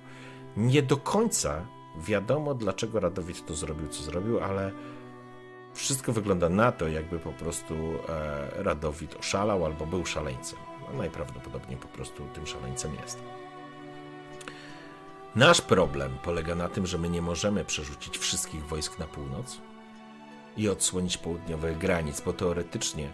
[0.57, 1.65] Nie do końca
[1.97, 4.71] wiadomo, dlaczego Radowid to zrobił, co zrobił, ale
[5.73, 7.75] wszystko wygląda na to, jakby po prostu
[8.09, 10.59] e, Radowid oszalał albo był szaleńcem.
[10.81, 13.23] No, najprawdopodobniej po prostu tym szaleńcem jest.
[15.35, 19.57] Nasz problem polega na tym, że my nie możemy przerzucić wszystkich wojsk na północ
[20.57, 23.09] i odsłonić południowych granic, bo teoretycznie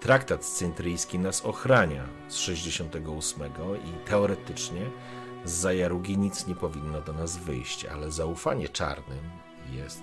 [0.00, 3.42] traktat cyntryjski nas ochrania z 68
[3.84, 4.90] i teoretycznie
[5.44, 9.30] z Zajarugi nic nie powinno do nas wyjść, ale zaufanie czarnym
[9.72, 10.02] jest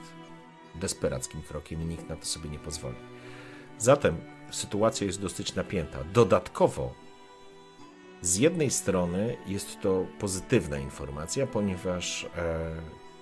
[0.75, 2.95] desperackim krokiem i nikt na to sobie nie pozwoli.
[3.77, 4.17] Zatem
[4.51, 6.03] sytuacja jest dosyć napięta.
[6.13, 6.93] Dodatkowo,
[8.21, 12.27] z jednej strony jest to pozytywna informacja, ponieważ e,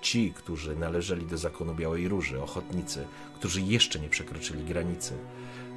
[0.02, 5.14] ci, którzy należeli do zakonu Białej Róży, ochotnicy, którzy jeszcze nie przekroczyli granicy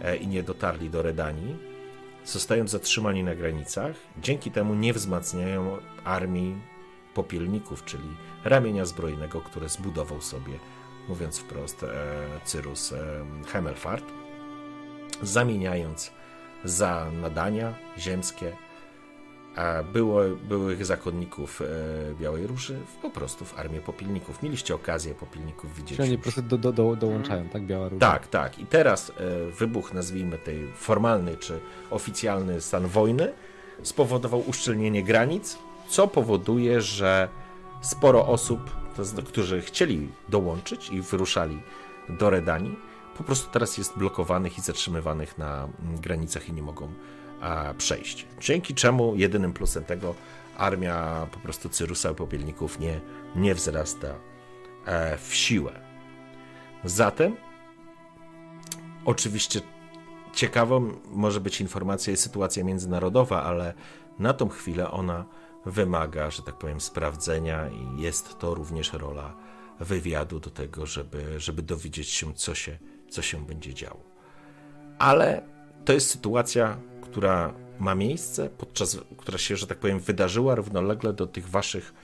[0.03, 1.57] e, i nie dotarli do Redanii,
[2.33, 6.57] zostają zatrzymani na granicach, dzięki temu nie wzmacniają armii
[7.15, 10.59] popielników, czyli ramienia zbrojnego, które zbudował sobie,
[11.09, 11.89] mówiąc wprost, e,
[12.45, 14.05] Cyrus e, Hemelfart,
[15.23, 16.13] zamieniając
[16.65, 18.57] za nadania ziemskie
[19.59, 21.65] a było, byłych zakonników e,
[22.21, 24.43] Białej Róży w, po prostu w armię popielników.
[24.43, 25.97] Mieliście okazję popielników widzieć.
[25.97, 27.63] Czyli oni po prostu do, do, do, dołączają, tak?
[27.63, 28.01] Biała róża.
[28.01, 28.59] Tak, tak.
[28.59, 31.61] I teraz e, wybuch, nazwijmy tej formalny czy
[31.91, 33.33] oficjalny stan wojny,
[33.83, 35.59] spowodował uszczelnienie granic,
[35.89, 37.29] co powoduje, że
[37.81, 38.61] sporo osób,
[38.97, 41.59] to, z- którzy chcieli dołączyć i wyruszali
[42.09, 42.77] do Redanii,
[43.17, 45.69] po prostu teraz jest blokowanych i zatrzymywanych na
[46.03, 46.89] granicach i nie mogą
[47.79, 48.27] przejść.
[48.41, 50.15] Dzięki czemu jedynym plusem tego
[50.57, 53.01] armia po prostu Cyrusa Popielników nie,
[53.37, 54.09] nie wzrasta
[54.87, 55.73] e, w siłę.
[56.85, 57.37] Zatem
[59.09, 59.61] Oczywiście
[60.35, 63.75] ciekawą może być informacja i sytuacja międzynarodowa, ale
[64.19, 65.25] na tą chwilę ona
[65.67, 69.35] wymaga, że tak powiem, sprawdzenia i jest to również rola
[69.81, 72.79] wywiadu do tego, żeby, żeby dowiedzieć się, co się,
[73.11, 74.01] co się będzie działo.
[74.99, 75.43] Ale
[75.85, 76.77] to jest sytuacja,
[77.11, 81.95] która ma miejsce, podczas, która się, że tak powiem, wydarzyła równolegle do tych waszych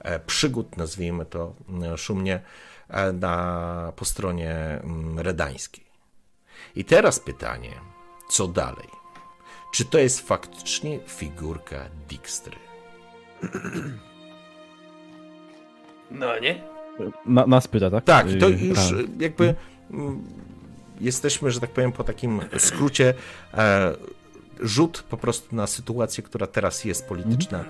[0.00, 2.40] e, przygód, nazwijmy to e, szumnie,
[2.88, 5.84] e, na, po stronie mm, redańskiej.
[6.76, 7.70] I teraz pytanie,
[8.30, 8.88] co dalej?
[9.72, 12.56] Czy to jest faktycznie figurka Dijkstry?
[16.10, 16.62] No nie?
[17.26, 18.04] Na, nas pyta, tak?
[18.04, 19.54] Tak, to Y, już y, jakby
[19.90, 20.22] mm,
[21.00, 23.14] jesteśmy, że tak powiem, po takim skrócie.
[24.62, 27.64] Rzut po prostu na sytuację, która teraz jest polityczna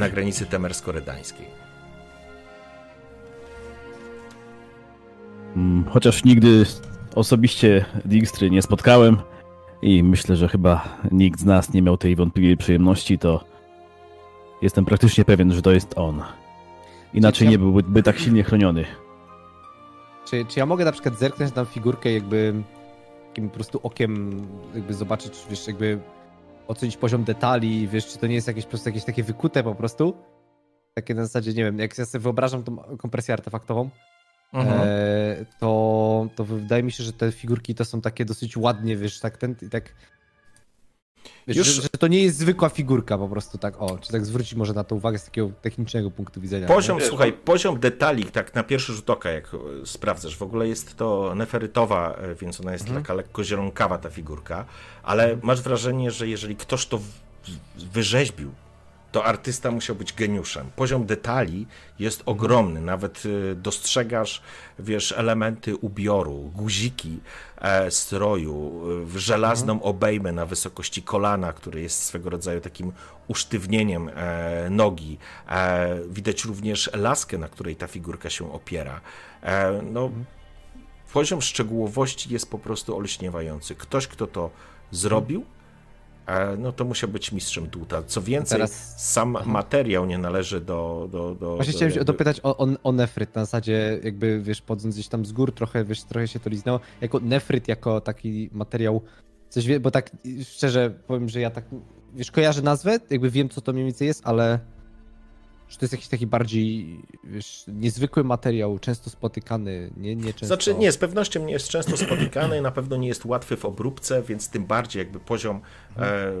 [0.00, 1.46] na granicy temersko-redańskiej.
[5.56, 6.66] Mm, Chociaż nigdy
[7.14, 9.16] osobiście Dijkstry nie spotkałem
[9.82, 13.44] i myślę, że chyba nikt z nas nie miał tej wątpliwej przyjemności, to
[14.62, 16.22] jestem praktycznie pewien, że to jest on.
[17.14, 18.84] Inaczej nie byłby by tak silnie chroniony.
[20.24, 22.62] Czy, czy ja mogę na przykład zerknąć na tam figurkę jakby
[23.30, 25.98] takim po prostu okiem jakby zobaczyć, wiesz, jakby
[26.70, 29.74] ocenić poziom detali, wiesz, czy to nie jest jakieś po prostu jakieś takie wykute po
[29.74, 30.16] prostu?
[30.94, 33.90] Takie na zasadzie, nie wiem, jak ja sobie wyobrażam tą kompresję artefaktową,
[34.52, 34.80] Mhm.
[34.84, 39.20] e, to, to wydaje mi się, że te figurki to są takie dosyć ładnie, wiesz,
[39.20, 39.94] tak ten, tak
[41.46, 44.26] Wiesz, Już- że, że to nie jest zwykła figurka po prostu tak, o, czy tak
[44.26, 46.66] zwrócić może na to uwagę z takiego technicznego punktu widzenia.
[46.66, 50.68] Poziom, Wiesz, słuchaj, poziom detali, tak na pierwszy rzut oka, jak e, sprawdzasz, w ogóle
[50.68, 53.02] jest to neferytowa, e, więc ona jest Mhm.
[53.02, 54.64] taka lekko zielonkawa ta figurka,
[55.02, 57.00] ale masz wrażenie, że jeżeli ktoś to
[57.92, 58.50] wyrzeźbił,
[59.12, 60.70] to artysta musiał być geniuszem.
[60.76, 61.66] Poziom detali
[61.98, 63.22] jest ogromny, nawet
[63.52, 64.42] e, dostrzegasz,
[64.78, 67.20] wiesz, elementy ubioru, guziki
[67.58, 68.80] e, stroju,
[69.16, 69.90] żelazną Mhm.
[69.90, 72.92] obejmę na wysokości kolana, który jest swego rodzaju takim
[73.28, 75.18] usztywnieniem e, nogi.
[75.48, 79.00] E, widać również laskę, na której ta figurka się opiera.
[79.42, 80.24] E, no, Mhm.
[81.12, 83.74] poziom szczegółowości jest po prostu olśniewający.
[83.74, 84.50] Ktoś, kto to
[84.90, 85.44] zrobił,
[86.58, 88.02] no to musiał być mistrzem dłuta.
[88.02, 91.08] Co więcej, Teraz- sam materiał nie należy do...
[91.12, 94.40] do, do Właśnie do chciałem się jakby- dopytać o, o, o nefryt, na zasadzie jakby,
[94.42, 98.00] wiesz, podząc gdzieś tam z gór trochę, wiesz, trochę się to liznęło, jako nefryt, jako
[98.00, 99.02] taki materiał,
[99.48, 100.10] coś wie, bo tak
[100.44, 101.64] szczerze powiem, że ja tak,
[102.14, 104.58] wiesz, kojarzę nazwę, jakby wiem, co to mniej więcej jest, ale
[105.70, 110.46] Czy to jest jakiś taki bardziej wiesz, niezwykły materiał, często spotykany, nie, nie często...
[110.46, 114.22] Znaczy nie, z pewnością nie jest często spotykany, na pewno nie jest łatwy w obróbce,
[114.22, 115.60] więc tym bardziej jakby poziom
[115.96, 116.32] e,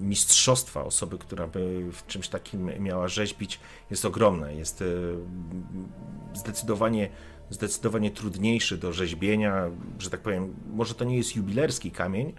[0.00, 3.60] mistrzostwa osoby, która by w czymś takim miała rzeźbić
[3.90, 4.54] jest ogromny.
[4.54, 4.84] Jest e,
[6.34, 7.08] zdecydowanie,
[7.50, 12.32] zdecydowanie trudniejszy do rzeźbienia, że tak powiem, może to nie jest jubilerski kamień,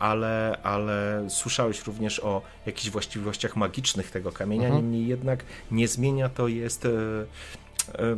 [0.00, 4.82] ale, ale słyszałeś również o jakichś właściwościach magicznych tego kamienia, Mhm.
[4.84, 6.84] niemniej jednak nie zmienia to jest...
[6.84, 6.88] E,
[7.98, 8.16] e,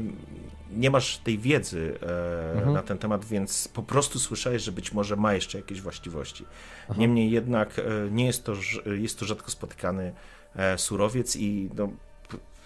[0.77, 2.73] nie masz tej wiedzy e, Mhm.
[2.75, 6.45] na ten temat, więc po prostu słyszałeś, że być może ma jeszcze jakieś właściwości.
[6.97, 7.81] Niemniej jednak
[8.11, 8.53] nie jest to,
[8.87, 10.13] jest to rzadko spotykany
[10.77, 11.89] surowiec i no,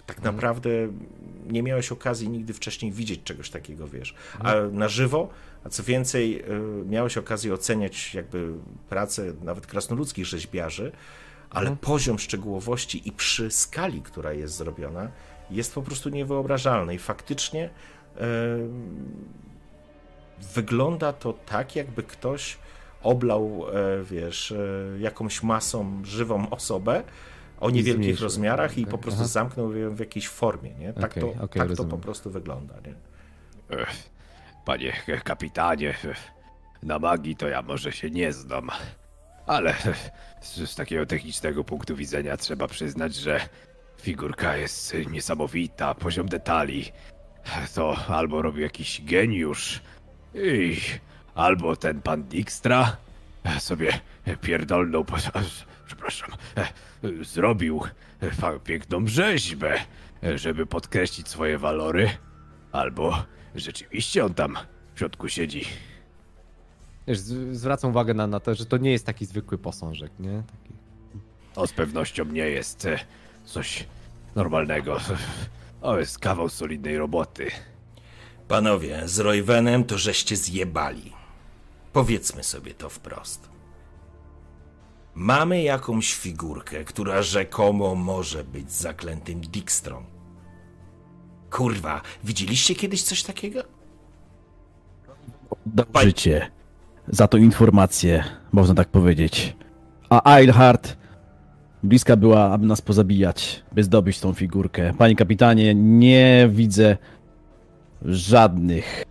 [0.05, 0.69] tak naprawdę
[1.47, 4.15] nie miałeś okazji nigdy wcześniej widzieć czegoś takiego, wiesz.
[4.39, 5.29] A na żywo,
[5.67, 6.45] a co więcej, e,
[6.85, 8.53] miałeś okazję oceniać jakby
[8.89, 10.91] pracę nawet krasnoludzkich rzeźbiarzy,
[11.49, 15.11] ale poziom szczegółowości i przy skali, która jest zrobiona,
[15.51, 17.69] jest po prostu niewyobrażalny i faktycznie
[18.17, 18.19] e,
[20.55, 22.57] wygląda to tak, jakby ktoś
[23.03, 27.03] oblał, e, wiesz, e, jakąś masą żywą osobę
[27.59, 29.29] o niewielkich rozmiarach i tak, po prostu aha.
[29.29, 30.93] zamknął ją w jakiejś formie, nie?
[30.93, 32.95] Tak, Okej, to, okej, tak to po prostu wygląda, nie?
[33.77, 34.16] Ech,
[34.67, 35.95] Panie kapitanie,
[36.83, 38.69] na magii to ja może się nie znam.
[39.45, 39.75] Ale
[40.41, 43.39] z, z takiego technicznego punktu widzenia trzeba przyznać, że
[44.01, 46.91] figurka jest niesamowita, poziom detali.
[47.75, 49.81] To albo robi jakiś geniusz,
[50.35, 50.77] i
[51.35, 52.97] albo ten pan Dijkstra
[53.59, 53.99] sobie
[54.41, 55.05] pierdolną,
[55.85, 56.29] przepraszam,
[57.21, 57.81] zrobił
[58.63, 59.79] piękną rzeźbę,
[60.35, 62.09] żeby podkreślić swoje walory.
[62.71, 63.23] Albo
[63.55, 64.57] rzeczywiście on tam
[64.95, 65.65] w środku siedzi.
[67.07, 67.19] Wiesz,
[67.51, 70.43] zwracam uwagę na, na to, że to nie jest taki zwykły posążek, nie?
[70.47, 70.73] Taki...
[71.53, 72.99] To z pewnością nie jest e,
[73.45, 73.85] coś
[74.35, 74.97] normalnego.
[75.81, 77.51] To jest kawał solidnej roboty.
[78.47, 81.13] Panowie, z Royvenem to żeście zjebali.
[81.93, 83.49] Powiedzmy sobie to wprost.
[85.15, 90.16] Mamy jakąś figurkę, która rzekomo może być zaklętym Dijkstrą.
[91.51, 93.63] Kurwa, widzieliście kiedyś coś takiego?
[95.49, 96.51] Oddał życie.
[97.07, 99.55] Za tą informację, można tak powiedzieć.
[100.09, 100.97] A Eilhart
[101.83, 104.93] bliska była, aby nas pozabijać, by zdobyć tą figurkę.
[104.97, 106.97] Panie kapitanie, nie widzę
[108.01, 109.03] żadnych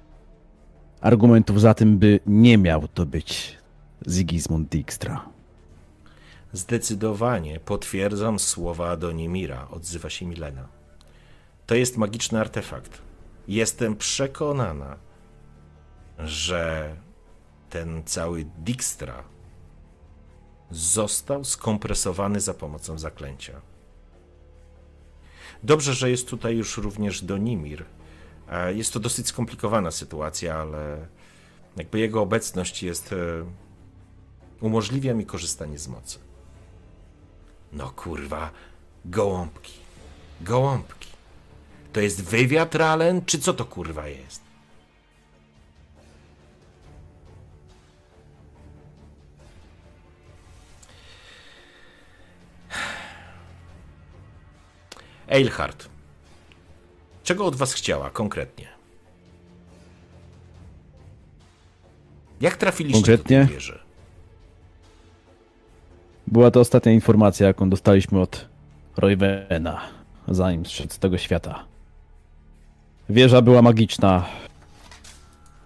[1.01, 3.59] argumentów za tym, by nie miał to być
[4.09, 5.29] Sigismund Dijkstra.
[6.53, 10.76] Zdecydowanie potwierdzam słowa Adonimira, odzywa się Milena.
[11.67, 13.03] To jest magiczny artefakt.
[13.49, 14.97] Jestem przekonana,
[16.19, 16.97] że
[17.71, 19.25] ten cały Dijkstra
[20.71, 23.61] został skompresowany za pomocą zaklęcia.
[25.63, 27.85] Dobrze, że jest tutaj już również Donimir.
[28.51, 31.07] E, Jest to dosyć skomplikowana sytuacja, ale
[31.77, 33.17] jakby jego obecność jest e,
[34.61, 36.19] umożliwia mi korzystanie z mocy.
[37.73, 38.51] No kurwa,
[39.05, 39.73] gołąbki.
[40.41, 41.16] Gołąbki.
[41.97, 44.43] To jest wywiad, Ralen, czy co to kurwa jest?
[55.29, 55.89] Eilhart,
[57.25, 58.69] czego od was chciała konkretnie?
[62.41, 63.41] Jak trafiliście Konkretnie?
[63.41, 63.79] do tej wieży?
[66.27, 68.49] Była to ostatnia informacja, jaką dostaliśmy od
[68.97, 69.81] Roywena,
[70.29, 71.76] zanim zszedł z tego świata.
[73.09, 74.25] Wieża była magiczna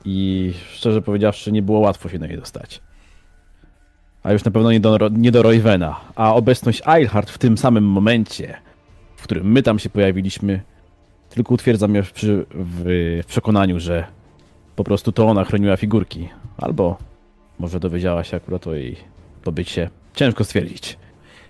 [0.05, 2.81] i szczerze powiedziawszy nie było łatwo się do niej dostać.
[4.23, 6.01] A już na pewno nie do, nie do Roywena.
[6.15, 8.57] A obecność Eilhart w tym samym momencie,
[9.17, 10.62] w którym my tam się pojawiliśmy,
[11.31, 14.05] tylko utwierdza mnie w, w, w przekonaniu, że
[14.77, 16.29] po prostu to ona chroniła figurki.
[16.57, 16.99] Albo
[17.59, 18.97] może dowiedziała się akurat o jej
[19.45, 19.91] pobycie.
[20.15, 20.99] Ciężko stwierdzić.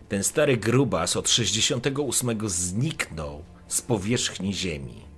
[0.08, 5.09] Ten stary grubas od 68 zniknął z powierzchni ziemi.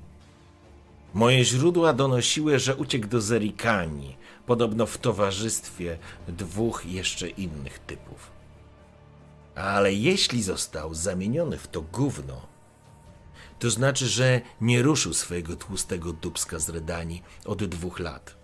[1.14, 4.16] Moje źródła donosiły, że uciekł do Zerikani,
[4.46, 5.98] podobno w towarzystwie
[6.28, 8.30] dwóch jeszcze innych typów.
[9.54, 12.46] Ale jeśli został zamieniony w to gówno,
[13.58, 18.34] to znaczy, że nie ruszył swojego tłustego dubska z Redani od dwóch lat.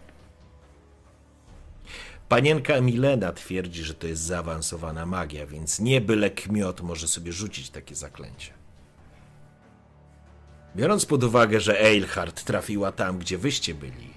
[2.29, 7.71] Panienka Milena twierdzi, że to jest zaawansowana magia, więc nie byle kmiot może sobie rzucić
[7.71, 8.58] takie zaklęcie.
[10.77, 14.11] Biorąc pod uwagę, że Eilhart trafiła tam, gdzie wyście byli,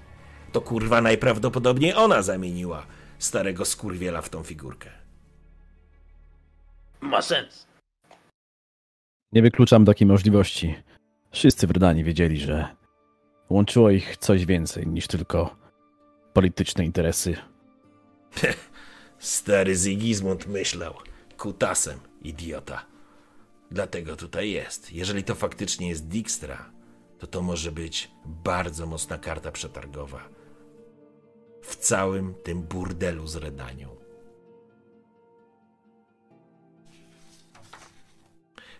[0.52, 2.86] to kurwa najprawdopodobniej ona zamieniła
[3.18, 4.90] starego skurwiela w tą figurkę.
[7.00, 7.66] Ma sens.
[9.32, 10.74] Nie wykluczam takiej możliwości.
[11.30, 11.72] Wszyscy w
[12.04, 12.68] wiedzieli, że
[13.50, 15.56] łączyło ich coś więcej niż tylko
[16.32, 17.36] polityczne interesy.
[19.18, 20.94] Stary Zygizmund myślał.
[21.36, 22.91] Kutasem, idiota.
[23.72, 24.92] Dlatego tutaj jest.
[24.92, 26.70] Jeżeli to faktycznie jest Dijkstra,
[27.18, 30.28] to to może być bardzo mocna karta przetargowa.
[31.62, 33.96] W całym tym burdelu z Redanią.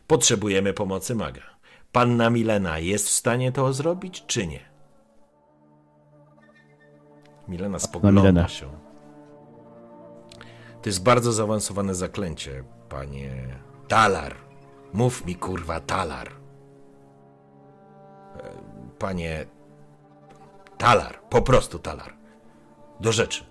[0.07, 1.43] Potrzebujemy pomocy maga.
[1.93, 4.71] Panna Milena jest w stanie to zrobić, czy nie?
[7.49, 8.49] Milena spogląda Milena.
[8.49, 8.79] się.
[10.83, 13.57] To jest bardzo zaawansowane zaklęcie, panie.
[13.89, 14.52] Talar.
[14.93, 16.29] Mów mi, kurwa, talar.
[18.37, 18.53] E,
[18.99, 19.47] Panie.
[20.79, 21.21] Talar.
[21.31, 22.15] Po prostu talar.
[23.01, 23.45] Do rzeczy.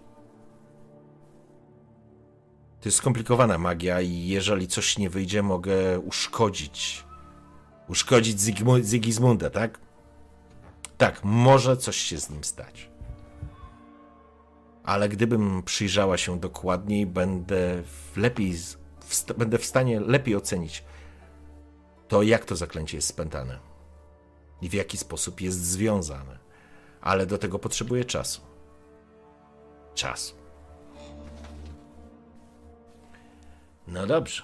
[2.81, 7.05] To jest skomplikowana magia i jeżeli coś nie wyjdzie, mogę uszkodzić.
[7.89, 9.79] Uszkodzić Zygmu- Zygizmunda, tak?
[10.97, 12.89] Tak, może coś się z nim stać.
[14.83, 17.83] Ale gdybym przyjrzała się dokładniej, będę
[18.17, 18.55] lepiej,
[19.37, 20.83] będę w stanie lepiej ocenić
[22.11, 23.59] to, jak to zaklęcie jest spętane
[24.61, 26.39] i w jaki sposób jest związane.
[27.01, 28.41] Ale do tego potrzebuję czasu.
[29.95, 30.35] Czasu.
[33.87, 34.43] No dobrze.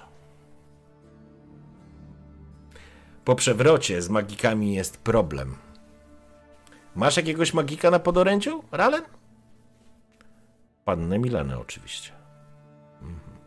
[3.26, 5.58] Po przewrocie z magikami jest problem.
[6.96, 9.04] Masz jakiegoś magika na podorędziu, Ralen?
[10.86, 12.12] Pannę Milenę oczywiście.
[13.02, 13.38] Mhm.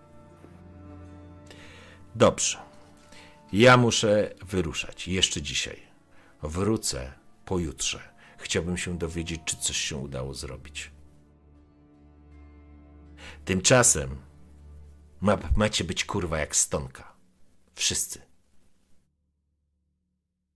[2.15, 2.70] Dobrze.
[3.53, 5.83] Ja muszę wyruszać jeszcze dzisiaj.
[6.43, 7.13] Wrócę
[7.45, 8.15] pojutrze.
[8.39, 10.91] Chciałbym się dowiedzieć, czy coś się udało zrobić.
[13.45, 14.17] Tymczasem
[15.21, 17.13] ma, macie być kurwa jak stonka.
[17.75, 18.23] Wszyscy.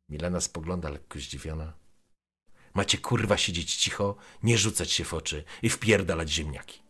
[0.09, 1.73] Milena spogląda lekko zdziwiona.
[2.75, 6.83] Macie kurwa siedzieć cicho, nie rzucać się w oczy i wpierdalać ziemniaki.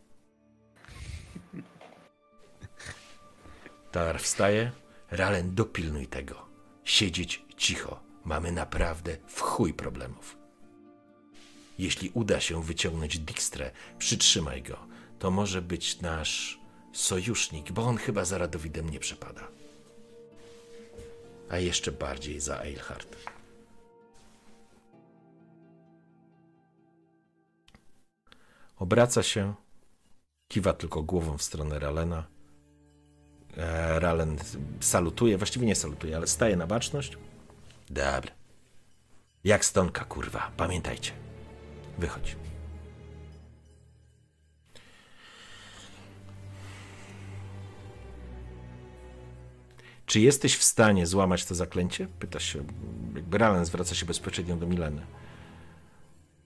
[3.91, 4.84] Talar wstaje.
[5.11, 6.45] Ralen, dopilnuj tego.
[6.83, 7.99] Siedzieć cicho.
[8.25, 10.37] Mamy naprawdę w chuj problemów.
[11.77, 14.77] Jeśli uda się wyciągnąć Dijkstrę, przytrzymaj go.
[15.19, 16.59] To może być nasz
[16.93, 19.47] sojusznik, bo on chyba za Radowidem nie przepada.
[21.49, 23.15] A jeszcze bardziej za Eilhart.
[28.77, 29.53] Obraca się,
[30.47, 32.34] kiwa tylko głową w stronę Ralena.
[33.57, 34.37] E, Ralen
[34.79, 37.17] salutuje, właściwie nie salutuje, ale staje na baczność.
[37.89, 38.31] Dobra.
[39.43, 41.11] Jak stonka, kurwa, pamiętajcie.
[41.97, 42.35] Wychodź.
[50.05, 52.07] Czy jesteś w stanie złamać to zaklęcie?
[52.19, 52.63] Pyta się,
[53.31, 55.01] Ralen zwraca się bezpośrednio do Mileny.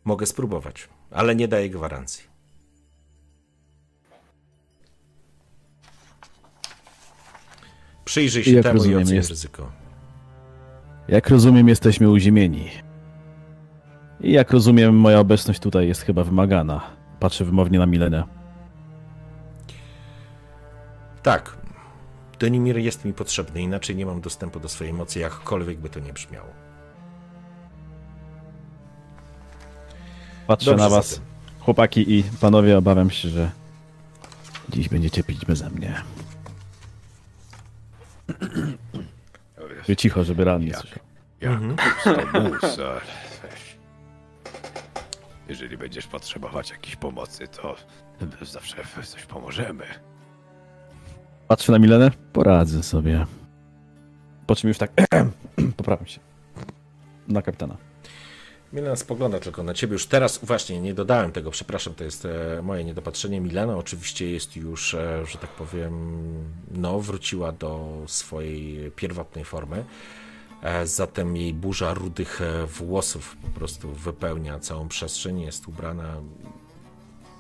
[0.03, 2.28] Mogę spróbować, ale nie daję gwarancji.
[8.09, 9.71] Przyjrzyj się Jak temu i rozumiem, oceń jest- ryzyko.
[11.07, 12.69] Jak rozumiem, jesteśmy uziemieni.
[14.21, 16.81] I jak rozumiem, moja obecność tutaj jest chyba wymagana.
[17.19, 18.23] Patrzę wymownie na Milenę.
[21.23, 21.57] Tak.
[22.39, 26.13] Denimir jest mi potrzebny, inaczej nie mam dostępu do swojej mocy, jakkolwiek by to nie
[26.13, 26.49] brzmiało.
[30.47, 31.21] Patrzę Dobrze na was,
[31.59, 33.51] chłopaki i panowie, obawiam się, że
[34.69, 36.01] dziś będziecie pić beze mnie.
[39.87, 40.77] Wy cicho, żeby ran nie Jak?
[40.79, 40.99] słyszał.
[41.41, 42.43] Jak Mhm.
[42.43, 43.01] mus, ale.
[45.47, 47.75] Jeżeli będziesz potrzebować jakiejś pomocy, to
[48.41, 49.85] zawsze coś pomożemy.
[51.47, 53.25] Patrzę na Milenę, poradzę sobie.
[54.47, 54.91] Po czym już tak
[55.77, 56.19] poprawiam się.
[57.27, 57.77] Na kapitana.
[58.73, 59.93] Milena spogląda tylko na ciebie.
[59.93, 63.41] Już teraz, właśnie, nie dodałem tego, przepraszam, to jest e, moje niedopatrzenie.
[63.41, 66.23] Milena oczywiście jest już, e, że tak powiem,
[66.71, 69.85] no, wróciła do swojej pierwotnej formy.
[70.63, 75.41] E, zatem jej burza rudych włosów po prostu wypełnia całą przestrzeń.
[75.41, 76.21] Jest ubrana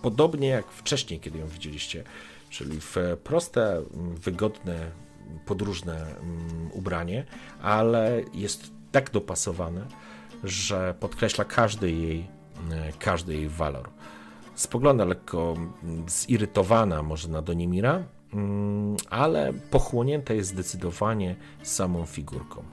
[0.01, 2.03] podobnie jak wcześniej, kiedy ją widzieliście,
[2.49, 3.81] czyli w proste,
[4.15, 4.91] wygodne,
[5.45, 6.15] podróżne
[6.71, 7.25] ubranie,
[7.61, 9.85] ale jest tak dopasowane,
[10.43, 12.27] że podkreśla każdy jej,
[12.71, 13.89] e, każdy jej walor.
[14.55, 15.55] Spogląda lekko
[16.07, 18.03] zirytowana może na Donimira,
[18.33, 22.63] mm, ale pochłonięta jest zdecydowanie samą figurką.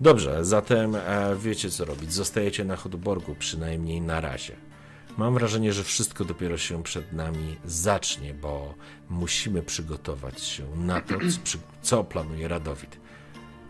[0.00, 2.12] Dobrze, zatem e, wiecie co robić.
[2.12, 4.56] Zostajecie na Hodborgu przynajmniej na razie.
[5.16, 8.74] Mam wrażenie, że wszystko dopiero się przed nami zacznie, bo
[9.10, 11.14] musimy przygotować się na to,
[11.82, 13.00] co planuje Radowid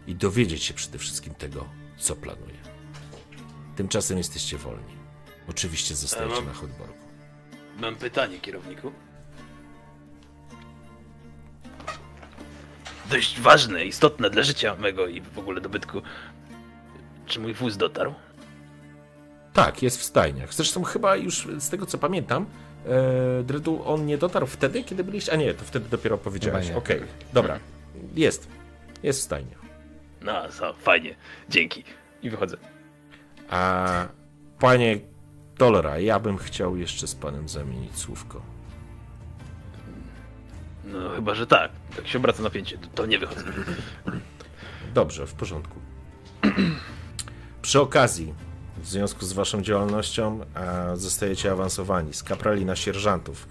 [0.06, 1.64] i dowiedzieć się przede wszystkim tego,
[1.96, 2.63] co planuje.
[3.76, 4.94] Tymczasem jesteście wolni.
[5.48, 6.94] Oczywiście zostajecie mam- na Hotborgu.
[7.78, 8.92] Mam pytanie, kierowniku.
[13.10, 16.02] Dość ważne, istotne dla życia mego i w ogóle dobytku.
[17.26, 18.14] Czy mój wóz dotarł?
[19.52, 20.54] Tak, jest w stajniach.
[20.54, 22.46] Zresztą chyba już z tego co pamiętam,
[22.86, 25.32] e, Dredu, on nie dotarł wtedy, kiedy byliście.
[25.32, 26.66] A nie, to wtedy dopiero powiedziałeś.
[26.66, 26.78] Chyba nie.
[26.78, 27.00] Okej,
[27.32, 27.58] dobra.
[28.14, 28.48] Jest.
[29.02, 29.58] Jest w stajniach.
[30.22, 31.14] No, co, fajnie.
[31.48, 31.84] Dzięki.
[32.22, 32.56] I wychodzę.
[33.50, 34.08] A
[34.58, 35.00] panie
[35.58, 38.42] Dolora, ja bym chciał jeszcze z panem zamienić słówko.
[40.84, 41.70] No, chyba, że tak.
[41.96, 43.44] Jak się obraca napięcie, to, to nie wychodzę.
[44.94, 45.78] Dobrze, w porządku.
[47.62, 48.34] Przy okazji,
[48.78, 50.40] w związku z waszą działalnością,
[50.94, 53.48] zostajecie awansowani z kaprali na sierżantów.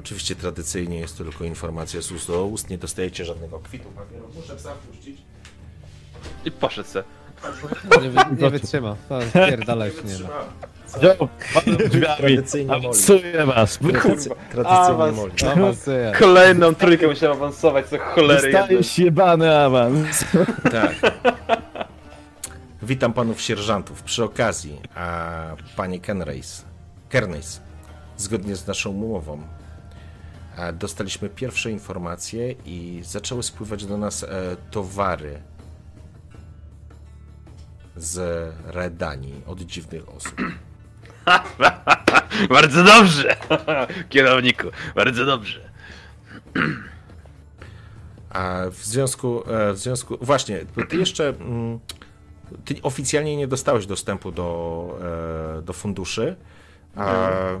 [0.00, 4.30] Oczywiście tradycyjnie jest to tylko informacja z ust do ust, nie dostajecie żadnego kwitu papieru.
[4.34, 5.22] Muszę psa puścić.
[6.44, 7.04] I poszedł se.
[8.02, 8.96] Nie, wy, nie wytrzyma.
[9.08, 10.28] To Pierdalaj się nie da.
[11.02, 12.80] Joe, pan drzwiami, Tradycyjnie moli.
[12.84, 13.78] awansuję was.
[13.78, 15.32] Tradycy, tradycyjnie moli.
[15.52, 16.12] Awansuje.
[16.18, 18.58] Kolejną trójkę musiałem awansować, co cholery jedne.
[18.60, 20.24] Dostajesz jebany awans.
[20.72, 20.94] Tak.
[22.82, 24.02] Witam panów sierżantów.
[24.02, 25.30] Przy okazji, a
[25.76, 26.62] panie Kenrace,
[27.08, 27.60] Kernace,
[28.16, 29.42] zgodnie z naszą umową,
[30.58, 34.28] a, dostaliśmy pierwsze informacje i zaczęły spływać do nas e,
[34.70, 35.38] towary
[37.98, 40.34] z Redanii od dziwnych osób.
[42.48, 43.36] Bardzo dobrze,
[44.10, 45.70] kierowniku, bardzo dobrze.
[48.30, 51.78] A w związku, e, w związku, właśnie, ty jeszcze, mm,
[52.64, 54.98] ty oficjalnie nie dostałeś dostępu do,
[55.58, 56.36] e, do funduszy,
[56.96, 57.60] a, e,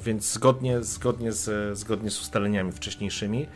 [0.00, 3.46] więc zgodnie, zgodnie, z, zgodnie z ustaleniami wcześniejszymi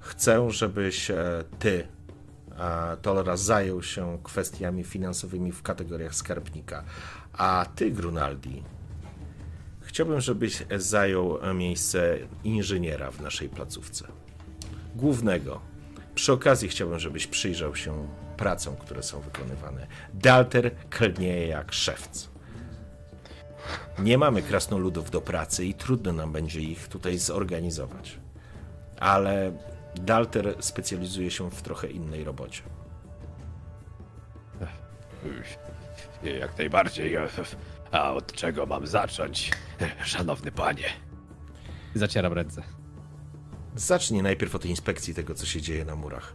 [0.00, 1.10] chcę, żebyś
[1.58, 1.88] ty,
[3.02, 6.84] Tolera, zajął się kwestiami finansowymi w kategoriach skarbnika,
[7.32, 8.62] a ty, Grunaldi,
[9.80, 14.08] chciałbym, żebyś zajął miejsce inżyniera w naszej placówce
[14.96, 15.60] głównego.
[16.14, 19.86] Przy okazji chciałbym, żebyś przyjrzał się pracom, które są wykonywane.
[20.14, 22.28] Dalter klnie jak szewc.
[23.98, 28.18] Nie mamy krasnoludów do pracy i trudno nam będzie ich tutaj zorganizować.
[29.00, 29.52] Ale
[30.00, 32.62] Dalter specjalizuje się w trochę innej robocie.
[36.22, 37.16] Jak najbardziej.
[37.92, 39.50] A od czego mam zacząć?
[40.04, 40.86] Szanowny panie.
[41.94, 42.62] Zacieram ręce.
[43.76, 46.34] Zacznij najpierw od inspekcji tego, co się dzieje na murach.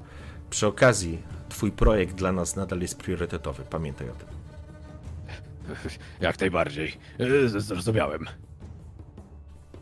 [0.50, 3.64] Przy okazji, twój projekt dla nas nadal jest priorytetowy.
[3.64, 4.28] Pamiętaj o tym.
[6.22, 6.98] Jak najbardziej.
[7.48, 8.26] Zrozumiałem.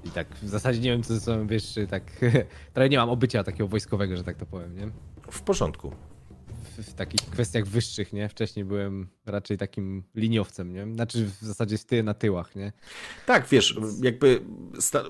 [0.07, 2.03] I tak w zasadzie nie wiem, co ze sobą wiesz, czy tak.
[2.73, 4.89] Trochę nie mam obycia takiego wojskowego, że tak to powiem, nie?
[5.31, 5.91] W porządku.
[6.77, 8.29] W, takich kwestiach wyższych, nie?
[8.29, 10.93] Wcześniej byłem raczej takim liniowcem, nie?
[10.93, 12.71] Znaczy w zasadzie z ty na tyłach, nie?
[13.25, 14.41] Tak, wiesz, jakby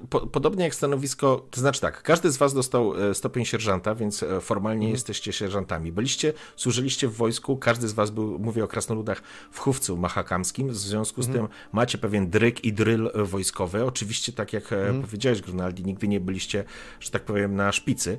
[0.10, 4.23] po, podobnie jak stanowisko, to znaczy tak, każdy z was dostał e, stopień sierżanta, więc
[4.23, 5.91] e, formalnie jesteście sierżantami.
[5.91, 9.22] Byliście, służyliście w wojsku, każdy z was był, mówię o krasnoludach,
[9.52, 13.85] w chówcu mahakamskim, w związku z tym macie pewien dryk i dryl e, wojskowy.
[13.85, 16.64] Oczywiście, tak jak e, powiedziałeś, Grunaldi, nigdy nie byliście,
[16.99, 18.18] że tak powiem, na szpicy,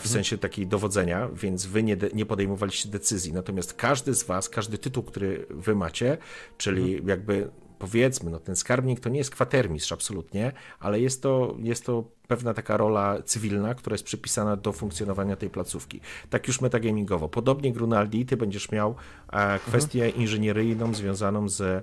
[0.00, 3.32] w sensie takiej dowodzenia, więc wy nie, nie podejmowaliście decyzji.
[3.32, 6.18] Natomiast każdy z was, każdy tytuł, który wy macie,
[6.58, 11.86] czyli jakby powiedzmy, no ten skarbnik to nie jest kwatermistrz absolutnie, ale jest to, jest
[11.86, 16.00] to pewna taka rola cywilna, która jest przypisana do funkcjonowania tej placówki.
[16.30, 17.28] Tak już metagamingowo.
[17.28, 18.94] Podobnie Grunaldi, ty będziesz miał
[19.32, 21.82] e, kwestię inżynieryjną związaną z, e,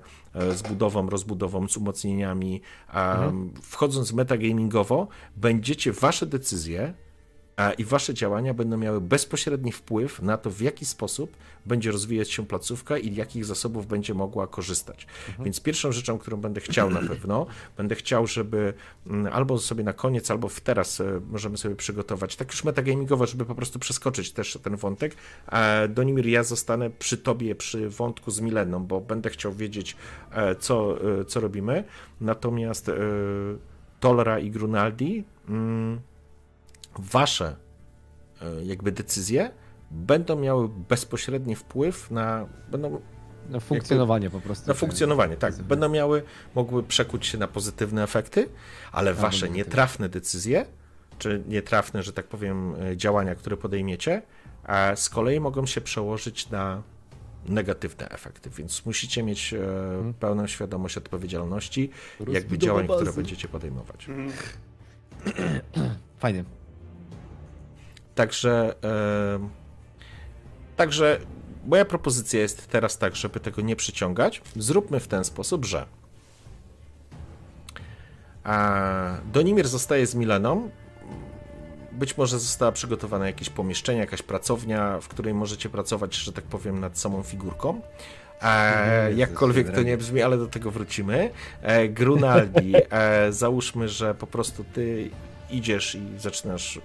[0.56, 2.62] z budową, rozbudową, z umocnieniami.
[2.94, 3.32] E,
[3.62, 6.94] Wchodząc metagamingowo, będziecie wasze decyzje
[7.78, 12.46] i wasze działania będą miały bezpośredni wpływ na to, w jaki sposób będzie rozwijać się
[12.46, 15.08] placówka i jakich zasobów będzie mogła korzystać.
[15.40, 17.46] Więc pierwszą rzeczą, którą będę chciał na pewno,
[17.78, 18.74] będę chciał, żeby
[19.08, 23.26] mm, albo sobie na koniec, albo w teraz e, możemy sobie przygotować, tak już metagamingowo,
[23.26, 25.16] żeby po prostu przeskoczyć też ten wątek.
[25.52, 29.96] E, Donimir, ja zostanę przy tobie, przy wątku z Mileną, bo będę chciał wiedzieć,
[30.32, 30.98] e, co,
[31.28, 31.84] co robimy.
[32.22, 32.92] Natomiast
[34.00, 35.24] Tolra i Grunaldi...
[35.50, 36.02] Mm,
[37.00, 37.56] wasze
[38.42, 39.52] e, jakby decyzje
[39.92, 43.02] będą miały bezpośredni wpływ na, będą
[43.50, 44.68] Na funkcjonowanie po prostu.
[44.68, 45.56] na funkcjonowanie, tak.
[45.56, 46.24] Będą miały,
[46.56, 48.50] mogły przekuć się na pozytywne efekty,
[48.92, 50.66] ale wasze nietrafne decyzje,
[51.18, 54.22] czy nietrafne, że tak powiem, e, działania, które podejmiecie,
[54.64, 56.84] a z kolei mogą się przełożyć na
[57.46, 59.60] negatywne efekty, więc musicie mieć e,
[60.20, 61.90] pełną świadomość odpowiedzialności,
[62.28, 64.08] jakby działań, które będziecie podejmować.
[66.20, 66.57] Fajnie.
[68.18, 68.76] Także,
[70.76, 71.20] także
[71.66, 74.42] moja propozycja jest teraz tak, żeby tego nie przyciągać.
[74.56, 75.86] Zróbmy w ten sposób, że
[79.34, 80.70] Donimir zostaje z Mileną.
[81.92, 86.80] Być może została przygotowane jakieś pomieszczenie, jakaś pracownia, w której możecie pracować, że tak powiem,
[86.80, 87.82] nad samą figurką.
[88.42, 91.30] E, jakkolwiek to nie brzmi, ale do tego wrócimy.
[91.62, 95.10] E, Grunaldi, e, załóżmy, że po prostu ty
[95.50, 96.80] idziesz i zaczynasz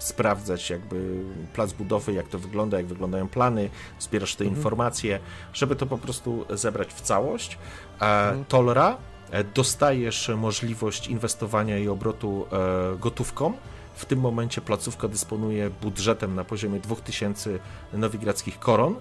[0.00, 5.18] sprawdzać jakby plac budowy, jak to wygląda, jak wyglądają plany, zbierasz te informacje,
[5.52, 7.58] żeby to po prostu zebrać w całość.
[8.00, 8.96] E, Tolra,
[9.30, 13.52] e, dostajesz możliwość inwestowania i obrotu e, gotówką.
[13.94, 17.58] W tym momencie placówka dysponuje budżetem na poziomie 2000
[17.92, 18.94] nowigradzkich koron,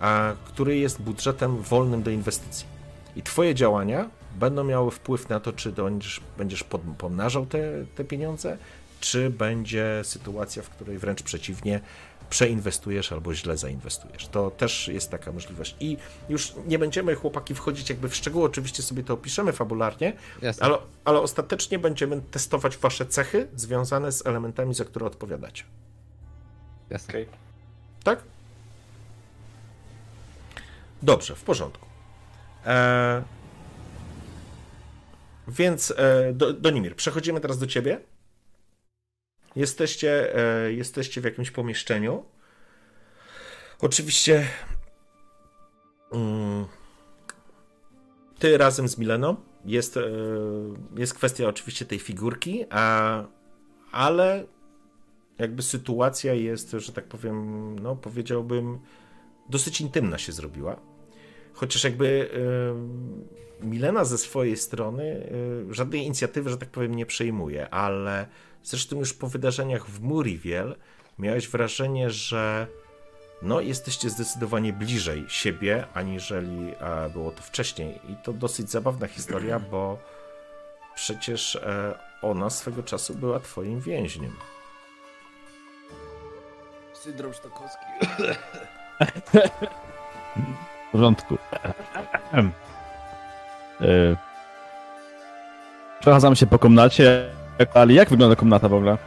[0.00, 2.66] a, który jest budżetem wolnym do inwestycji.
[3.16, 6.64] I Twoje działania będą miały wpływ na to, czy będziesz, będziesz
[6.98, 7.58] pomnażał te,
[7.94, 8.58] te pieniądze,
[9.00, 11.80] czy będzie sytuacja, w której wręcz przeciwnie,
[12.30, 14.28] przeinwestujesz albo źle zainwestujesz.
[14.28, 15.76] To też jest taka możliwość.
[15.80, 15.96] I
[16.28, 20.12] już nie będziemy, chłopaki, wchodzić jakby w szczegóły, oczywiście sobie to opiszemy fabularnie,
[20.42, 20.66] Jasne.
[20.66, 25.64] ale, ale ostatecznie będziemy testować wasze cechy związane z elementami, za które odpowiadacie.
[26.90, 27.12] Jasne.
[27.12, 27.26] Okej.
[28.04, 28.22] Tak?
[31.02, 31.86] Dobrze, w porządku.
[32.66, 33.22] E...
[35.48, 38.00] Więc e, do, Donimir, przechodzimy teraz do ciebie.
[39.56, 42.24] Jesteście, e, jesteście w jakimś pomieszczeniu.
[43.80, 44.46] Oczywiście
[46.12, 46.64] mm,
[48.38, 49.36] ty razem z Mileną.
[49.64, 50.02] Jest, e,
[50.96, 53.24] jest kwestia oczywiście tej figurki, a,
[53.92, 54.46] ale
[55.38, 58.78] jakby sytuacja jest, że tak powiem, no powiedziałbym,
[59.48, 60.80] dosyć intymna się zrobiła.
[61.52, 62.30] Chociaż jakby
[63.62, 65.32] y, Milena ze swojej strony
[65.70, 68.26] żadnej inicjatywy, że tak powiem, nie przejmuje, ale
[68.66, 70.76] zresztą już po wydarzeniach w Muriwiel
[71.18, 72.66] miałeś wrażenie, że
[73.42, 78.00] no, jesteście zdecydowanie bliżej siebie, aniżeli a, było to wcześniej.
[78.08, 79.98] I to dosyć zabawna historia, bo
[80.94, 84.36] przecież e, ona swego czasu była twoim więźniem.
[86.92, 87.84] Syndrom sztokowski.
[90.88, 91.38] W porządku.
[93.80, 94.16] E,
[96.00, 97.30] Przechadzam się po komnacie,
[97.74, 98.98] ale jak wygląda komnata w ogóle?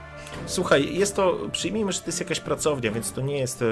[0.45, 3.65] Słuchaj, jest to, przyjmijmy, że to jest jakaś pracownia, więc to nie jest, e,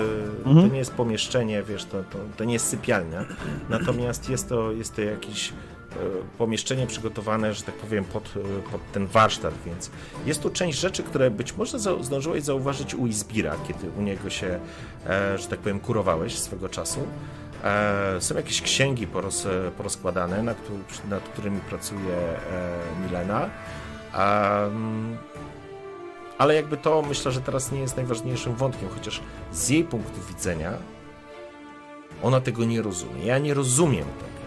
[0.43, 0.71] to Mhm.
[0.73, 3.25] nie jest pomieszczenie, wiesz, to, to, to nie jest sypialnia,
[3.69, 5.53] natomiast jest to, jest to jakieś e,
[6.37, 9.91] pomieszczenie przygotowane, że tak powiem, pod, e, pod ten warsztat, więc
[10.25, 14.29] jest tu część rzeczy, które być może za, zdążyłeś zauważyć u Izbira, kiedy u niego
[14.29, 14.59] się,
[15.07, 16.99] e, że tak powiem, kurowałeś swego czasu.
[17.63, 20.57] E, Są jakieś księgi poroz, e, porozkładane, nad,
[21.09, 23.49] nad którymi pracuje e, Milena.
[24.13, 25.17] Mm,
[26.37, 29.21] ale jakby to myślę, że teraz nie jest najważniejszym wątkiem, chociaż
[29.51, 30.73] z jej punktu widzenia
[32.23, 33.25] ona tego nie rozumie.
[33.25, 34.37] Ja nie rozumiem tego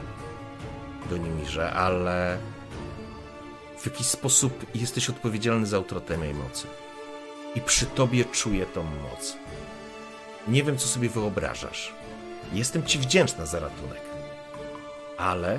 [1.10, 2.38] do Nimirze, ale
[3.78, 6.66] w jakiś sposób jesteś odpowiedzialny za utratę mocy.
[7.54, 9.36] I przy tobie czuję tą moc.
[10.48, 11.94] Nie wiem, co sobie wyobrażasz.
[12.52, 14.00] Jestem ci wdzięczna za ratunek.
[15.18, 15.58] Ale.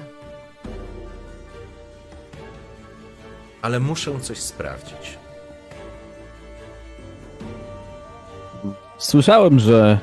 [3.61, 5.17] Ale muszę coś sprawdzić.
[8.97, 9.99] Słyszałem, że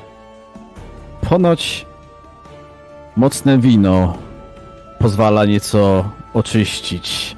[1.29, 1.85] ponoć
[3.15, 4.17] mocne wino
[4.99, 7.35] pozwala nieco oczyścić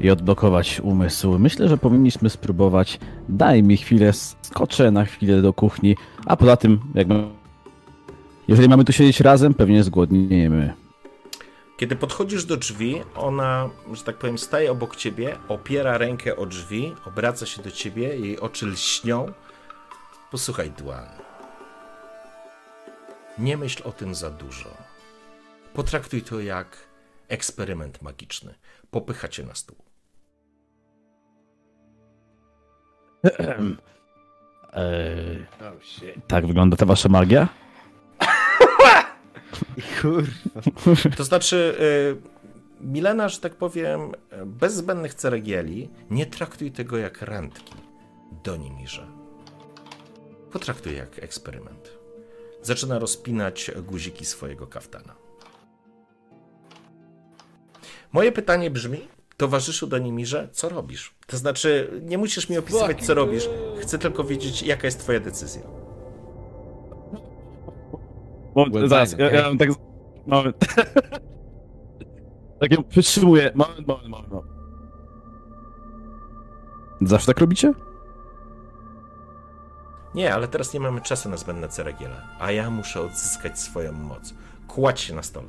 [0.00, 1.38] i odblokować umysł.
[1.38, 2.98] Myślę, że powinniśmy spróbować.
[3.28, 7.22] Daj mi chwilę, skoczę na chwilę do kuchni, a poza tym, jakby,
[8.48, 10.79] jeżeli mamy tu siedzieć razem, pewnie zgłodniejemy.
[11.80, 16.94] Kiedy podchodzisz do drzwi, ona, że tak powiem, staje obok ciebie, opiera rękę o drzwi,
[17.04, 19.32] obraca się do ciebie, jej oczy lśnią.
[20.30, 21.08] Posłuchaj, Duan.
[23.38, 24.76] Nie myśl o tym za dużo.
[25.74, 26.76] Potraktuj to jak
[27.28, 28.54] eksperyment magiczny.
[28.90, 29.76] Popycha cię na stół.
[34.72, 35.46] Eee,
[36.28, 37.48] tak wygląda ta wasza magia?
[41.16, 42.40] To znaczy, y,
[42.80, 44.12] Milena, że tak powiem,
[44.46, 47.74] bez zbędnych ceregieli, nie traktuj tego jak randki.
[48.44, 49.06] Do Nimirze.
[50.52, 51.90] Potraktuj jak eksperyment.
[52.62, 55.14] Zaczyna rozpinać guziki swojego kaftana.
[58.12, 61.14] Moje pytanie brzmi, towarzyszu do Nimirze, co robisz?
[61.26, 63.48] To znaczy, nie musisz mi opisywać, co robisz.
[63.80, 65.62] Chcę tylko wiedzieć, jaka jest twoja decyzja.
[68.60, 69.38] Moment, Well zaraz, ja, okej.
[69.38, 69.68] ja mam tak...
[70.26, 70.56] Moment.
[72.60, 73.52] tak ją przytrzymuję.
[73.54, 74.32] Moment, moment, moment.
[74.32, 74.50] moment.
[77.00, 77.72] Zawsze tak robicie?
[80.14, 84.34] Nie, ale teraz nie mamy czasu na zbędne ceregiele, a ja muszę odzyskać swoją moc.
[84.68, 85.48] Kładź się na stole.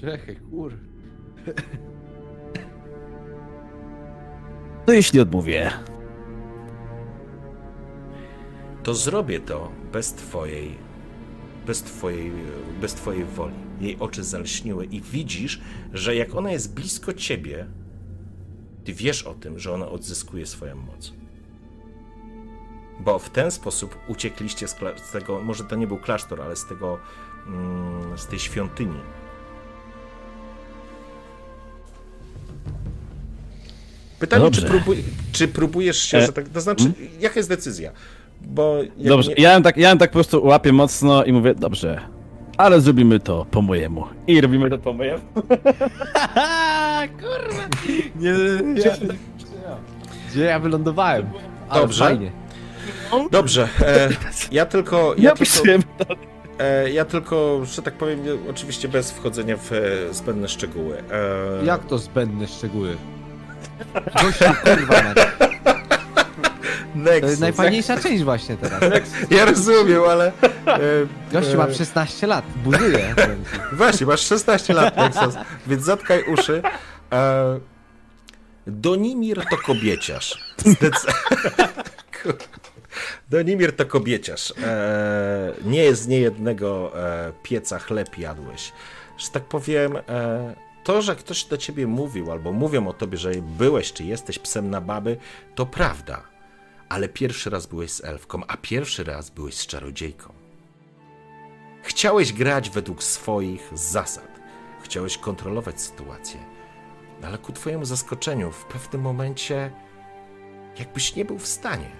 [0.00, 0.72] Czekaj, kur...
[4.86, 5.70] To jeśli odmówię.
[8.82, 10.78] To zrobię to bez twojej,
[11.66, 12.32] bez twojej,
[12.80, 13.54] bez twojej woli.
[13.80, 15.60] Jej oczy zalśniły i widzisz,
[15.92, 17.66] że jak ona jest blisko ciebie,
[18.84, 21.12] ty wiesz o tym, że ona odzyskuje swoją moc.
[23.00, 26.66] Bo w ten sposób uciekliście z, z tego, może to nie był klasztor, ale z
[26.66, 26.98] tego,
[27.46, 29.00] mm, z tej świątyni.
[34.18, 37.92] Pytanie, czy, próbuj, czy próbujesz się, E, że tak, to znaczy, jaka jest decyzja?
[38.46, 41.54] Bo Dobrze, nie- ja ją tak, ja ją tak po prostu łapię mocno i mówię,
[41.54, 42.00] dobrze,
[42.56, 44.06] ale zrobimy to po mojemu.
[44.26, 45.22] I robimy to po mojemu.
[47.20, 47.62] kurwa!
[48.16, 48.30] Nie,
[48.84, 48.96] ja,
[50.30, 51.26] Gdzie ja wylądowałem?
[51.68, 52.04] Ale Dobrze.
[52.04, 52.30] Fajnie.
[53.30, 54.08] Dobrze, e,
[54.52, 55.14] ja tylko.
[55.18, 55.62] Ja, Ja tylko
[56.58, 59.78] e, ja tylko, że tak powiem, oczywiście bez wchodzenia w e,
[60.14, 60.96] zbędne szczegóły.
[61.62, 62.96] E, Jak to zbędne szczegóły?
[64.22, 65.16] Gościu, kurwa, mać.
[67.04, 68.80] To jest najfajniejsza część właśnie teraz.
[69.30, 70.32] Ja rozumiem, ale.
[70.66, 70.80] E,
[71.32, 73.14] Gościu ma 16 lat, buzuje.
[73.72, 75.34] Właśnie, masz 16 lat, Nexus,
[75.66, 76.62] więc zatkaj uszy.
[77.12, 77.60] E,
[78.66, 80.54] Donimir to kobieciarz.
[83.30, 84.54] Donimir to kobieciarz.
[84.62, 88.72] E, nie jest z niejednego e, pieca chleb jadłeś.
[89.18, 90.54] Że tak powiem, e,
[90.84, 94.70] to, że ktoś do ciebie mówił, albo mówią o tobie, że byłeś czy jesteś psem
[94.70, 95.16] na baby,
[95.54, 96.29] to prawda.
[96.90, 100.32] Ale pierwszy raz byłeś z elfką, a pierwszy raz byłeś z czarodziejką.
[101.82, 104.40] Chciałeś grać według swoich zasad.
[104.82, 106.40] Chciałeś kontrolować sytuację.
[107.22, 109.72] Ale ku twojemu zaskoczeniu, w pewnym momencie,
[110.78, 111.90] jakbyś nie był w stanie.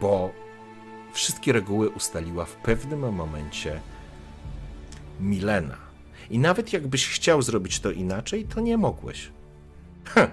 [0.00, 0.32] Bo
[1.12, 3.80] wszystkie reguły ustaliła w pewnym momencie
[5.20, 5.76] Milena.
[6.30, 9.30] I nawet jakbyś chciał zrobić to inaczej, to nie mogłeś.
[10.04, 10.30] Hm,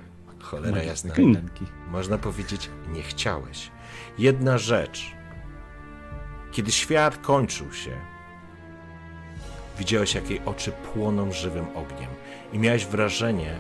[0.50, 1.14] cholera jasna.
[1.14, 1.66] Kajdanki.
[1.88, 3.72] Można powiedzieć, nie chciałeś.
[4.18, 5.12] Jedna rzecz.
[6.52, 7.98] Kiedy świat kończył się,
[9.80, 12.10] widziałeś, jak jej oczy płoną żywym ogniem,
[12.54, 13.56] i miałeś wrażenie,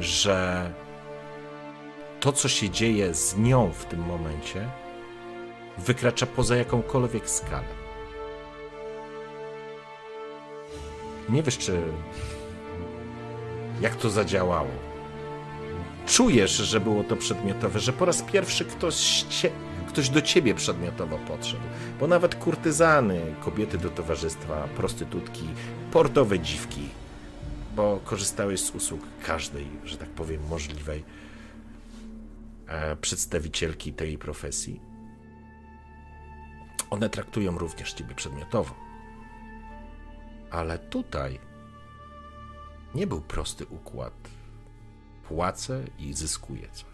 [0.00, 0.70] że
[2.20, 4.68] to, co się dzieje z nią w tym momencie,
[5.78, 7.80] wykracza poza jakąkolwiek skalę.
[11.28, 11.82] Nie wiesz, czy.
[13.80, 14.89] jak to zadziałało
[16.10, 19.50] czujesz, że było to przedmiotowe, że po raz pierwszy ktoś, cie,
[19.88, 21.62] ktoś do ciebie przedmiotowo podszedł.
[22.00, 25.48] Bo nawet kurtyzany, kobiety do towarzystwa, prostytutki,
[25.92, 26.88] portowe dziwki,
[27.76, 31.04] bo korzystałeś z usług każdej, że tak powiem, możliwej
[32.66, 34.80] e, przedstawicielki tej profesji.
[36.90, 38.74] One traktują również ciebie przedmiotowo.
[40.50, 41.38] Ale tutaj
[42.94, 44.39] nie był prosty układ
[45.30, 46.86] płacę i zyskuję coś.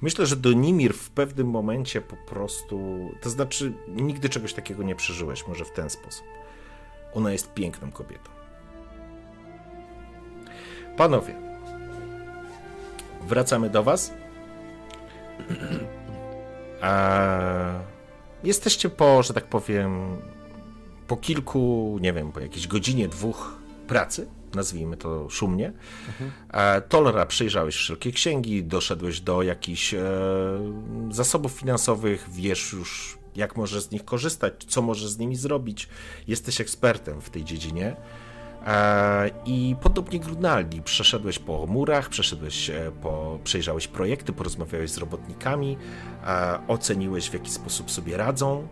[0.00, 3.10] Myślę, że Donimir w pewnym momencie po prostu.
[3.22, 6.26] To znaczy, nigdy czegoś takiego nie przeżyłeś, może w ten sposób.
[7.14, 8.30] Ona jest piękną kobietą.
[10.96, 11.34] Panowie,
[13.28, 14.12] wracamy do Was.
[18.44, 20.16] Jesteście po, że tak powiem,
[21.06, 23.58] po kilku, nie wiem, po jakiejś godzinie, dwóch
[23.88, 24.26] pracy,
[24.56, 25.72] nazwijmy to szumnie.
[26.52, 30.02] E, Tolera przejrzałeś wszelkie księgi, doszedłeś do jakichś e,
[31.10, 35.88] zasobów finansowych, wiesz już, jak możesz z nich korzystać, co możesz z nimi zrobić.
[36.28, 37.96] Jesteś ekspertem w tej dziedzinie.
[38.66, 45.76] E, I podobnie Grunaldi, przeszedłeś po murach, przeszedłeś e, po, przejrzałeś projekty, porozmawiałeś z robotnikami,
[46.68, 48.68] oceniłeś w jaki sposób sobie radzą.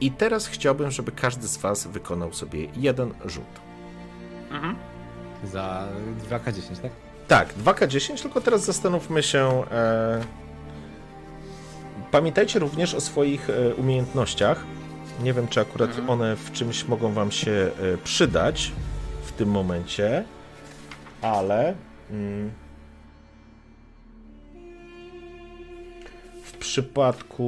[0.00, 3.65] I teraz chciałbym, żeby każdy z Was wykonał sobie jeden rzut.
[5.44, 5.88] Za
[6.30, 6.92] 2K10, tak?
[7.28, 9.64] Tak, 2K10, tylko teraz zastanówmy się.
[9.72, 10.46] E...
[12.10, 14.64] Pamiętajcie również o swoich e, umiejętnościach.
[15.22, 18.72] Nie wiem, czy akurat one w czymś mogą Wam się e, przydać
[19.22, 20.24] w tym momencie,
[21.22, 21.74] ale.
[22.10, 22.50] Mm,
[26.44, 27.44] w przypadku.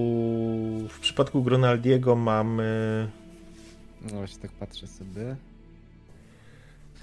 [0.88, 3.08] W przypadku Gronaldiego mamy.
[4.02, 5.36] No właśnie tak patrzę sobie.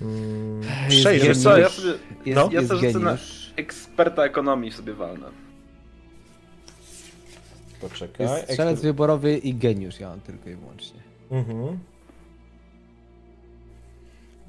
[0.02, 0.62] Mm.
[0.90, 1.04] Wiesz
[1.44, 1.92] co, ja sobie
[2.26, 2.50] Jest, No.
[2.52, 3.18] Ja jest to rzucę na-
[3.56, 5.28] eksperta ekonomii sobie walnę.
[7.82, 8.28] Poczekaj.
[8.28, 11.00] Jest strzelec wyborowy i geniusz, ja mam tylko i wyłącznie.
[11.32, 11.80] Mhm.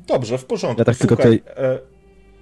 [0.06, 0.80] Dobrze, w porządku.
[0.80, 1.78] Ja tak tylko Słuchaj, tej- e,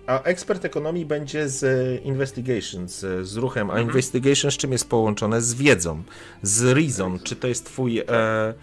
[0.07, 1.65] a ekspert ekonomii będzie z
[2.05, 3.71] investigation, z, z ruchem.
[3.71, 5.43] A investigation z czym jest połączone?
[5.43, 6.03] Z wiedzą,
[6.43, 7.19] z reason.
[7.19, 7.99] Czy to jest twój.
[7.99, 8.55] E...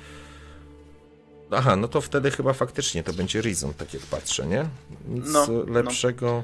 [1.51, 4.65] Aha, no to wtedy chyba faktycznie to będzie reason, tak jak patrzę, nie?
[5.09, 5.73] Nic No, no.
[5.73, 6.43] lepszego.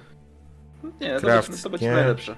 [1.01, 1.91] Nie, to, Kraft, będzie, to będzie nie.
[1.91, 2.35] najlepsze.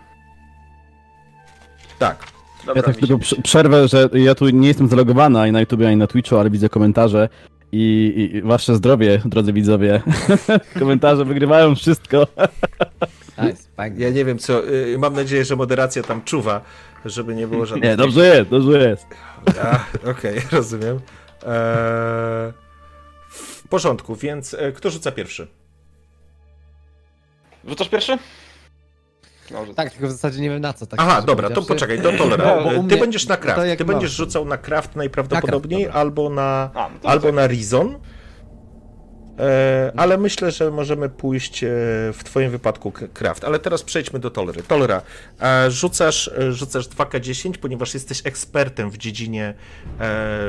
[1.99, 2.17] Tak.
[2.65, 5.81] Dobra, Ja tak tylko prze- przerwę, że ja tu nie jestem zalogowany ani na YouTube,
[5.81, 7.29] ani na Twitchu, ale widzę komentarze
[7.71, 10.01] i, i- wasze zdrowie, drodzy widzowie.
[10.79, 12.27] komentarze wygrywają wszystko.
[13.43, 14.03] Nice, fajnie.
[14.05, 14.67] Ja nie wiem co.
[14.69, 16.61] y, Mam nadzieję, że moderacja tam czuwa,
[17.05, 17.89] żeby nie było żadnych.
[17.89, 19.05] Nie, dobrze jest, dobrze jest.
[20.11, 20.99] Okej, rozumiem.
[21.43, 22.53] Eee,
[23.29, 25.47] w porządku, więc e, kto rzuca pierwszy?
[27.67, 28.17] Rzucasz pierwszy?
[29.51, 29.73] Dobrze.
[29.73, 30.85] Tak, tylko w zasadzie nie wiem na co.
[30.87, 31.85] Tak Aha, szczerze dobra, to powiedziawszy.
[31.87, 32.55] poczekaj, do tolera.
[32.55, 33.67] No, bo u Ty mnie- będziesz na to craft.
[33.67, 35.99] jak Ty będziesz rzucał na craft najprawdopodobniej dobra.
[36.01, 37.35] albo na, A, no to albo tak.
[37.35, 37.99] na reason.
[39.39, 41.67] E, ale myślę, że możemy pójść e,
[42.13, 43.43] w twoim wypadku craft.
[43.43, 44.63] Ale teraz przejdźmy do tolery.
[44.63, 45.01] Tolera,
[45.41, 49.53] e, rzucasz, rzucasz 2K10, ponieważ jesteś ekspertem w dziedzinie,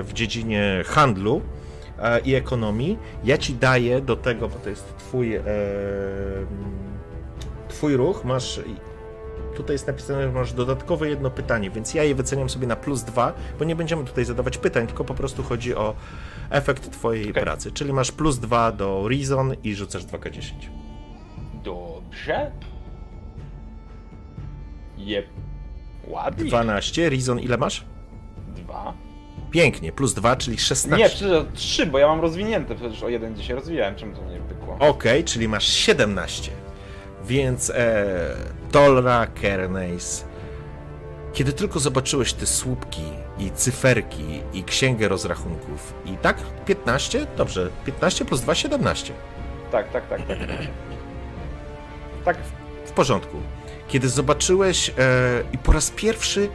[0.02, 1.42] w dziedzinie handlu
[2.24, 2.98] i ekonomii.
[3.24, 5.40] Ja ci daję do tego, bo to jest twój,
[7.68, 8.60] twój ruch, masz
[9.56, 13.02] Tutaj jest napisane, że masz dodatkowe jedno pytanie, więc ja je wyceniam sobie na plus
[13.02, 15.94] dwa, bo nie będziemy tutaj zadawać pytań, tylko po prostu chodzi o
[16.50, 17.42] efekt twojej Okej.
[17.42, 17.72] pracy.
[17.72, 20.52] Czyli masz plus dwa do Reason i rzucasz 2K10.
[21.64, 22.50] Dobrze.
[24.98, 25.26] Jep.
[26.08, 26.44] Ładnie.
[26.44, 27.84] 12, Reason ile masz?
[28.56, 28.92] Dwa.
[29.50, 31.02] Pięknie, plus 2, czyli 16.
[31.04, 34.38] Nie, przecież trzy, bo ja mam rozwinięte, przecież o jeden dzisiaj rozwijałem, czemu to mnie
[34.48, 34.76] pykło?
[34.78, 36.52] Okej, czyli masz 17.
[37.24, 38.06] Więc e,
[38.72, 40.24] Tolra, Kernes.
[41.32, 43.02] Kiedy tylko zobaczyłeś te słupki
[43.38, 46.36] i cyferki i księgę rozrachunków i tak
[46.66, 47.26] 15?
[47.36, 49.12] Dobrze, 15 plus 2, 17.
[49.72, 50.38] Tak, tak, tak, tak.
[52.24, 52.36] Tak,
[52.86, 53.36] w- porządku.
[53.88, 54.92] Kiedy zobaczyłeś e,
[55.52, 56.48] i po raz pierwszy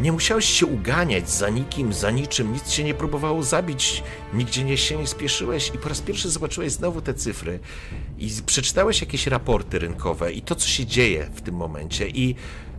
[0.00, 4.02] nie musiałeś się uganiać za nikim, za niczym, nic cię nie próbowało zabić,
[4.32, 7.58] nigdzie nie się nie spieszyłeś i po raz pierwszy zobaczyłeś znowu te cyfry
[8.18, 12.34] i przeczytałeś jakieś raporty rynkowe i to, co się dzieje w tym momencie i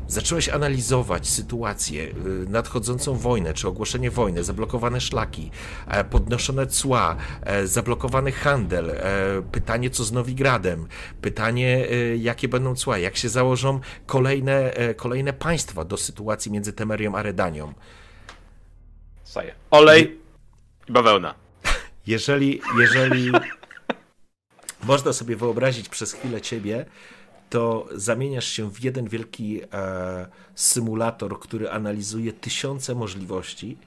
[0.08, 2.14] zacząłeś analizować sytuację, y,
[2.50, 5.52] nadchodzącą wojnę, czy ogłoszenie wojny, zablokowane szlaki,
[5.88, 8.96] e, podnoszone cła, e, zablokowany handel, e,
[9.52, 10.88] pytanie co z Nowigradem,
[11.22, 17.16] pytanie y, jakie będą cła, jak się założą kolejne, kolejne państwa do sytuacji między Temerią
[17.16, 17.74] a Redanią.
[19.24, 19.56] Saję.
[19.72, 20.18] Olej
[20.90, 21.36] i bawełna.
[22.08, 23.32] Jeżeli, jeżeli
[24.84, 26.86] można sobie wyobrazić przez chwilę ciebie,
[27.56, 33.78] to zamieniasz się w jeden wielki e, symulator, który analizuje tysiące możliwości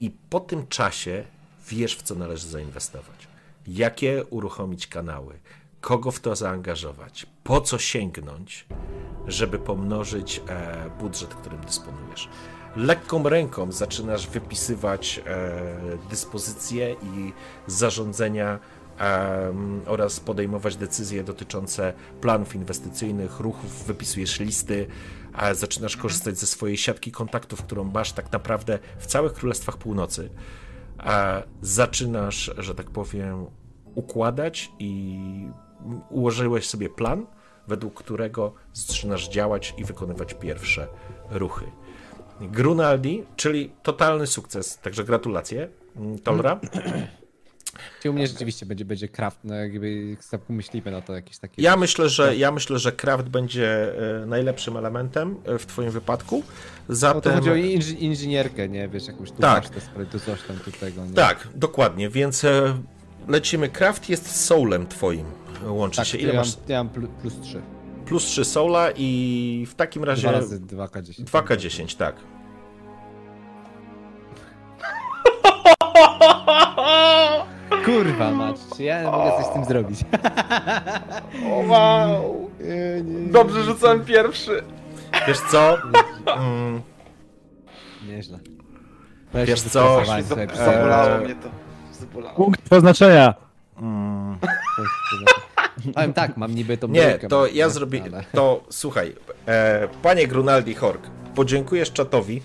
[0.00, 1.24] i po tym czasie
[1.68, 3.28] wiesz, w co należy zainwestować.
[3.66, 5.38] Jakie uruchomić kanały,
[5.80, 8.66] kogo w to zaangażować, po co sięgnąć,
[9.26, 12.28] żeby pomnożyć e, budżet, którym dysponujesz.
[12.76, 17.32] Lekką ręką zaczynasz wypisywać e, dyspozycje i
[17.66, 18.58] zarządzenia
[19.86, 24.86] oraz podejmować decyzje dotyczące planów inwestycyjnych, ruchów, wypisujesz listy,
[25.52, 30.30] zaczynasz korzystać ze swojej siatki kontaktów, którą masz tak naprawdę w całych Królestwach Północy.
[31.62, 33.46] Zaczynasz, że tak powiem,
[33.94, 35.18] układać i
[36.10, 37.26] ułożyłeś sobie plan,
[37.68, 40.88] według którego zaczynasz działać i wykonywać pierwsze
[41.30, 41.64] ruchy.
[42.40, 45.68] Grunaldi, czyli totalny sukces, także gratulacje.
[45.96, 46.60] Mm, Tolra.
[48.02, 50.16] Czy u mnie rzeczywiście będzie, będzie craft, no jakby
[50.46, 51.62] pomyślimy na to jakieś takie...
[51.62, 53.92] Ja myślę, że ja myślę, że craft będzie
[54.22, 56.36] e, najlepszym elementem e, w twoim wypadku.
[56.36, 56.42] No
[56.88, 58.88] to Zatem chodzi o inży, inżynierkę, nie?
[58.88, 59.74] Wiesz, jakąś tu Tak.
[59.74, 61.12] masz sprawy, tu coś tam, tu tego, nie?
[61.14, 62.74] tak, dokładnie, więc e,
[63.28, 63.68] lecimy.
[63.68, 65.24] Craft jest soulem twoim.
[65.66, 66.18] Łączy Tak, się.
[66.18, 66.56] ja Ile mam, masz?
[66.68, 67.62] ja mam plu- plus 3.
[68.06, 71.24] Plus 3 soula i w takim razie Dwa razy 2K10.
[71.24, 72.16] 2K10, tak.
[77.96, 80.00] Kurwa mać, czy ja mogę coś z tym zrobić?
[81.46, 82.50] O, wow.
[83.30, 84.62] Dobrze rzucałem pierwszy.
[85.28, 85.78] Wiesz co?
[86.36, 86.82] Mm,
[88.08, 88.38] Nieźle.
[89.34, 90.02] Wiesz co?
[90.54, 91.48] Zabolało mnie to.
[92.00, 92.36] Zabolało.
[92.36, 93.34] Punkt przeznaczenia.
[93.80, 94.38] mm,
[95.94, 97.70] Powiem tak, mam niby tą nie, bryłkę, to mam, ja nie?
[97.72, 98.02] zrobię.
[98.12, 99.14] Ale- To słuchaj,
[99.46, 101.02] e, panie Grunaldi Hork,
[101.34, 102.42] podziękujesz czatowi,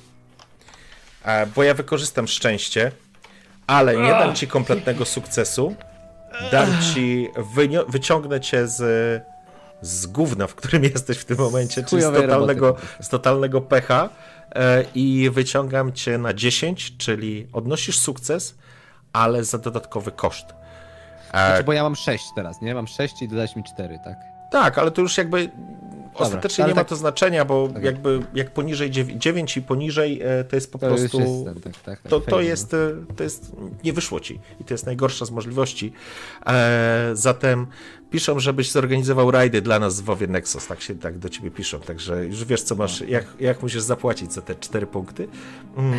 [1.26, 2.92] e, bo ja wykorzystam szczęście,
[3.68, 5.76] ale nie dam ci kompletnego sukcesu.
[6.52, 9.24] Dam ci, wynio- wyciągnę cię z,
[9.82, 12.88] z gówna, w którym jesteś w tym momencie, czyli z totalnego, roboty.
[13.02, 14.10] z totalnego pecha
[14.56, 18.56] e, i wyciągam cię na 10, czyli odnosisz sukces,
[19.14, 20.46] ale za dodatkowy koszt.
[21.34, 22.76] E, Znaczy, bo ja mam 6 teraz, nie?
[22.76, 24.18] Mam 6 i dodać mi 4, tak?
[24.52, 25.52] Tak, ale to już jakby
[26.24, 27.84] ostatecznie nie ma tak- to znaczenia, bo Tak.
[27.84, 31.20] jakby jak poniżej 9 i poniżej e, to jest po To prostu...
[31.20, 32.78] jest ten, tak, tak, To, to, fajnie, jest, e,
[33.16, 33.52] to jest,
[33.84, 35.94] nie wyszło ci i to jest najgorsza z możliwości.
[36.48, 37.68] E, zatem
[38.12, 41.80] piszą, żebyś zorganizował rajdy dla nas w WoWie Nexus, tak się tak do ciebie piszą,
[41.80, 45.28] także już wiesz co masz, jak, jak musisz zapłacić za te cztery punkty.
[45.78, 45.96] Mm,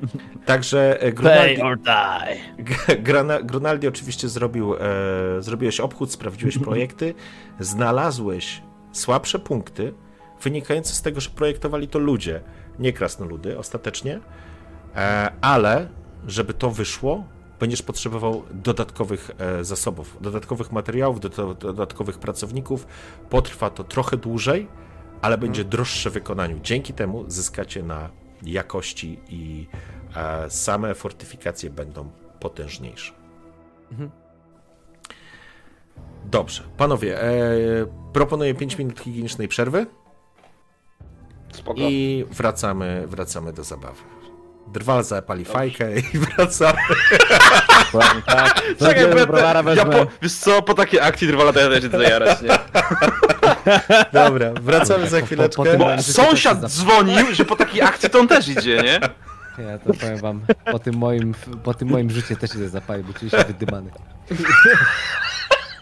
[0.46, 2.36] także e, Grunaldi, or die.
[3.02, 4.78] Grana- Grunaldi oczywiście zrobił, e,
[5.38, 7.14] zrobiłeś obchód, sprawdziłeś projekty,
[7.60, 8.62] znalazłeś
[8.92, 9.94] słabsze punkty
[10.42, 12.40] wynikające z tego, że projektowali to ludzie,
[12.78, 14.20] nie krasnoludy ostatecznie,
[14.96, 15.88] e, ale
[16.26, 17.24] żeby to wyszło,
[17.60, 22.86] będziesz potrzebował dodatkowych e, zasobów, dodatkowych materiałów, do, do, dodatkowych pracowników.
[23.30, 24.68] Potrwa to trochę dłużej,
[25.22, 26.60] ale będzie droższe w wykonaniu.
[26.62, 28.10] Dzięki temu zyskacie na
[28.42, 29.66] jakości i
[30.16, 32.10] e, same fortyfikacje będą
[32.40, 33.12] potężniejsze.
[36.24, 37.30] Dobrze, panowie, e,
[38.12, 39.86] proponuję 5 minut higienicznej przerwy
[41.52, 41.80] Spoko.
[41.80, 44.00] i wracamy, wracamy do zabawy.
[44.72, 46.02] Drwal zapali fajkę i
[46.36, 46.78] wracamy.
[48.26, 48.62] Tak.
[48.78, 49.84] Czekaj, bo ja, browara ja wezmę.
[49.84, 52.48] po, wiesz co, po takiej akcji Drwala to ja też idę zajarać, nie?
[54.20, 55.56] Dobra, wracamy za Po- po- chwileczkę.
[55.56, 59.00] po tym- Bo sąsiad dzwonił, że po takiej akcji to on też idzie, nie?
[59.64, 60.40] Ja to powiem wam,
[60.72, 61.34] po tym moim,
[61.64, 63.90] po tym moim życiu też idę zapalić, bo czuję się wydymany.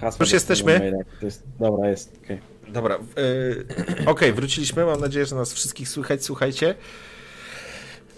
[0.00, 0.92] Hasło Już jesteśmy?
[1.22, 2.20] jest, dobra, jest.
[2.24, 2.38] okej.
[2.68, 4.84] Dobra, yy, okej, wróciliśmy.
[4.84, 6.24] Mam nadzieję, że nas wszystkich słychać.
[6.24, 6.74] Słuchajcie.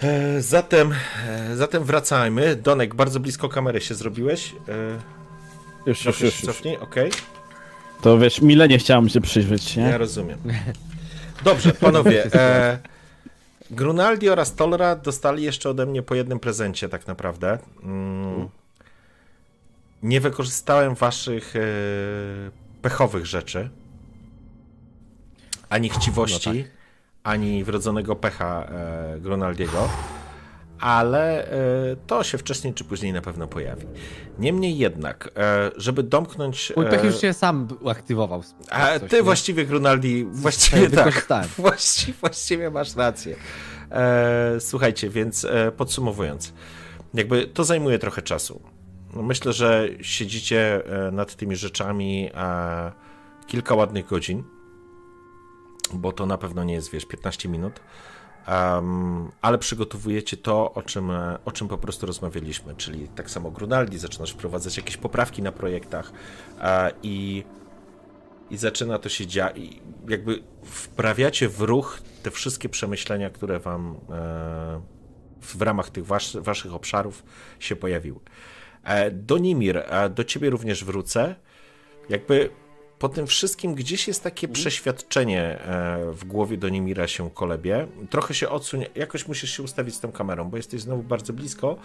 [0.02, 0.92] E, Zatem,
[1.28, 2.56] e, zatem wracajmy.
[2.56, 4.54] Donek, bardzo blisko kamery się zrobiłeś.
[4.68, 4.98] E,
[5.86, 7.10] Już, już, już, cofnij, okej.
[8.02, 9.82] To wiesz, mile nie chciałem się przyjrzeć, nie?
[9.82, 10.38] Ja rozumiem.
[11.44, 12.24] Dobrze, panowie.
[12.34, 12.78] E,
[13.70, 17.58] Grunaldi oraz Tolra dostali jeszcze ode mnie po jednym prezencie, tak naprawdę.
[17.82, 18.48] Mm,
[20.02, 21.60] nie wykorzystałem waszych e,
[22.82, 23.70] pechowych rzeczy.
[25.68, 26.64] Ani chciwości,
[27.22, 29.88] ani wrodzonego pecha e, Grunaldiego.
[30.80, 31.52] Ale e,
[32.06, 33.86] to się wcześniej czy później na pewno pojawi.
[34.38, 35.30] Niemniej jednak,
[35.76, 36.72] żeby domknąć.
[36.76, 38.42] Mój pech już się sam aktywował.
[38.70, 39.22] a ty nie?
[39.22, 40.90] właściwie, Grunaldi, właściwie tak.
[40.90, 41.48] wykorzystałem.
[42.20, 43.36] Właściwie, masz rację.
[44.60, 45.46] Słuchajcie, więc
[45.76, 46.52] podsumowując,
[47.14, 48.71] jakby to zajmuje trochę czasu.
[49.16, 52.92] No, myślę, że siedzicie e, nad tymi rzeczami e,
[53.46, 54.44] kilka ładnych godzin,
[55.92, 57.80] bo to na pewno nie jest, wiesz, 15 minut.
[58.46, 63.50] Em, ale przygotowujecie to, o czym, e, o czym po prostu rozmawialiśmy, czyli tak samo
[63.50, 66.12] Grunaldi, zaczynasz wprowadzać jakieś poprawki na projektach
[67.02, 67.44] i
[68.50, 69.56] i zaczyna to się dziać.
[70.08, 73.96] Jakby wprawiacie w ruch te wszystkie przemyślenia, które wam
[75.42, 77.24] w ramach tych wasz, waszych obszarów
[77.60, 78.20] się pojawiły.
[78.84, 79.84] E, do Nimir,
[80.14, 81.34] do ciebie również wrócę.
[82.08, 82.50] Jakby
[82.98, 87.86] po tym wszystkim gdzieś jest takie przeświadczenie e, w głowie Donimira się kolebie.
[88.10, 91.76] Trochę się odsunie, jakoś musisz się ustawić z tą kamerą, bo jesteś znowu bardzo blisko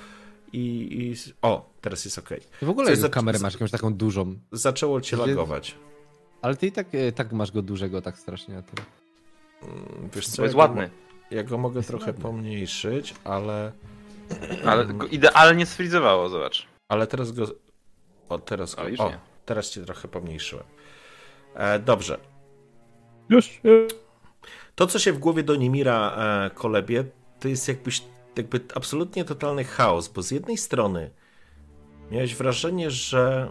[0.53, 0.60] i...
[0.91, 1.32] i...
[1.41, 2.30] O, teraz jest ok.
[2.60, 4.36] Ty w ogóle za- kamerę masz jakąś taką dużą.
[4.52, 5.76] Zaczęło cię lagować.
[6.41, 8.64] Ale ty i tak, e, tak masz go dużego tak strasznie.
[8.76, 8.82] ty-
[9.68, 10.82] Mm, Wiesz co, To jest ja go ładny.
[10.82, 13.72] mo- Ja go mogę trochę pomniejszyć, ale...
[14.65, 16.68] Ale go idealnie sfrizowało, zobacz.
[16.89, 17.45] Ale teraz go.
[18.30, 18.81] O, teraz go.
[18.81, 19.19] O, już O, nie.
[19.45, 20.65] teraz cię trochę pomniejszyłem.
[21.55, 22.18] E, dobrze.
[23.30, 23.93] Już, już.
[24.76, 27.03] To, co się w głowie do Nimira e, kolebie,
[27.39, 28.03] to jest jakbyś,
[28.38, 31.11] jakby absolutnie totalny chaos, bo z jednej strony
[32.11, 33.49] miałeś wrażenie, że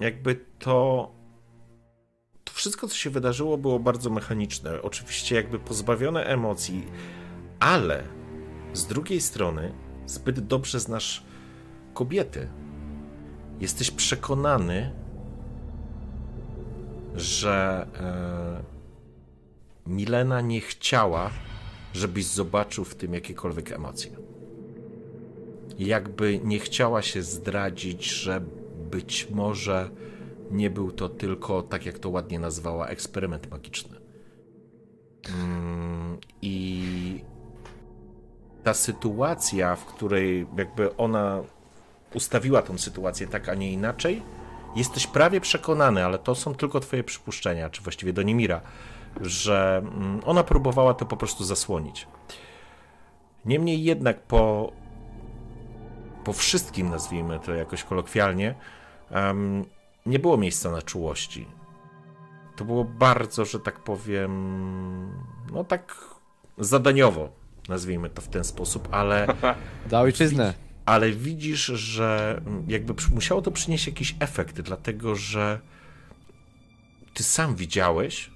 [0.00, 1.10] jakby to.
[2.44, 4.82] To wszystko, co się wydarzyło, było bardzo mechaniczne.
[4.82, 6.86] Oczywiście, jakby pozbawione emocji,
[7.60, 8.04] ale
[8.72, 9.72] z drugiej strony
[10.06, 11.22] zbyt dobrze znasz
[11.98, 12.48] kobiety.
[13.60, 14.92] Jesteś przekonany,
[17.14, 21.30] że e, Milena nie chciała,
[21.92, 24.10] żebyś zobaczył w tym jakiekolwiek emocje.
[25.78, 28.40] Jakby nie chciała się zdradzić, że
[28.90, 29.90] być może
[30.50, 33.96] nie był to tylko, tak jak to ładnie nazwała, eksperyment magiczny.
[35.28, 37.24] Mm, I
[38.62, 41.42] ta sytuacja, w której jakby ona
[42.14, 44.22] ustawiła tą sytuację tak, a nie inaczej,
[44.76, 48.60] jesteś prawie przekonany, ale to są tylko twoje przypuszczenia, czy właściwie do Nimira,
[49.20, 52.06] że mm, ona próbowała to po prostu zasłonić.
[53.44, 54.72] Niemniej jednak po,
[56.24, 58.54] po wszystkim, nazwijmy to jakoś kolokwialnie,
[59.10, 59.64] em,
[60.06, 61.46] nie było miejsca na czułości.
[62.56, 64.32] To było bardzo, że tak powiem,
[65.52, 65.96] no tak
[66.58, 67.28] zadaniowo,
[67.68, 69.26] nazwijmy to w ten sposób, ale
[69.90, 70.67] Za ojczyznę.
[70.88, 75.60] Ale widzisz, że jakby przy- musiało to przynieść jakiś efekt, dlatego że
[77.14, 78.30] ty sam widziałeś,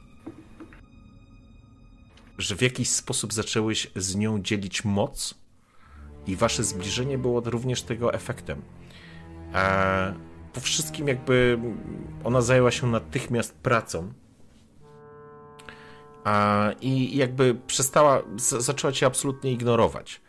[2.39, 5.35] że w jakiś sposób zaczęłeś z nią dzielić moc
[6.27, 8.63] i wasze zbliżenie było również tego efektem.
[9.53, 10.13] A
[10.53, 11.59] po wszystkim jakby
[12.25, 14.13] ona zajęła się natychmiast pracą
[16.81, 20.21] i jakby przestała, zaczęła cię absolutnie ignorować.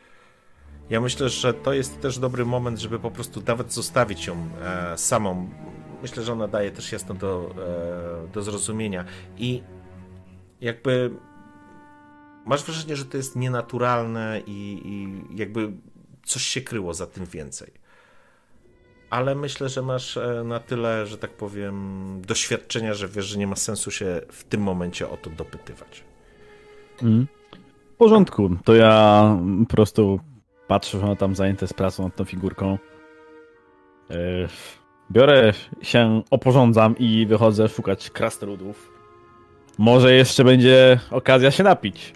[0.89, 4.97] Ja myślę, że to jest też dobry moment, żeby po prostu nawet zostawić ją e,
[4.97, 5.49] samą.
[6.01, 7.55] Myślę, że ona daje też jasno do,
[8.27, 9.05] e, do zrozumienia.
[9.37, 9.63] I
[10.61, 11.11] jakby
[12.45, 15.71] masz wrażenie, że to jest nienaturalne i, i jakby
[16.25, 17.71] coś się kryło za tym więcej.
[19.09, 23.47] Ale myślę, że masz e, na tyle, że tak powiem, doświadczenia, że wiesz, że nie
[23.47, 26.03] ma sensu się w tym momencie o to dopytywać.
[27.01, 27.27] Mm.
[27.93, 29.37] W porządku, to ja
[29.69, 30.19] po prostu
[30.67, 32.77] patrzę, że ona tam zajęta jest pracą nad tą figurką.
[34.09, 34.15] E,
[35.11, 38.93] Biorę się, oporządzam i wychodzę szukać krasnoludów.
[39.77, 42.13] Może jeszcze będzie okazja się napić.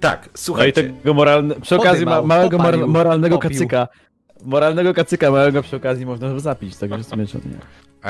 [0.00, 3.50] Tak, No i tego moralne, przy okazji ma, małego popalił, moralnego popił.
[3.50, 3.88] kacyka.
[4.44, 7.58] Moralnego kacyka małego przy okazji można zapić, także w sumie nie.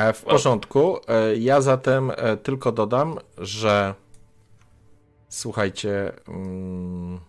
[0.01, 0.97] E, W porządku.
[1.09, 2.13] E, Ja zatem
[2.43, 3.95] tylko dodam, że
[5.29, 7.21] słuchajcie, mm,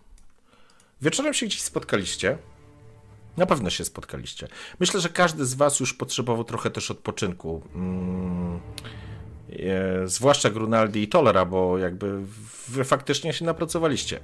[1.02, 2.38] wieczorem się gdzieś spotkaliście.
[3.36, 4.48] Na pewno się spotkaliście.
[4.80, 7.62] Myślę, że każdy z Was już potrzebował trochę też odpoczynku.
[7.74, 8.60] Mm,
[9.52, 12.18] e, Zwłaszcza Grunaldi i Tolera, bo jakby
[12.68, 14.20] wy faktycznie się napracowaliście.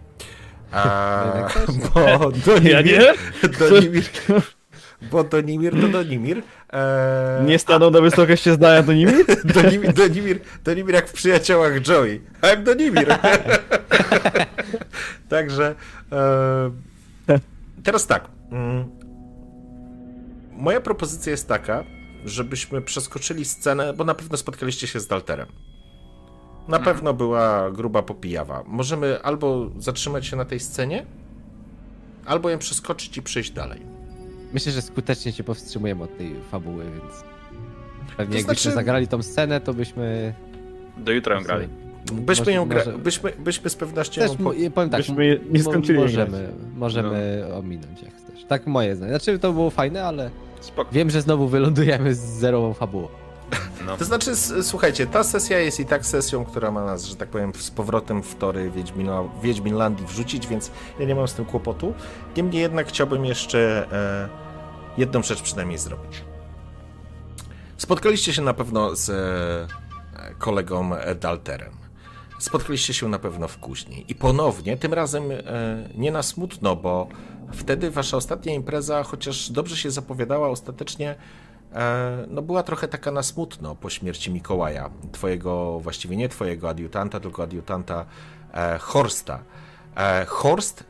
[0.72, 1.48] A,
[1.94, 3.00] bo Donimir, Ja nie?
[3.58, 4.04] Donimir,
[5.10, 6.42] bo Donimir to Donimir.
[6.72, 9.12] E, Nie stanął na wysokości zdania do nimi?
[9.54, 12.20] Donimir, Donimir, Donimir jak w przyjaciołach Joey.
[12.42, 13.18] I'm Donimir.
[15.28, 15.74] Także
[16.12, 17.38] e,
[17.84, 18.28] teraz tak.
[18.50, 18.84] Mm,
[20.52, 21.84] moja propozycja jest taka,
[22.24, 25.48] żebyśmy przeskoczyli scenę, bo na pewno spotkaliście się z Dalterem.
[26.68, 28.62] Na pewno była gruba popijawa.
[28.66, 31.06] Możemy albo zatrzymać się na tej scenie,
[32.26, 33.80] albo ją przeskoczyć i przejść dalej.
[34.52, 37.24] Myślę, że skutecznie się powstrzymujemy od tej fabuły, więc
[38.16, 40.34] pewnie To jakbyśmy znaczy- zagrali tą scenę, to byśmy...
[40.96, 41.68] Do jutra ją grali.
[42.12, 44.44] Byśmy, ją gra, może- byśmy, byśmy z pewnością Też po...
[44.44, 48.44] powiem tak, Byśmy nie skończyli możemy, możemy ominąć jak chcesz.
[48.44, 49.10] Tak moje zdanie.
[49.12, 50.90] Znaczy to było fajne, ale Spoko.
[50.92, 53.08] wiem, że znowu wylądujemy z zerową fabułą.
[53.86, 53.96] No.
[53.96, 54.32] To znaczy,
[54.62, 58.22] słuchajcie, ta sesja jest i tak sesją, która ma nas, że tak powiem, z powrotem
[58.22, 60.70] w tory Wiedźmina, Wiedźminlandii wrzucić, więc
[61.00, 61.94] ja nie mam z tym kłopotu.
[62.36, 64.28] Niemniej jednak chciałbym jeszcze e,
[64.98, 66.24] jedną rzecz przynajmniej zrobić.
[67.76, 70.90] Spotkaliście się na pewno z e, kolegą
[71.20, 71.72] Dalterem.
[72.38, 74.04] Spotkaliście się na pewno w kuźni.
[74.08, 75.36] I ponownie, tym razem e,
[75.94, 77.08] nie na smutno, bo
[77.52, 81.14] wtedy wasza ostatnia impreza, chociaż dobrze się zapowiadała, ostatecznie
[81.72, 87.20] e, no była trochę taka na smutno po śmierci Mikołaja, twojego, właściwie nie twojego adiutanta,
[87.20, 88.06] tylko adiutanta
[88.54, 89.38] e, Horsta.
[90.26, 90.84] Horst,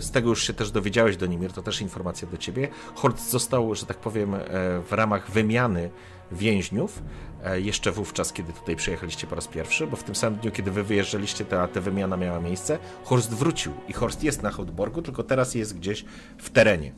[0.00, 3.86] z tego już się też dowiedziałeś, Donimir, to też informacja do ciebie, Horst został, że
[3.86, 4.40] tak powiem, e,
[4.82, 5.90] w ramach wymiany
[6.32, 7.02] więźniów,
[7.44, 10.70] e, jeszcze wówczas, kiedy tutaj przyjechaliście po raz pierwszy, bo w tym samym dniu, kiedy
[10.70, 15.22] wy wyjeżdżaliście, ta, ta wymiana miała miejsce, Horst wrócił i Horst jest na Houtborgu, tylko
[15.22, 16.04] teraz jest gdzieś
[16.38, 16.92] w terenie.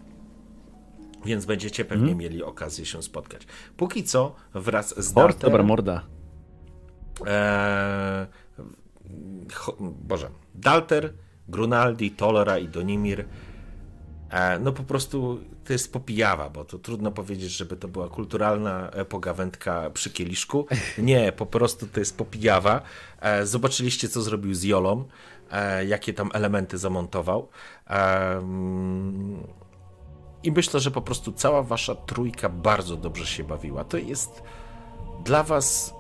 [1.25, 3.47] Więc będziecie pewnie mieli okazję się spotkać.
[3.77, 6.07] Póki co, wraz z Horst, Daltem, dobra morda.
[7.27, 8.27] Eee,
[9.81, 11.13] Boże, Dalter,
[11.51, 13.25] Grunaldi, Tolera i Donimir.
[14.31, 18.91] E, no po prostu to jest popijawa, bo to trudno powiedzieć, żeby to była kulturalna
[19.09, 20.67] pogawędka przy kieliszku.
[20.99, 22.83] Nie, po prostu to jest popijawa.
[23.21, 25.05] E, zobaczyliście, co zrobił z Jolą,
[25.51, 27.49] e, jakie tam elementy zamontował.
[30.43, 33.85] I myślę, że po prostu cała wasza trójka bardzo dobrze się bawiła.
[33.85, 34.43] To jest
[35.25, 35.95] dla was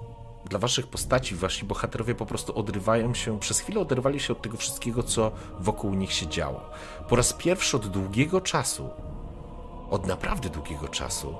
[0.44, 4.56] dla waszych postaci, wasi bohaterowie po prostu odrywają się, przez chwilę oderwali się od tego
[4.56, 6.60] wszystkiego, co wokół nich się działo.
[7.08, 8.90] Po raz pierwszy od długiego czasu,
[9.90, 11.34] od naprawdę długiego czasu,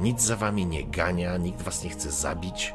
[0.00, 2.74] nic za wami nie gania, nikt was nie chce zabić,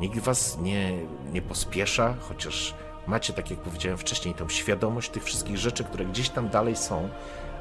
[0.00, 0.98] nikt was nie,
[1.32, 2.74] nie pospiesza, chociaż
[3.06, 7.08] macie, tak jak powiedziałem wcześniej, tą świadomość tych wszystkich rzeczy, które gdzieś tam dalej są,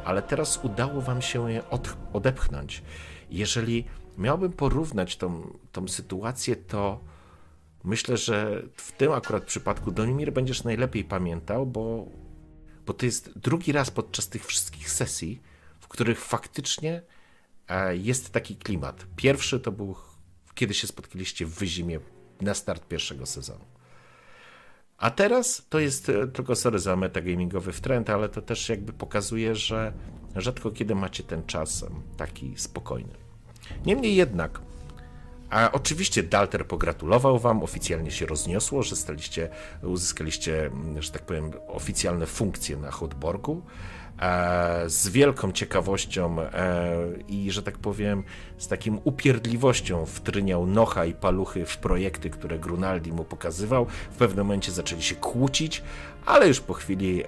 [0.05, 2.83] ale teraz udało wam się je od, odepchnąć.
[3.29, 3.85] Jeżeli
[4.17, 6.99] miałbym porównać tą, tą sytuację, to
[7.83, 12.07] myślę, że w tym akurat przypadku Donimir będziesz najlepiej pamiętał, bo,
[12.85, 15.41] bo to jest drugi raz podczas tych wszystkich sesji,
[15.79, 17.01] w których faktycznie
[17.67, 19.05] e, jest taki klimat.
[19.15, 19.95] Pierwszy to był,
[20.55, 21.99] kiedy się spotkaliście w Wyzimie
[22.41, 23.65] na start pierwszego sezonu.
[24.97, 29.55] A teraz to jest e, tylko sorry za metagamingowy wtręt, ale to też jakby pokazuje,
[29.55, 29.93] że
[30.35, 31.85] rzadko kiedy macie ten czas
[32.17, 33.24] taki spokojny.
[33.85, 34.59] Niemniej jednak,
[35.49, 39.49] a oczywiście Dalter pogratulował wam, oficjalnie się rozniosło, że staliście,
[39.83, 43.61] uzyskaliście, mm, że tak powiem, oficjalne funkcje na Hotborgu.
[44.21, 46.97] E, z wielką ciekawością e,
[47.27, 48.23] i, że tak powiem,
[48.57, 53.85] z takim upierdliwością wtryniał nocha i paluchy w projekty, które Grunaldi mu pokazywał.
[54.11, 55.83] W pewnym momencie zaczęli się kłócić,
[56.25, 57.23] ale już po chwili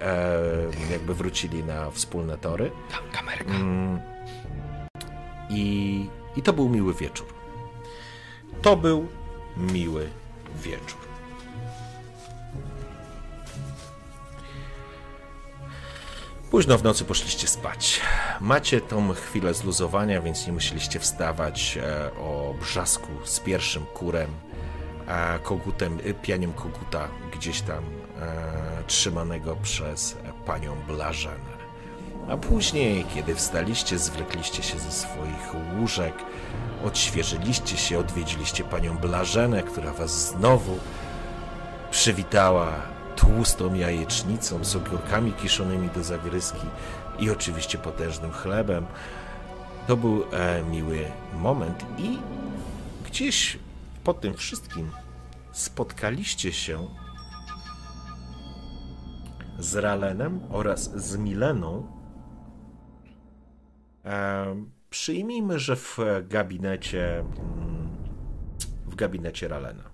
[0.92, 2.70] jakby wrócili na wspólne tory.
[3.12, 3.54] Kamerka.
[3.54, 4.00] Mm.
[5.50, 6.06] I,
[6.38, 7.26] I to był miły wieczór.
[8.62, 9.08] To był
[9.56, 10.10] miły
[10.62, 10.98] wieczór.
[16.50, 18.00] Późno w nocy poszliście spać.
[18.40, 24.30] Macie tą chwilę zluzowania, więc nie musieliście wstawać e, o brzasku z pierwszym kurem,
[25.42, 27.84] kogutem, e, pianiem koguta gdzieś tam
[28.20, 30.16] e, trzymanego przez
[30.46, 31.57] panią Blażenę.
[32.28, 36.14] A później, kiedy wstaliście, zwlekliście się ze swoich łóżek,
[36.84, 40.78] odświeżyliście się, odwiedziliście panią Blażenę, która was znowu
[41.90, 42.72] przywitała
[43.16, 46.66] tłustą jajecznicą z ogórkami kiszonymi do zagryzki
[47.18, 48.86] i oczywiście potężnym chlebem.
[49.86, 52.18] To był e, miły moment i
[53.06, 53.58] gdzieś
[54.04, 54.90] po tym wszystkim
[55.52, 56.86] spotkaliście się
[59.58, 61.97] z Ralenem oraz z Mileną.
[64.08, 65.98] E, przyjmijmy, że w
[66.28, 67.88] gabinecie mm,
[68.86, 69.90] w gabinecie Ralena.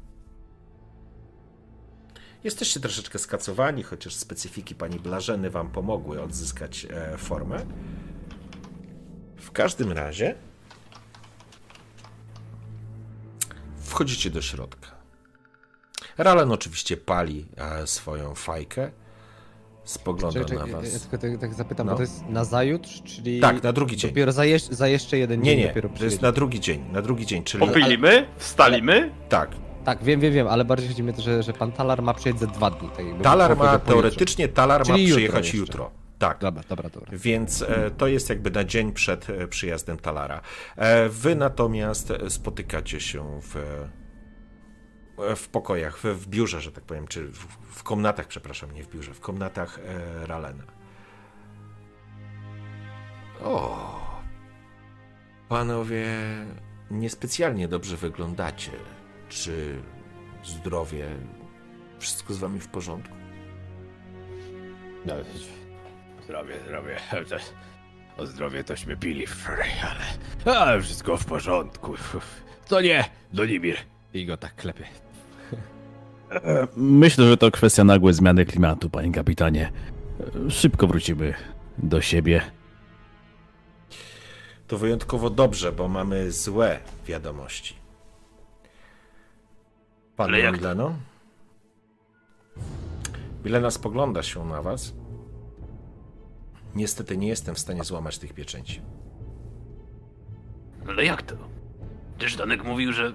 [2.44, 7.66] Jesteście troszeczkę skacowani, chociaż specyfiki pani Blażeny wam pomogły odzyskać e, formę.
[9.36, 10.34] W każdym razie
[13.76, 14.90] wchodzicie do środka.
[16.18, 18.90] Ralen oczywiście pali e, swoją fajkę.
[19.84, 20.92] Spogląda Czekaj, na was.
[20.92, 21.92] ja tylko tak, tak zapytam, No.
[21.92, 23.40] bo to jest na zajutrz, czyli...
[23.40, 24.10] Tak, na drugi dzień.
[24.10, 26.84] Dopiero za, jeż- za jeszcze jeden Nie, dzień nie, dopiero to jest na drugi dzień,
[26.92, 29.10] na drugi dzień, czyli Popilimy, wstalimy.
[29.28, 29.50] tak.
[29.84, 32.14] Tak, wiem, wiem, wiem, ale bardziej chodzi mi o to, że, że pan Talar ma
[32.14, 32.88] przyjechać za dwa dni.
[32.96, 35.56] Tak Talar ma, teoretycznie Talar ma Czyli jutro przyjechać jeszcze.
[35.58, 35.90] jutro.
[36.18, 36.38] Tak.
[36.38, 37.10] Dobra, dobra, dobra.
[37.12, 40.40] Więc e, to jest jakby na dzień przed e, przyjazdem Talara.
[40.76, 43.60] E, wy natomiast spotykacie się w, e,
[45.36, 47.46] w pokojach, w, w biurze, że tak powiem, czy w,
[47.78, 50.64] w komnatach, przepraszam, nie w biurze, w komnatach e, Ralena.
[53.40, 54.00] O,
[55.48, 56.06] panowie
[56.90, 58.72] niespecjalnie dobrze wyglądacie.
[59.28, 59.82] Czy
[60.44, 61.08] zdrowie,
[61.98, 63.14] wszystko z wami w porządku?
[65.06, 65.14] No,
[66.24, 66.96] zdrowie, zdrowie.
[68.16, 70.56] O zdrowie tośmy pili wczoraj, ale...
[70.58, 71.94] Ale wszystko w porządku.
[72.68, 73.76] To nie, Donimir.
[74.14, 75.03] I go tak klepie.
[76.76, 79.72] Myślę, że to kwestia nagłej zmiany klimatu, panie kapitanie.
[80.48, 81.34] Szybko wrócimy
[81.78, 82.40] do siebie.
[84.66, 87.74] To wyjątkowo dobrze, bo mamy złe wiadomości.
[90.16, 90.56] Pan Ale jak?
[90.56, 90.94] Mileno?
[93.44, 94.94] Milena spogląda się na was.
[96.74, 98.80] Niestety nie jestem w stanie złamać tych pieczęci.
[100.88, 101.36] Ale jak to?
[102.18, 103.12] Przecież Danek mówił, że...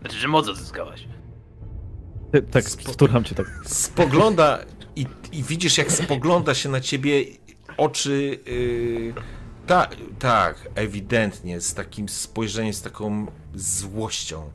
[0.00, 1.08] Znaczy, że moc odzyskałaś.
[2.50, 3.46] Tak, wturam cię tak.
[3.64, 4.58] Spogląda
[4.96, 7.24] i, i widzisz, jak spogląda się na ciebie
[7.76, 8.38] oczy.
[8.46, 9.14] Yy,
[9.66, 9.88] ta,
[10.18, 14.50] tak, ewidentnie, z takim spojrzeniem, z taką złością.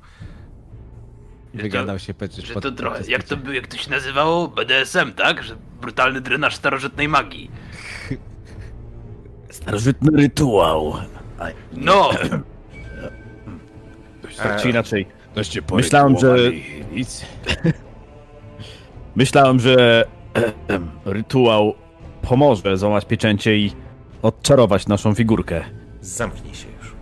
[1.54, 3.48] Wygadał się Petrzysz Że pod- to trochę, jak to, picia.
[3.48, 4.48] by- jak to się nazywało?
[4.48, 5.44] BDSM, tak?
[5.44, 7.52] Że brutalny drenaż starożytnej magii.
[9.50, 10.94] Starożytny rytuał.
[11.74, 12.10] No!
[14.38, 15.08] Tak czy inaczej.
[15.72, 16.38] Myślałem, że-
[16.92, 17.26] Nic.
[19.16, 20.06] Myślałem, że
[21.06, 21.74] rytuał
[22.22, 23.72] pomoże złamać pieczęcie i
[24.22, 25.64] odczarować naszą figurkę.
[26.02, 26.94] Zamknij się już.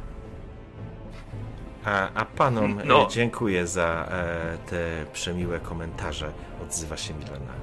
[1.85, 3.03] A, a panom No.
[3.05, 6.31] e, dziękuję za e, te przemiłe komentarze,
[6.63, 7.53] odzywa się Milena.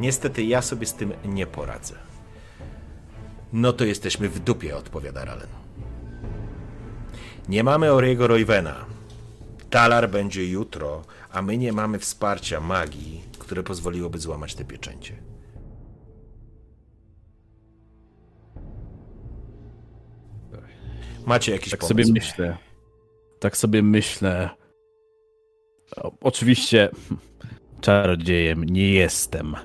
[0.00, 1.94] Niestety ja sobie z tym nie poradzę.
[3.52, 5.46] No to jesteśmy w dupie, odpowiada Ralen.
[7.48, 8.74] Nie mamy Oriego Roywena.
[9.72, 15.16] Talar będzie jutro, a my nie mamy wsparcia magii, które pozwoliłoby złamać te pieczęcie.
[21.26, 21.88] Macie jakiś Tak pomysł?
[21.98, 22.56] sobie myślę.
[23.40, 24.50] Tak sobie myślę.
[26.20, 26.90] Oczywiście
[27.80, 29.56] czarodziejem nie jestem.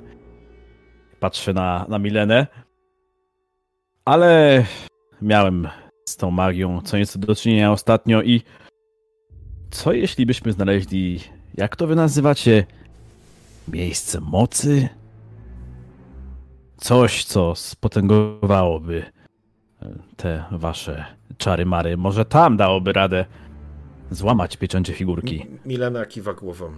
[1.19, 2.47] Patrzę na, na Milenę.
[4.05, 4.65] Ale
[5.21, 5.67] miałem
[6.05, 8.41] z tą magią co nieco do czynienia ostatnio i
[9.72, 11.19] co jeśli byśmy znaleźli,
[11.56, 12.65] jak to wy nazywacie,
[13.68, 14.89] miejsce mocy?
[16.77, 19.06] Coś, co spotęgowałoby
[20.18, 21.06] te wasze
[21.38, 21.98] czary mary.
[21.98, 23.26] Może tam dałoby radę
[24.11, 25.41] złamać pieczęcie figurki.
[25.41, 26.72] M- Milena kiwa głową.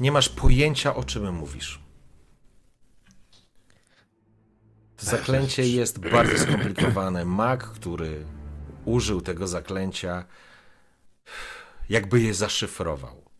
[0.00, 1.80] Nie masz pojęcia, o czym mówisz.
[4.98, 7.24] Zaklęcie jest bardzo skomplikowane.
[7.24, 8.24] Mag, który
[8.84, 10.24] użył tego zaklęcia,
[11.88, 13.30] jakby je zaszyfrował.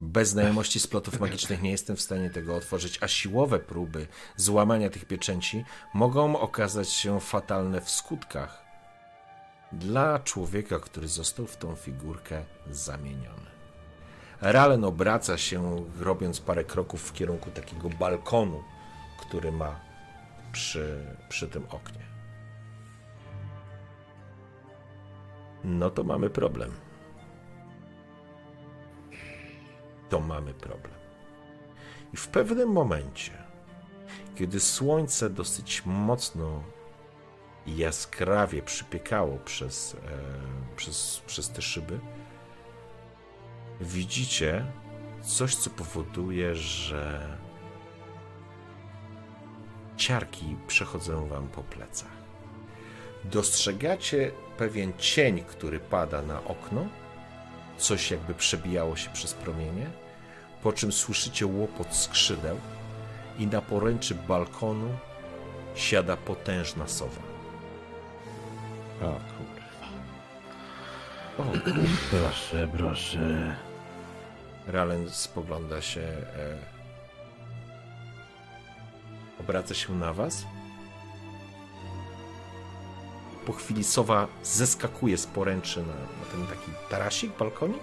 [0.00, 4.06] Bez znajomości splotów magicznych nie jestem w stanie tego otworzyć, a siłowe próby
[4.36, 5.64] złamania tych pieczęci
[5.94, 8.64] mogą okazać się fatalne w skutkach
[9.72, 13.50] dla człowieka, który został w tą figurkę zamieniony.
[14.40, 18.62] Ralen obraca się, robiąc parę kroków w kierunku takiego balkonu,
[19.20, 19.80] który ma
[20.52, 22.07] przy, przy tym oknie.
[25.64, 26.70] No to mamy problem.
[30.08, 30.94] To mamy problem.
[32.14, 33.32] I w pewnym momencie,
[34.36, 36.62] kiedy słońce dosyć mocno
[37.66, 39.98] i jaskrawie przypiekało przez, e,
[40.76, 42.00] przez, przez te szyby,
[43.80, 44.66] widzicie
[45.22, 47.36] coś, co powoduje, że
[49.96, 52.18] ciarki przechodzą wam po plecach.
[53.24, 56.86] Dostrzegacie pewien cień, który pada na okno,
[57.78, 59.86] coś jakby przebijało się przez promienie,
[60.62, 62.56] po czym słyszycie łopot skrzydeł
[63.38, 64.88] i na poręczy balkonu
[65.74, 67.22] siada potężna sowa.
[69.02, 69.88] O kurwa.
[71.38, 71.42] O,
[72.10, 73.56] Proszę, proszę.
[74.66, 76.00] Ralen spogląda się.
[76.00, 76.58] E,
[79.40, 80.46] obraca się na was.
[83.48, 87.82] Po chwili sowa zeskakuje z poręczy na, na ten taki tarasik, balkonik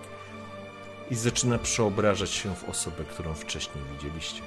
[1.12, 4.42] i zaczyna przeobrażać się w osobę, którą wcześniej widzieliście.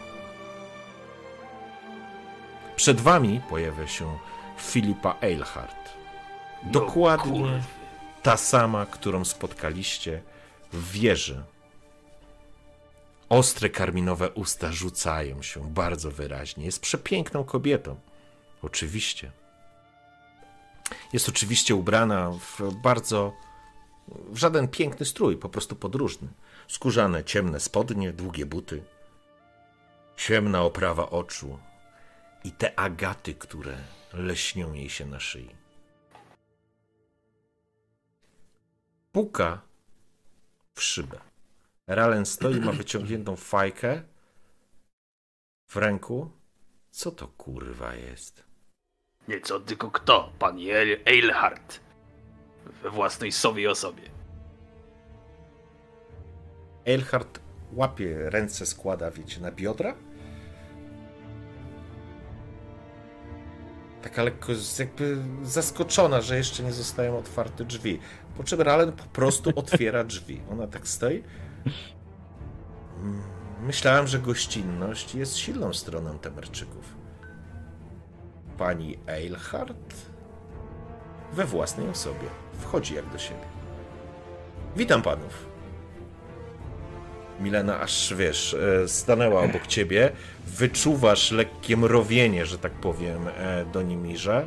[2.77, 4.19] Przed wami pojawia się
[4.59, 5.89] Filipa Eilhart.
[6.63, 7.63] Dokładnie kurwy.
[8.23, 10.23] ta sama, którą spotkaliście
[10.73, 11.43] w wieży.
[13.29, 16.65] Ostre karminowe usta rzucają się bardzo wyraźnie.
[16.65, 17.97] Jest przepiękną kobietą.
[18.63, 19.31] Oczywiście.
[21.13, 23.33] Jest oczywiście ubrana w bardzo.
[24.09, 26.29] w żaden piękny strój, po prostu podróżny.
[26.69, 28.83] Skórzane, ciemne spodnie, długie buty,
[30.17, 31.59] ciemna oprawa oczu
[32.45, 33.77] i te agaty, które
[34.13, 35.49] leśnią jej się na szyi.
[39.13, 39.61] Puka
[40.75, 41.19] w szybę.
[41.87, 44.03] Ralen stoi, ma wyciągniętą fajkę
[45.69, 46.31] w ręku.
[46.91, 48.48] Co to kurwa jest?
[49.29, 50.33] Nie co, tylko kto?
[50.39, 51.81] Pan Eil- Eilhart.
[52.83, 54.03] We własnej sowie osobie.
[56.87, 57.41] Eilhart
[57.73, 59.95] łapie ręce, składa, wiecie, na biodra.
[64.03, 68.01] taka lekko jakby zaskoczona, że jeszcze nie zostają otwarte drzwi.
[68.37, 70.41] Po czym Ralen po prostu otwiera drzwi.
[70.53, 71.23] Ona tak stoi.
[73.03, 73.23] Mm,
[73.63, 76.98] Myślałem, że gościnność jest silną stroną Temerczyków.
[78.59, 79.95] Pani Eilhart
[81.33, 82.29] we własnej osobie
[82.61, 83.47] wchodzi jak do siebie.
[84.77, 85.47] Witam panów.
[87.41, 90.13] Milena aż wiesz, e, stanęła obok ciebie.
[90.47, 94.47] Wyczuwasz lekkie mrowienie, że tak powiem, e, do Nimirze.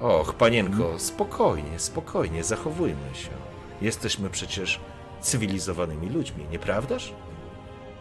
[0.00, 3.30] Och, panienko, spokojnie, spokojnie, zachowujmy się.
[3.82, 4.80] Jesteśmy przecież
[5.20, 7.12] cywilizowanymi ludźmi, nieprawdaż?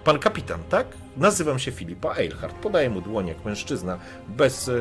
[0.09, 0.87] Pan kapitan, tak?
[1.17, 2.55] Nazywam się Filipa Eilhart.
[2.55, 4.75] Podaję mu dłoń jak mężczyzna, bez em,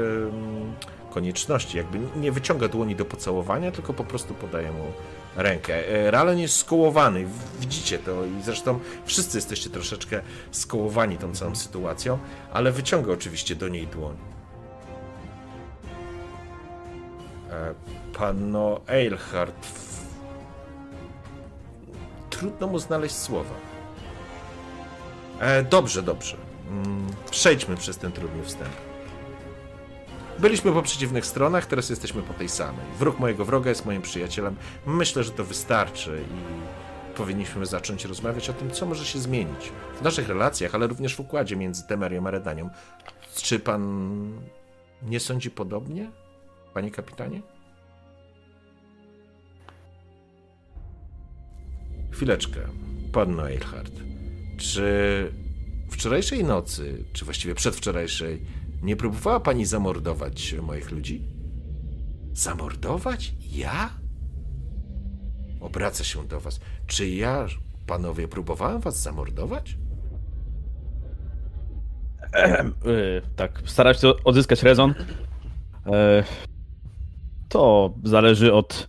[1.11, 1.77] konieczności.
[1.77, 4.85] Jakby nie wyciąga dłoni do pocałowania, tylko po prostu podaje mu
[5.37, 5.89] rękę.
[5.89, 7.27] E, Ralen jest skołowany,
[7.61, 12.19] widzicie to i zresztą wszyscy jesteście troszeczkę skołowani tą całą sytuacją,
[12.53, 14.17] ale wyciąga oczywiście do niej dłoń.
[17.51, 17.75] E,
[18.19, 19.67] Panno Eilhart,
[22.31, 23.68] trudno mu znaleźć słowa.
[25.41, 26.37] E, dobrze, dobrze.
[26.71, 28.71] Mm, Przejdźmy przez ten trudny wstęp.
[30.39, 32.87] Byliśmy po przeciwnych stronach, teraz jesteśmy po tej samej.
[32.99, 34.57] Wróg mojego wroga jest moim przyjacielem.
[34.87, 40.03] Myślę, że to wystarczy i powinniśmy zacząć rozmawiać o tym, co może się zmienić w
[40.03, 42.71] naszych relacjach, ale również w układzie między Temerią a Redanią.
[43.37, 44.41] Czy pan
[45.03, 46.11] nie sądzi podobnie,
[46.75, 47.43] panie kapitanie?
[52.11, 52.61] Chwileczkę,
[53.13, 53.93] panno Eilhart.
[54.59, 55.33] Czy
[55.91, 58.43] wczorajszej nocy, czy właściwie przedwczorajszej,
[58.83, 61.23] nie próbowała pani zamordować moich ludzi?
[62.33, 63.35] Zamordować?
[63.53, 63.91] Ja?
[65.61, 66.61] Obraca się do was.
[66.87, 67.47] Czy ja,
[67.87, 69.77] panowie, próbowałem was zamordować?
[72.87, 74.95] Y, tak, starać się odzyskać rezon.
[75.87, 76.25] E,
[77.49, 78.89] To zależy od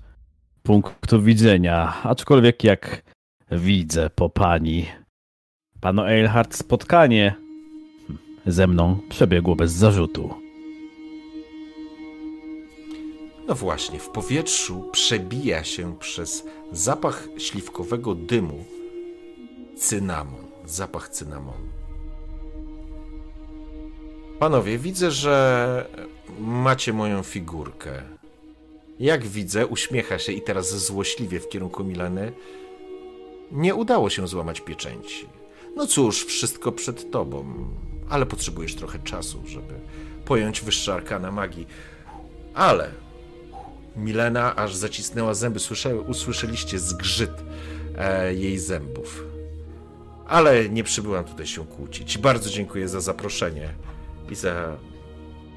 [0.63, 2.01] punktu widzenia.
[2.03, 3.03] Aczkolwiek jak
[3.51, 4.85] widzę po pani,
[5.81, 7.35] pano Eilhart, spotkanie
[8.45, 10.33] ze mną przebiegło bez zarzutu.
[13.47, 18.65] No właśnie, w powietrzu przebija się przez zapach śliwkowego dymu
[19.77, 21.69] cynamon, zapach cynamonu.
[24.39, 25.85] Panowie, widzę, że
[26.39, 28.03] macie moją figurkę.
[28.99, 32.31] Jak widzę, uśmiecha się i teraz złośliwie w kierunku Mileny.
[33.51, 35.38] Nie udało się złamać pieczęci.
[35.79, 37.45] No cóż, wszystko przed tobą,
[38.09, 39.73] ale potrzebujesz trochę czasu, żeby
[40.25, 41.67] pojąć wyższe arkana magii.
[42.53, 42.89] Ale
[43.95, 45.59] Milena aż zacisnęła zęby.
[45.59, 47.31] Słysza, usłyszeliście zgrzyt
[47.97, 49.23] e, jej zębów.
[50.27, 52.17] Ale nie przybyłam tutaj się kłócić.
[52.17, 53.69] Bardzo dziękuję za zaproszenie
[54.31, 54.77] i za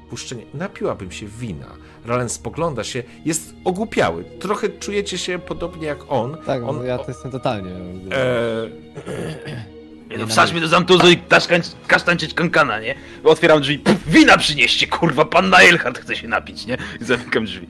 [0.09, 0.45] puszczenie.
[0.53, 1.67] Napiłabym się wina.
[2.05, 4.23] Ralen spogląda się, jest ogłupiały.
[4.39, 6.37] Trochę czujecie się podobnie jak on.
[6.45, 7.71] Tak, on ja to jestem totalnie.
[8.11, 9.72] e,
[10.13, 11.43] Nie no, wsadź mnie do zamtuzu i każ,
[11.87, 12.95] każ tańczyć kankana, nie?
[13.23, 16.77] Otwieram drzwi, puf, wina przynieście, kurwa, pan na Elhard chce się napić, nie?
[17.01, 17.67] I zamykam drzwi.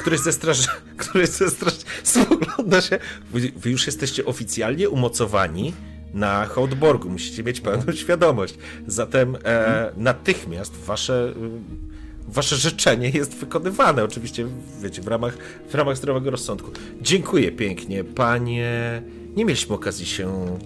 [0.00, 2.98] któryś ze straży, któryś ze straży spogląda się.
[3.30, 5.72] Wy, wy już jesteście oficjalnie umocowani
[6.14, 7.08] na Hołdborgu.
[7.08, 8.54] Musicie mieć pełną świadomość.
[8.86, 14.04] Zatem e, natychmiast wasze, y, wasze życzenie jest wykonywane.
[14.04, 14.46] Oczywiście,
[14.82, 15.38] wiecie, w ramach,
[15.70, 16.70] w ramach zdrowego rozsądku.
[17.02, 19.02] Dziękuję pięknie, panie.
[19.36, 20.56] Nie mieliśmy okazji się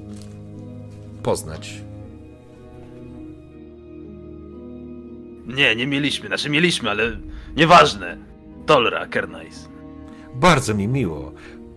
[1.29, 1.83] poznać.
[5.47, 7.17] Nie, nie mieliśmy, znaczy mieliśmy, ale
[7.57, 8.17] nieważne.
[8.67, 9.69] Tolra, Kernais.
[10.35, 11.33] Bardzo mi miło,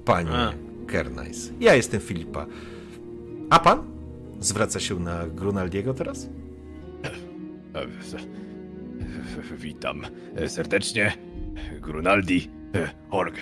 [0.06, 0.54] panie A.
[0.88, 1.54] Kernais.
[1.60, 2.46] Ja jestem Filipa.
[3.50, 3.84] A pan?
[4.40, 6.30] Zwraca się na Grunaldiego teraz?
[9.58, 10.02] Witam
[10.48, 11.14] serdecznie.
[11.82, 12.50] Grunaldi
[13.10, 13.36] Org.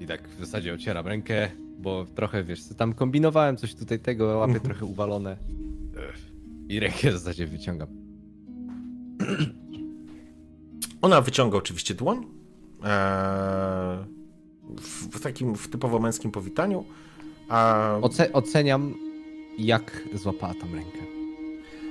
[0.00, 1.50] I tak w zasadzie ocieram rękę,
[1.82, 5.36] bo trochę wiesz, tam kombinowałem, coś tutaj tego, łapię trochę uwalone.
[6.68, 7.88] I rękę w zasadzie wyciągam.
[11.02, 12.18] Ona wyciąga oczywiście dłoń.
[12.84, 14.04] Eee,
[15.12, 16.84] w, takim w typowo męskim powitaniu.
[17.48, 18.94] A Oce oceniam,
[19.58, 20.98] jak złapała tam rękę.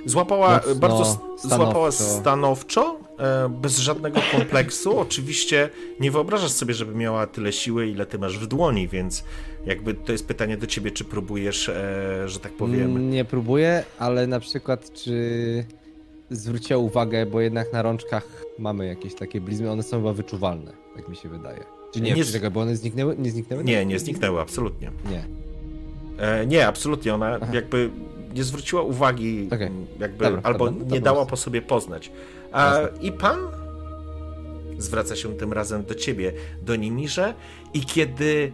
[0.06, 2.20] złapała mocno, bardzo s- złapała stanowczo.
[2.20, 4.98] stanowczo, e, bez żadnego kompleksu.
[4.98, 9.24] Oczywiście nie wyobrażasz sobie, żeby miała tyle siły, ile ty masz w dłoni, więc
[9.66, 12.90] jakby to jest pytanie do ciebie, czy próbujesz, e, że tak powiem.
[12.90, 15.64] Mm, Nie próbuję, ale na przykład czy
[16.30, 21.08] zwróciła uwagę, bo jednak na rączkach mamy jakieś takie blizny, one są chyba wyczuwalne, tak
[21.08, 21.60] mi się wydaje.
[21.94, 23.16] Czy nie, Nie czekaj, bo one zniknęły?
[23.18, 23.64] Nie zniknęły?
[23.64, 24.90] Nie, nie zniknęły, absolutnie.
[25.10, 25.24] Nie.
[26.18, 27.14] E, nie, absolutnie.
[27.14, 27.90] Ona jakby
[28.34, 32.12] nie zwróciła uwagi, m, jakby, Dobra, albo dobra, nie dała po sobie poznać.
[32.52, 32.98] A, Jasne.
[33.02, 33.38] I pan
[34.78, 36.32] zwraca się tym razem do ciebie,
[36.62, 37.34] do Nimirze
[37.74, 38.52] i kiedy...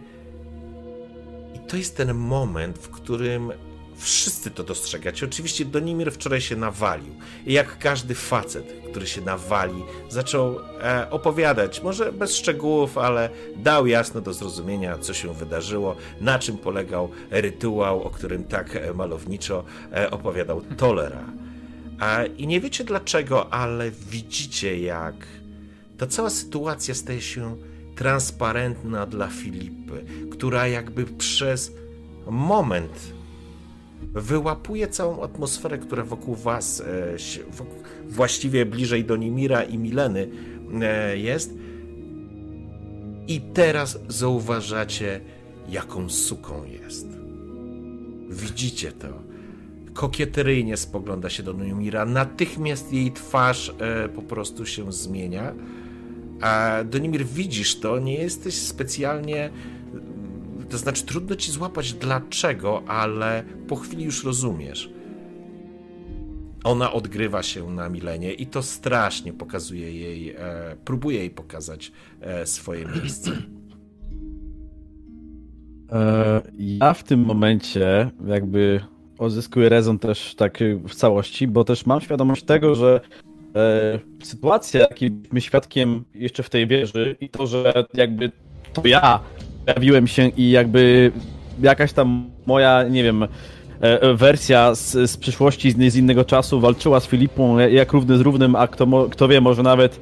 [1.69, 3.51] To jest ten moment, w którym
[3.95, 5.25] wszyscy to dostrzegacie.
[5.25, 7.15] Oczywiście Donimir wczoraj się nawalił.
[7.45, 13.87] I jak każdy facet, który się nawali, zaczął e, opowiadać, może bez szczegółów, ale dał
[13.87, 19.63] jasno do zrozumienia, co się wydarzyło, na czym polegał rytuał, o którym tak e, malowniczo
[19.93, 21.23] e, opowiadał Tolera.
[21.99, 25.15] A, I nie wiecie dlaczego, ale widzicie, jak
[25.97, 27.55] ta cała sytuacja staje się
[27.99, 31.71] transparentna dla Filipy, która jakby przez
[32.27, 33.13] moment
[34.13, 37.15] wyłapuje całą atmosferę, która wokół was, e,
[38.07, 40.27] właściwie bliżej do Nimira i Mileny
[40.81, 41.53] e, jest.
[43.27, 45.21] I teraz zauważacie,
[45.69, 47.07] jaką suką jest.
[48.29, 49.07] Widzicie to.
[49.93, 52.05] Kokieteryjnie spogląda się do Nimira.
[52.05, 55.53] Natychmiast jej twarz e, po prostu się zmienia.
[56.41, 59.49] A Donimir, widzisz to, nie jesteś specjalnie
[60.69, 64.89] to znaczy, trudno ci złapać dlaczego, ale po chwili już rozumiesz.
[66.63, 72.45] Ona odgrywa się na Milenie i to strasznie pokazuje jej, e, próbuje jej pokazać e,
[72.45, 73.31] swoje miejsce.
[75.91, 78.81] E, ja w tym momencie jakby
[79.17, 83.01] odzyskuję rezon też tak w całości, bo też mam świadomość tego, że
[84.23, 88.31] sytuacja, jakiej byliśmy świadkiem jeszcze w tej wieży i to, że jakby
[88.73, 89.19] to ja
[89.65, 91.11] pojawiłem się i jakby
[91.61, 93.27] jakaś tam moja, nie wiem,
[93.81, 98.21] e, wersja z, z przyszłości, z, z innego czasu walczyła z Filipą jak równy z
[98.21, 99.99] równym, a kto, kto wie, może nawet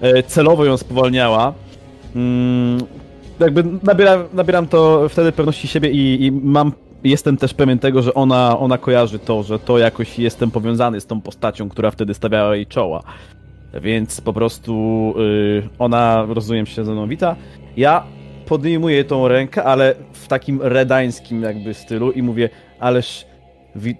[0.00, 1.54] e, celowo ją spowalniała.
[2.16, 2.78] Mm,
[3.40, 6.72] jakby nabieram, nabieram to wtedy pewności siebie i, i mam,
[7.04, 11.06] jestem też pewien tego, że ona, ona kojarzy to, że to jakoś jestem powiązany z
[11.06, 13.02] tą postacią, która wtedy stawiała jej czoła.
[13.82, 14.74] Więc po prostu
[15.20, 17.36] y, ona, rozumiem się ze mną wita.
[17.76, 18.04] Ja
[18.46, 22.48] podejmuję tą rękę, ale w takim redańskim jakby stylu i mówię,
[22.80, 23.26] ależ
[23.76, 23.96] wi-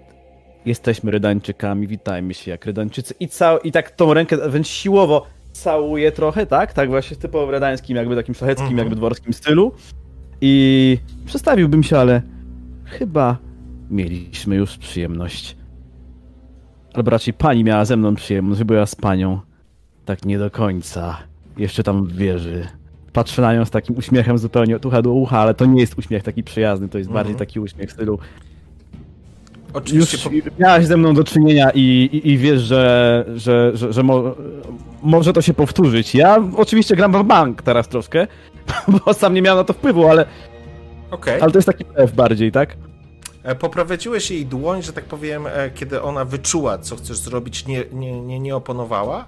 [0.65, 3.13] jesteśmy redańczykami, witajmy się jak redańczycy.
[3.19, 6.73] I, cał- I tak tą rękę wręcz siłowo całuję trochę, tak?
[6.73, 8.79] Tak właśnie typowo redańskim, jakby takim szlacheckim, Mhm.
[8.79, 9.71] jakby dworskim stylu.
[10.41, 12.21] I przestawiłbym się, ale
[12.99, 13.37] chyba
[13.89, 15.57] mieliśmy już przyjemność.
[16.93, 19.39] Albo raczej pani miała ze mną przyjemność, bo ja z panią
[20.05, 21.17] tak nie do końca.
[21.57, 22.67] Jeszcze tam w wieży.
[23.13, 25.97] Patrzę na nią z takim uśmiechem zupełnie od ucha do ucha, ale to nie jest
[25.97, 27.23] uśmiech taki przyjazny, to jest Mhm.
[27.23, 28.19] bardziej taki uśmiech w stylu
[29.73, 33.93] Oczywiście już po, miałaś ze mną do czynienia i, i, i wiesz, że, że, że,
[33.93, 34.35] że mo,
[35.03, 36.15] może to się powtórzyć.
[36.15, 38.27] Ja oczywiście gram w bank teraz troszkę,
[39.05, 40.25] bo sam nie miałem na to wpływu, ale,
[41.13, 41.41] Okej.
[41.41, 42.77] ale to jest taki F bardziej, tak?
[43.43, 47.83] E, Poprowadziłeś jej dłoń, że tak powiem, e, kiedy ona wyczuła, co chcesz zrobić, nie,
[47.91, 49.25] nie, nie, nie oponowała.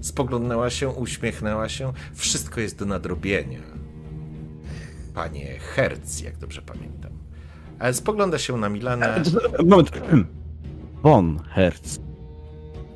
[0.00, 1.92] Spoglądnęła się, uśmiechnęła się.
[2.14, 3.60] Wszystko jest do nadrobienia.
[5.14, 7.12] Panie Herz, jak dobrze pamiętam.
[7.78, 9.22] E, Spogląda się na Milanę.
[9.66, 9.90] Moment.
[11.02, 11.80] Von Herz.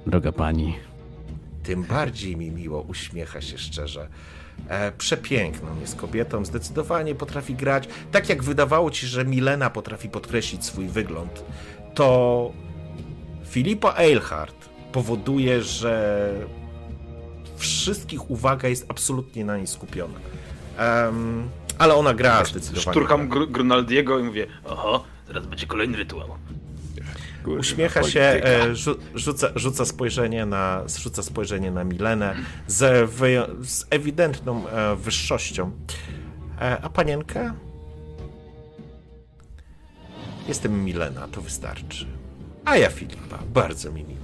[0.07, 0.77] Droga pani.
[1.63, 4.09] Tym bardziej mi miło, uśmiecha się szczerze.
[4.69, 7.89] E, przepiękną jest kobietą, zdecydowanie potrafi grać.
[8.13, 11.45] Tak jak wydawało ci, że Milena potrafi podkreślić swój wygląd,
[11.95, 12.53] to
[13.45, 16.33] Filipa Eilhart powoduje, że
[17.57, 20.15] wszystkich uwaga jest absolutnie na niej skupiona.
[20.79, 22.93] Em, ale ona gra zdecydowanie.
[22.93, 26.29] Szturcham Gr- Grunaldiego i mówię, oho, zaraz będzie kolejny rytuał.
[27.49, 32.35] Kurwa, Uśmiecha się, e, rzu, rzuca, rzuca, spojrzenie na, rzuca spojrzenie na Milenę
[32.67, 33.11] z,
[33.63, 35.71] z ewidentną e, wyższością.
[36.61, 37.55] E, a panienka?
[40.49, 42.07] Jestem Milena, to wystarczy.
[42.65, 44.21] A ja Filipa, bardzo mi miło.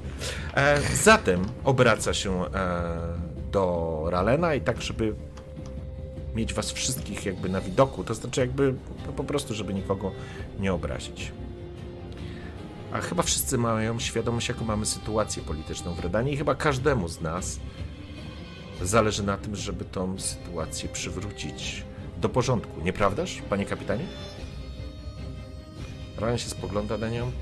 [0.55, 2.49] E, zatem obraca się e,
[3.53, 5.15] do Ralena i tak, żeby
[6.35, 8.75] mieć was wszystkich jakby na widoku, to znaczy jakby
[9.17, 10.13] po prostu, żeby nikogo
[10.61, 11.33] nie obrazić.
[12.95, 17.21] A chyba wszyscy mają świadomość, jaką mamy sytuację polityczną w Redanie i chyba każdemu z
[17.21, 17.61] nas
[18.83, 21.85] zależy na tym, żeby tą sytuację przywrócić
[22.21, 22.81] do porządku.
[22.81, 24.05] Nieprawdaż, panie kapitanie?
[26.19, 27.33] Ryan się spogląda na nią.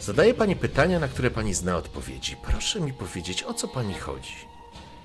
[0.00, 2.36] Zadaje pani pytania, na które pani zna odpowiedzi.
[2.42, 4.34] Proszę mi powiedzieć, o co pani chodzi.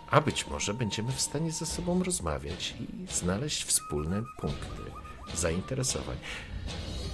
[0.10, 4.92] A być może będziemy w stanie ze sobą rozmawiać i znaleźć wspólne punkty
[5.36, 6.18] zainteresowań.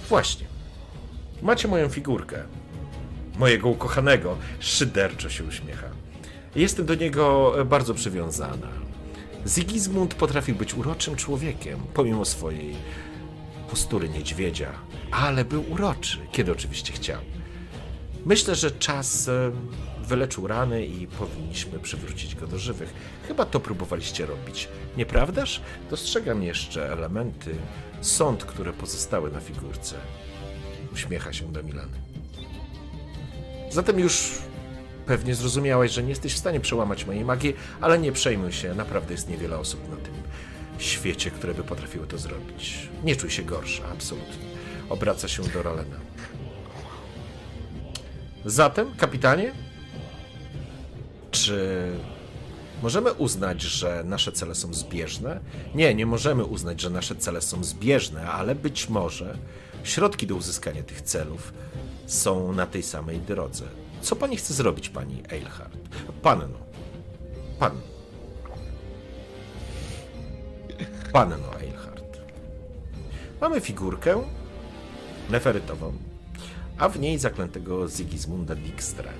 [0.08, 0.59] Właśnie.
[1.42, 2.42] Macie moją figurkę.
[3.38, 4.36] Mojego ukochanego.
[4.60, 5.86] Szyderczo się uśmiecha.
[6.56, 8.68] Jestem do niego bardzo przywiązana.
[9.46, 12.76] Sigismund potrafił być uroczym człowiekiem, pomimo swojej
[13.70, 14.72] postury niedźwiedzia,
[15.10, 17.20] ale był uroczy, kiedy oczywiście chciał.
[18.26, 19.52] Myślę, że czas e,
[20.02, 22.94] wyleczył rany i powinniśmy przywrócić go do żywych.
[23.28, 25.60] Chyba to próbowaliście robić, nieprawdaż?
[25.90, 27.54] Dostrzegam jeszcze elementy
[28.00, 29.96] sąd, które pozostały na figurce.
[30.92, 31.98] Uśmiecha się do Milany.
[33.70, 34.38] Zatem już
[35.06, 39.14] pewnie zrozumiałeś, że nie jesteś w stanie przełamać mojej magii, ale nie przejmuj się, naprawdę
[39.14, 40.14] jest niewiele osób na tym
[40.78, 42.88] świecie, które by potrafiły to zrobić.
[43.04, 44.50] Nie czuj się gorsza, absolutnie.
[44.88, 45.96] Obraca się do Rolena.
[48.44, 49.52] Zatem, kapitanie,
[51.30, 51.86] czy
[52.82, 55.40] możemy uznać, że nasze cele są zbieżne?
[55.74, 59.38] Nie, nie możemy uznać, że nasze cele są zbieżne, ale być może
[59.84, 61.52] środki do uzyskania tych celów
[62.06, 63.64] są na tej samej drodze.
[64.02, 65.78] Co pani chce zrobić, pani Eilhart?
[66.22, 66.58] Panno.
[67.58, 67.80] Pan.
[71.12, 72.18] Panno Eilhart.
[73.40, 74.22] Mamy figurkę
[75.30, 75.92] neferytową,
[76.78, 79.12] a w niej zaklętego Sigismunda Dijkstra.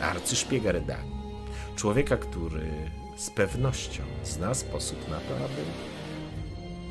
[0.00, 1.22] Arcyszpiega Redanii.
[1.76, 2.70] Człowieka, który
[3.16, 5.62] z pewnością zna sposób na to, aby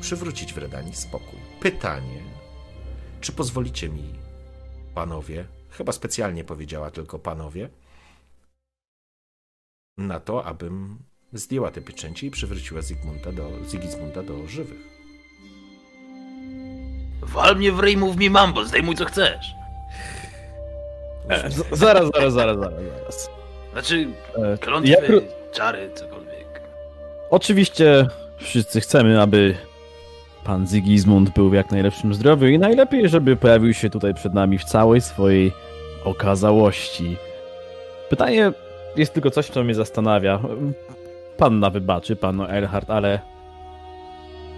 [0.00, 1.41] przywrócić w Redanii spokój.
[1.62, 2.22] Pytanie,
[3.20, 4.04] czy pozwolicie mi,
[4.94, 7.68] panowie, chyba specjalnie powiedziała tylko panowie,
[9.98, 10.98] na to, abym
[11.32, 13.50] zdjęła te pieczęcie i przywróciła Zygmunta do,
[14.22, 14.80] do żywych.
[17.22, 19.46] Wal mnie w ryj, mów mi mambo, zdejmuj co chcesz.
[21.28, 23.30] E, z- zaraz, zaraz, zaraz, zaraz, zaraz.
[23.72, 24.08] Znaczy,
[24.54, 24.98] E, klątwy, ja
[25.52, 26.60] czary, cokolwiek.
[27.30, 28.06] Oczywiście
[28.38, 29.56] wszyscy chcemy, aby
[30.44, 34.58] pan Sigismund był w jak najlepszym zdrowiu i najlepiej, żeby pojawił się tutaj przed nami
[34.58, 35.52] w całej swojej
[36.04, 37.16] okazałości.
[38.10, 38.52] Pytanie
[38.96, 40.40] jest tylko coś, co mnie zastanawia.
[41.36, 43.20] Panna wybaczy, panu Erhard, ale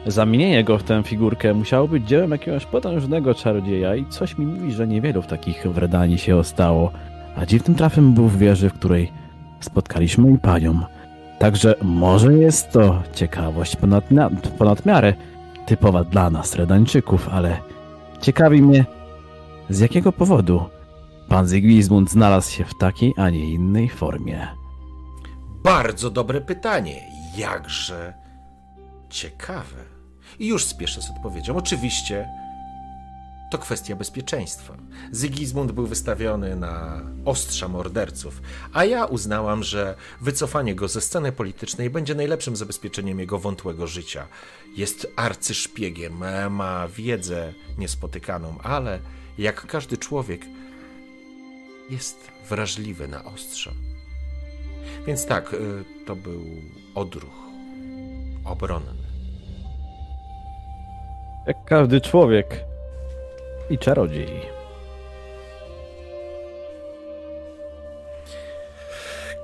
[0.07, 4.73] zamienienie go w tę figurkę musiało być dziełem jakiegoś potężnego czarodzieja i coś mi mówi,
[4.73, 6.91] że niewielu w takich w Redanii się ostało.
[7.37, 9.13] A dziwnym trafem był w wieży, w której
[9.61, 10.81] spotkaliśmy i panią.
[11.39, 14.05] Także może jest to ciekawość ponad,
[14.59, 15.15] ponad miarę
[15.67, 17.61] typowa dla nas, Redańczyków, ale
[18.21, 18.85] ciekawi mnie,
[19.71, 20.69] z jakiego powodu
[21.29, 24.49] pan Zygmunt znalazł się w takiej, a nie innej formie.
[25.65, 27.01] Bardzo dobre pytanie.
[27.37, 28.15] Jakże
[29.11, 29.77] ciekawe.
[30.39, 31.57] I już spieszę z odpowiedzią.
[31.57, 32.29] Oczywiście
[33.55, 34.77] to kwestia bezpieczeństwa.
[35.13, 38.43] Zygizmund był wystawiony na ostrza morderców,
[38.73, 44.27] a ja uznałam, że wycofanie go ze sceny politycznej będzie najlepszym zabezpieczeniem jego wątłego życia.
[44.77, 48.99] Jest arcyszpiegiem, ma wiedzę niespotykaną, ale
[49.39, 50.41] jak każdy człowiek
[51.91, 53.71] jest wrażliwy na ostrza.
[55.07, 56.45] Więc tak, y, to był
[56.95, 57.35] odruch
[58.45, 59.05] obronny.
[61.47, 62.74] Jak każdy człowiek
[63.71, 64.54] i czarodziej.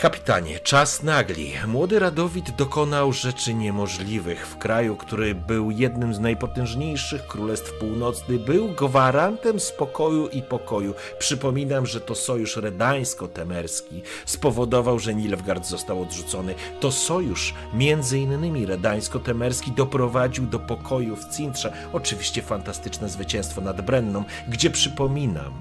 [0.00, 1.52] Kapitanie, czas nagli.
[1.66, 8.68] Młody Radowid dokonał rzeczy niemożliwych w kraju, który był jednym z najpotężniejszych królestw północnych, był
[8.68, 10.94] gwarantem spokoju i pokoju.
[11.18, 16.54] Przypominam, że to sojusz redańsko-temerski spowodował, że Nilfgaard został odrzucony.
[16.80, 21.72] To sojusz, między innymi redańsko-temerski, doprowadził do pokoju w Cintrze.
[21.92, 25.52] Oczywiście fantastyczne zwycięstwo nad Brenną, gdzie przypominam,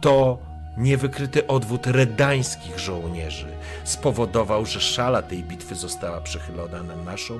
[0.00, 0.38] to
[0.76, 7.38] Niewykryty odwód redańskich żołnierzy spowodował, że szala tej bitwy została przechylona na naszą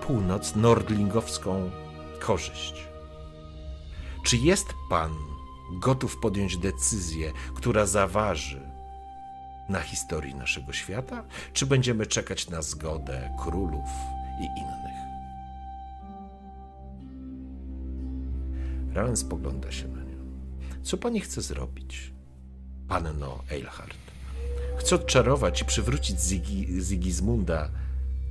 [0.00, 1.70] północ nordlingowską
[2.20, 2.86] korzyść.
[4.24, 5.14] Czy jest pan
[5.72, 8.60] gotów podjąć decyzję, która zaważy
[9.68, 11.24] na historii naszego świata?
[11.52, 13.88] Czy będziemy czekać na zgodę królów
[14.40, 14.96] i innych?
[18.94, 20.16] Raven spogląda się na nią.
[20.82, 22.15] Co pani chce zrobić?
[22.88, 23.96] Panno Eilhart.
[24.78, 27.70] Chcę odczarować i przywrócić Zigi, Zigismunda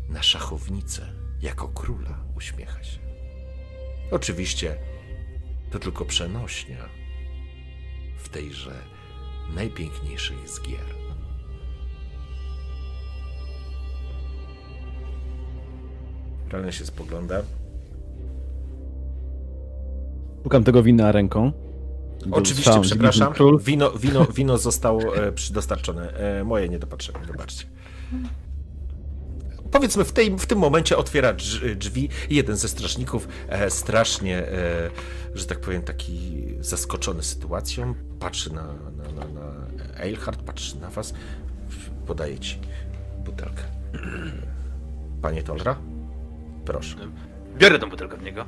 [0.09, 1.01] na szachownicę
[1.41, 2.99] jako króla, uśmiecha się.
[4.11, 4.75] Oczywiście
[5.71, 6.89] to tylko przenośnia
[8.17, 8.75] w tejże
[9.55, 10.95] najpiękniejszej z gier.
[16.69, 17.41] Się spogląda.
[20.43, 21.64] Pukam tego wina ręką.
[22.31, 23.33] Oczywiście, Słyszałem, przepraszam.
[23.59, 26.13] Wino, wino, wino zostało e, dostarczone.
[26.13, 27.65] E, moje niedopatrzenie, wybaczcie.
[29.71, 34.47] Powiedzmy, w, tej, w tym momencie otwiera drz- drzwi jeden ze strażników, e, strasznie,
[35.33, 39.67] że tak powiem, taki zaskoczony sytuacją, patrzy na, na, na, na
[39.99, 41.13] Eilhart, patrzy na was,
[42.07, 42.59] podaje ci
[43.25, 43.63] butelkę.
[45.21, 45.75] Panie Tolra,
[46.65, 46.95] proszę.
[47.57, 48.45] Biorę tą butelkę od niego.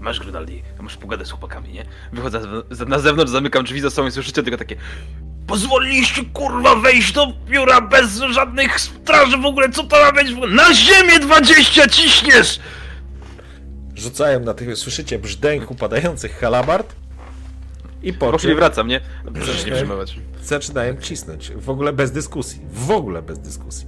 [0.00, 1.84] Masz Grunaldi, masz pogadę z chłopakami, nie?
[2.12, 2.40] Wychodzę
[2.86, 4.76] na zewnątrz, zamykam drzwi za sobą i słyszycie tylko takie...
[5.46, 10.28] Pozwoliliście kurwa wejść do biura bez żadnych straży w ogóle, co to ma być?
[10.48, 12.60] Na ziemię 20 ciśniesz!
[13.96, 16.96] Rzucają na tych, słyszycie brzdęk upadających halabard
[18.02, 19.00] i po Poszli, wracam, nie?
[19.34, 19.76] Proszę nie
[21.02, 21.50] cisnąć.
[21.50, 22.60] W ogóle bez dyskusji.
[22.72, 23.86] W ogóle bez dyskusji.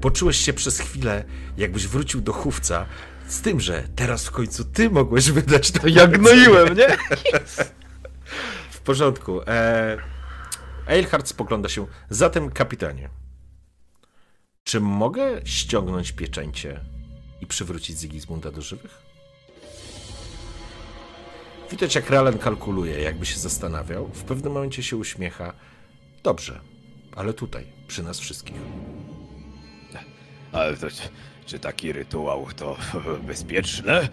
[0.00, 1.24] Poczułeś się przez chwilę,
[1.56, 2.86] jakbyś wrócił do chówca,
[3.32, 5.88] z tym, że teraz w końcu ty mogłeś wydać to.
[5.88, 6.96] Ja gnoiłem, nie?
[8.70, 9.40] W porządku.
[9.46, 9.98] E...
[10.88, 11.86] Eilhart spogląda się.
[12.10, 13.08] Zatem, kapitanie,
[14.64, 16.80] czy mogę ściągnąć pieczęcie
[17.40, 19.02] i przywrócić Sigismunda do żywych?
[21.70, 24.08] Widać, jak Ralen kalkuluje, jakby się zastanawiał.
[24.08, 25.52] W pewnym momencie się uśmiecha.
[26.22, 26.60] Dobrze,
[27.16, 28.56] ale tutaj, przy nas wszystkich.
[30.52, 30.86] Ale to,
[31.46, 32.76] czy- taki rytuał to
[33.28, 34.08] bezpieczne?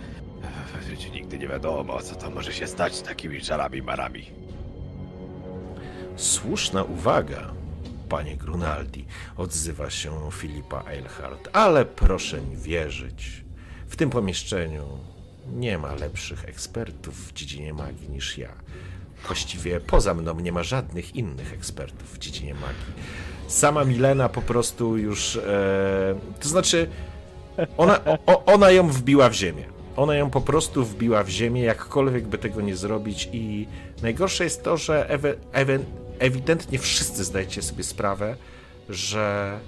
[1.00, 4.26] Czy nigdy nie wiadomo, co to może się stać z takimi czarami marami.
[6.16, 7.52] Słuszna uwaga,
[8.10, 9.06] panie Grunaldi,
[9.38, 13.44] odzywa się Filipa Eilhart, ale proszę mi wierzyć,
[13.88, 14.84] w tym pomieszczeniu
[15.54, 18.50] nie ma lepszych ekspertów w dziedzinie magii niż ja.
[19.28, 22.94] Właściwie poza mną nie ma żadnych innych ekspertów w dziedzinie magii.
[23.48, 25.36] Sama Milena po prostu już.
[25.36, 26.90] E, to znaczy,
[27.78, 29.64] ona, o, ona ją wbiła w ziemię.
[29.96, 33.30] Ona ją po prostu wbiła w ziemię, jakkolwiek by tego nie zrobić.
[33.34, 33.68] I
[34.02, 35.80] najgorsze jest to, że ewe, ewe,
[36.20, 38.36] ewidentnie wszyscy zdajecie sobie sprawę,
[38.90, 39.60] że,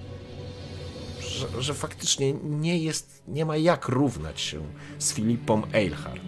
[1.21, 4.61] że, że faktycznie nie jest, nie ma jak równać się
[4.99, 6.23] z Filipą Eilhart.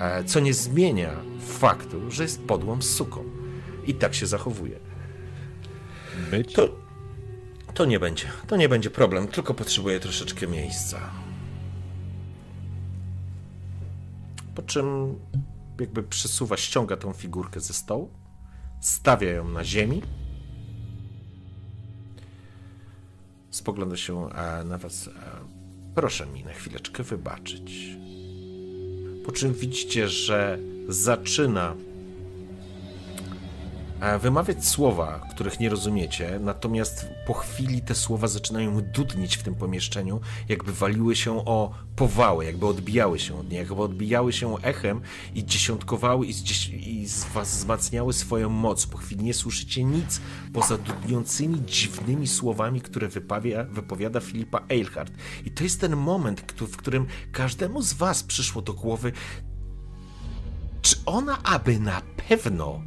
[0.00, 1.10] E, Co nie zmienia
[1.48, 3.24] faktu, że jest podłą suką.
[3.86, 4.78] I tak się zachowuje.
[6.30, 6.52] Być?
[6.52, 6.68] To,
[7.78, 8.26] to nie będzie.
[8.46, 11.00] To nie będzie problem, tylko potrzebuję troszeczkę miejsca.
[14.54, 15.14] Po czym
[15.80, 18.10] jakby przesuwa, ściąga tą figurkę ze stołu,
[18.80, 20.02] stawia ją na ziemi.
[23.50, 25.08] Spogląda się e, na was.
[25.08, 25.12] e,
[25.94, 27.96] Proszę mi na chwileczkę wybaczyć.
[29.26, 30.58] Po czym widzicie, że
[30.88, 31.74] zaczyna
[34.20, 40.20] wymawiać słowa, których nie rozumiecie, natomiast po chwili te słowa zaczynają dudnić w tym pomieszczeniu,
[40.48, 45.00] jakby waliły się o powały, jakby odbijały się od niej, jakby odbijały się echem
[45.34, 47.06] i dziesiątkowały i, zdzies- i
[47.42, 48.86] wzmacniały swoją moc.
[48.86, 50.20] Po chwili nie słyszycie nic
[50.52, 55.12] poza dudniącymi, dziwnymi słowami, które wypawia, wypowiada Filipa Eilhart.
[55.44, 59.12] I to jest ten moment, w którym każdemu z was przyszło do głowy,
[60.82, 62.80] czy ona aby na pewno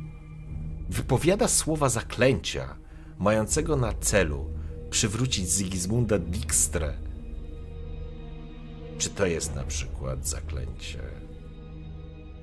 [0.91, 2.75] wypowiada słowa zaklęcia,
[3.19, 4.45] mającego na celu
[4.89, 6.93] przywrócić Sigismunda Dijkstrę.
[8.97, 10.99] Czy to jest na przykład zaklęcie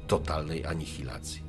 [0.07, 1.43] totalnej anihilacji?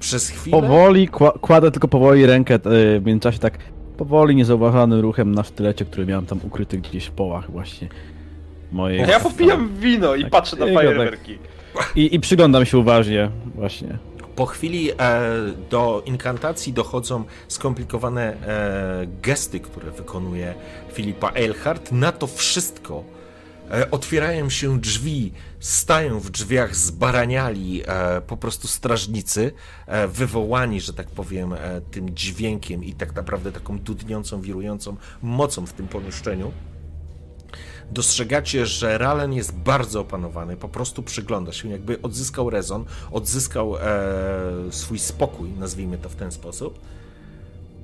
[0.00, 0.60] Przez chwilę...
[0.60, 2.60] Powoli, kła- kładę tylko powoli rękę e,
[3.00, 3.58] w międzyczasie tak
[3.96, 7.88] powoli, niezauważonym ruchem na sztylecie, który miałem tam ukryty gdzieś w połach właśnie
[8.72, 9.00] mojej...
[9.00, 10.74] Ja popijam wino i Tak, patrzę na tak.
[10.74, 11.38] fajerwerki.
[11.96, 13.98] I, I przyglądam się uważnie właśnie.
[14.40, 14.96] Po chwili e,
[15.70, 20.54] do inkantacji dochodzą skomplikowane e, gesty, które wykonuje
[20.92, 21.92] Filipa Eilhart.
[21.92, 23.04] Na to wszystko
[23.70, 27.82] e, otwierają się drzwi, stają w drzwiach zbaraniali
[28.26, 29.52] po prostu strażnicy,
[30.08, 31.54] wywołani, że tak powiem,
[31.90, 36.52] tym dźwiękiem i tak naprawdę taką dudniącą, wirującą mocą w tym pomieszczeniu.
[37.90, 43.80] Dostrzegacie, że Ralen jest bardzo opanowany, po prostu przygląda się, jakby odzyskał rezon, odzyskał e,
[44.70, 46.78] swój spokój, nazwijmy to w ten sposób.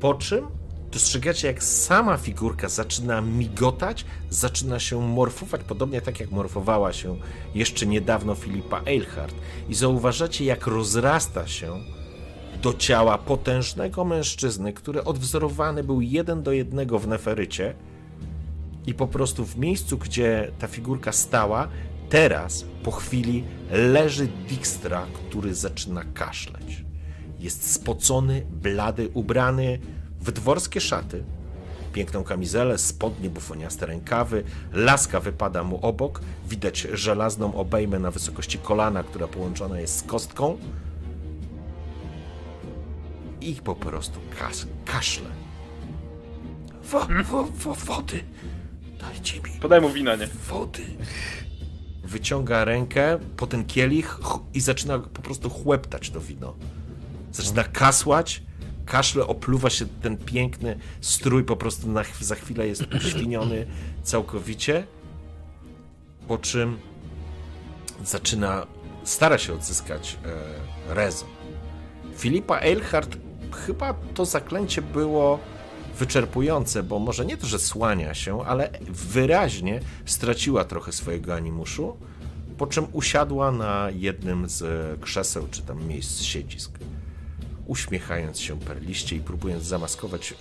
[0.00, 0.46] Po czym
[0.92, 7.16] dostrzegacie, jak sama figurka zaczyna migotać, zaczyna się morfować, podobnie tak jak morfowała się
[7.54, 9.34] jeszcze niedawno Filipa Eilhart.
[9.68, 11.80] I zauważacie, jak rozrasta się
[12.62, 17.74] do ciała potężnego mężczyzny, który odwzorowany był jeden do jednego w Neferycie,
[18.86, 21.68] i po prostu w miejscu, gdzie ta figurka stała,
[22.08, 26.84] teraz po chwili leży Dijkstra, który zaczyna kaszleć.
[27.38, 29.78] Jest spocony, blady, ubrany
[30.20, 31.24] w dworskie szaty,
[31.92, 39.02] piękną kamizelę, spodnie, bufoniaste rękawy, laska wypada mu obok, widać żelazną obejmę na wysokości kolana,
[39.02, 40.58] która połączona jest z kostką
[43.40, 45.30] i po prostu kas kaszle.
[46.90, 48.20] Wo, wo, wo, wody!
[49.00, 50.26] Dajcie mi Podaj mu wina, nie?
[50.48, 50.82] wody.
[52.04, 56.54] Wyciąga rękę po ten kielich ch- i zaczyna po prostu chłeptać to wino.
[57.32, 58.42] Zaczyna kasłać,
[58.86, 63.66] kaszle opluwa się ten piękny strój, po prostu na, ch- za chwilę jest uświniony
[64.02, 64.86] całkowicie.
[66.28, 66.78] Po czym
[68.04, 68.66] zaczyna,
[69.04, 70.18] stara się odzyskać
[70.88, 71.28] e, rezon.
[72.16, 73.16] Filipa Eilhart
[73.66, 75.38] chyba to zaklęcie było
[75.98, 81.96] wyczerpujące, bo może nie to, że słania się, ale wyraźnie straciła trochę swojego animuszu,
[82.58, 84.64] po czym usiadła na jednym z
[85.00, 86.78] krzeseł czy tam miejsc siedzisk.
[87.66, 90.36] Uśmiechając się perliście i próbując zamaskować e,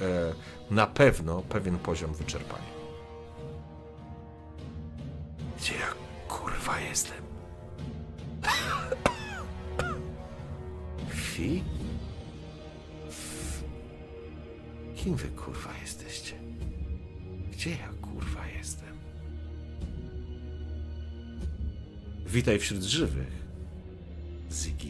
[0.73, 2.75] na pewno pewien poziom wyczerpania.
[5.57, 5.87] Gdzie ja
[6.27, 7.17] kurwa jestem?
[11.09, 11.74] Fi?
[15.05, 16.33] Kim wy kurwa jesteście?
[17.51, 18.87] Gdzie ja kurwa jestem?
[22.27, 23.27] Witaj wśród żywych,
[24.51, 24.89] Ziggy.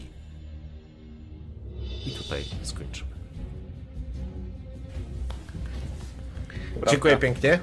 [2.06, 3.10] I tutaj skończymy.
[6.90, 7.60] Dziękuję pięknie.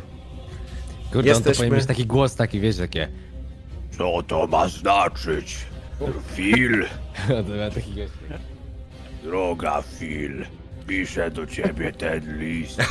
[1.12, 3.08] Kurde, on to Jesteśmy- powinien mieć taki głos taki, wiesz, takie...
[3.98, 5.56] Co to ma znaczyć?
[6.34, 6.84] Phil,
[9.24, 10.46] droga Phil,
[10.86, 12.78] piszę do ciebie ten list.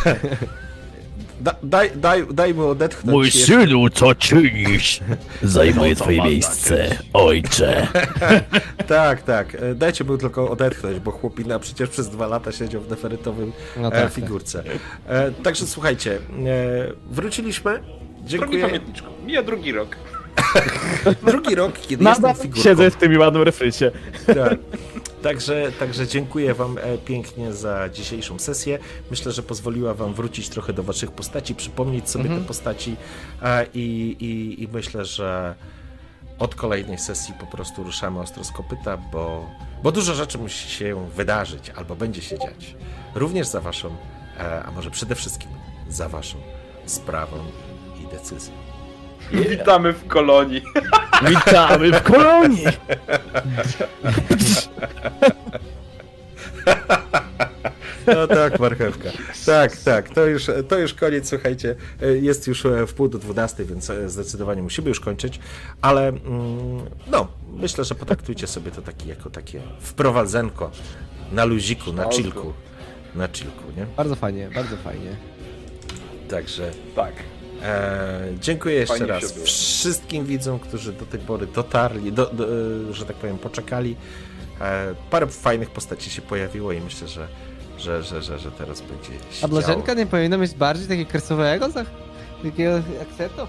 [1.41, 3.13] Da, daj, daj, daj mu odetchnąć.
[3.13, 3.45] Mój jeszcze.
[3.45, 4.99] synu, co czynisz?
[5.43, 7.87] Zajmuję twoje miejsce, ojcze.
[8.87, 9.55] Tak, tak.
[9.55, 13.87] E, Dajcie mu tylko odetchnąć, bo chłopina przecież przez dwa lata siedział w neferytowym No
[13.87, 14.13] e, tak, tak.
[14.13, 14.63] figurce.
[15.07, 16.19] E, także słuchajcie,
[17.11, 17.71] wróciliśmy.
[17.73, 18.65] Drogi Dziękuję.
[18.65, 19.95] pamiętniczku, mija drugi rok.
[21.25, 22.63] Drugi rok, kiedy Nadal jestem figurką.
[22.69, 23.91] siedzę w tym ładnym refrycie.
[24.27, 24.55] Tak.
[25.23, 28.79] Także, także dziękuję Wam e, pięknie za dzisiejszą sesję.
[29.11, 32.95] Myślę, że pozwoliła Wam wrócić trochę do Waszych postaci, przypomnieć sobie te postaci
[33.73, 35.55] i, i, i myślę, że
[36.39, 39.49] od kolejnej sesji po prostu ruszamy ostro z kopyta, bo,
[39.83, 42.75] bo dużo rzeczy musi się wydarzyć albo będzie się dziać.
[43.15, 43.95] Również za Waszą,
[44.39, 45.49] e, a może przede wszystkim
[45.89, 46.37] za Waszą
[46.85, 47.37] sprawą
[48.03, 48.70] i decyzją.
[49.33, 50.61] Witamy w kolonii.
[51.29, 52.65] Witamy w kolonii!
[58.07, 59.09] No tak, marchewka.
[59.45, 61.75] Tak, tak, to już, to już koniec, słuchajcie.
[62.21, 65.39] Jest już w pół do 12, więc zdecydowanie musimy już kończyć,
[65.81, 66.19] ale mm,
[67.07, 70.71] no, myślę, że potraktujcie sobie to taki, jako takie wprowadzenko
[71.31, 72.53] na luziku, na chillku.
[73.15, 73.85] Na chillku, nie?
[73.97, 75.15] Bardzo fajnie, bardzo fajnie.
[76.29, 77.13] Także Tak.
[77.63, 82.93] E, dziękuję jeszcze Fajnie raz wszystkim widzom, którzy do tej pory dotarli, do, do, e,
[82.93, 83.95] że tak powiem, poczekali.
[84.61, 87.27] E, parę fajnych postaci się pojawiło i myślę, że,
[87.77, 91.69] że, że, że, że teraz będzie się A Blażenka nie powinna mieć bardziej takiego kresowego,
[92.43, 93.41] takiego akcentu?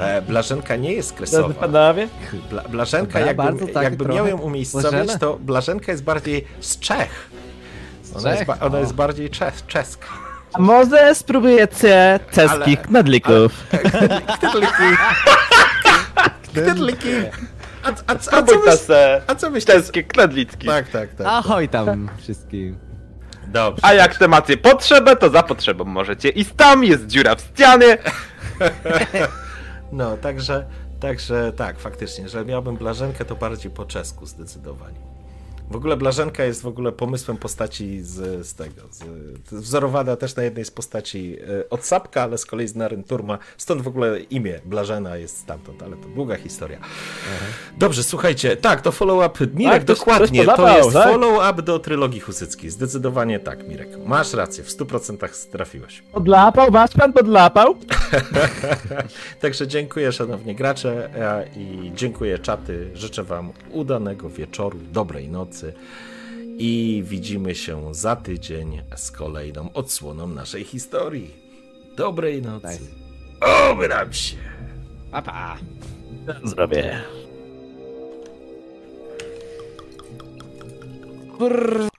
[0.00, 1.54] E, Blażenka nie jest kresowa.
[1.54, 2.08] panowie,
[2.50, 5.18] Bla, Blażenka, Dobra, bardzo tak trochę miał ją umiejscowić, Blażena.
[5.18, 7.30] to Blażenka jest bardziej z Czech.
[8.14, 8.34] Ona, Czech?
[8.34, 10.06] jest, ba- ona jest bardziej czes, czeska.
[10.56, 13.52] A może spróbujecie Ale- czeskich knedlików?
[14.40, 14.96] Knedliki.
[16.52, 17.08] Knedliki.
[17.82, 18.94] A, a, a, a, co
[19.26, 19.64] a co byś...
[19.64, 20.66] czeskie knedlicki.
[20.66, 21.26] Tak, tak, tak.
[21.26, 22.78] Ahoj tam wszystkim.
[23.46, 23.84] Dobrze.
[23.84, 27.98] A jak te macie potrzebę, to za potrzebą możecie iść tam, jest dziura w ścianie.
[29.92, 30.66] No, także,
[31.00, 35.05] także tak, faktycznie, że miałbym Blażenkę, to bardziej po czesku zdecydowanie.
[35.70, 39.04] W ogóle Blażenka jest w ogóle pomysłem postaci z, z tego, z,
[39.52, 43.82] wzorowana też na jednej z postaci e, od Sapka, ale z kolei z Narynturma, stąd
[43.82, 46.78] w ogóle imię Blażena jest stamtąd, ale to długa historia.
[47.78, 51.08] Dobrze, słuchajcie, tak, to follow-up, Mirek, Tak, dokładnie, to podapał, jest tak?
[51.12, 56.02] follow-up do trylogii Husyckiej, zdecydowanie tak, Mirek, masz rację, w 100% trafiłeś.
[56.12, 56.70] Podlapał?
[56.70, 57.74] Was pan podlapał?
[59.40, 61.10] Także dziękuję szanowni gracze
[61.56, 62.90] i dziękuję czaty.
[62.94, 65.55] Życzę wam udanego wieczoru, dobrej nocy
[66.58, 71.34] i widzimy się za tydzień z kolejną odsłoną naszej historii.
[71.96, 72.78] Dobrej nocy.
[73.70, 74.36] Obram się.
[75.10, 75.58] Pa, pa.
[76.44, 77.02] Zdrowie.
[81.38, 81.95] Brr.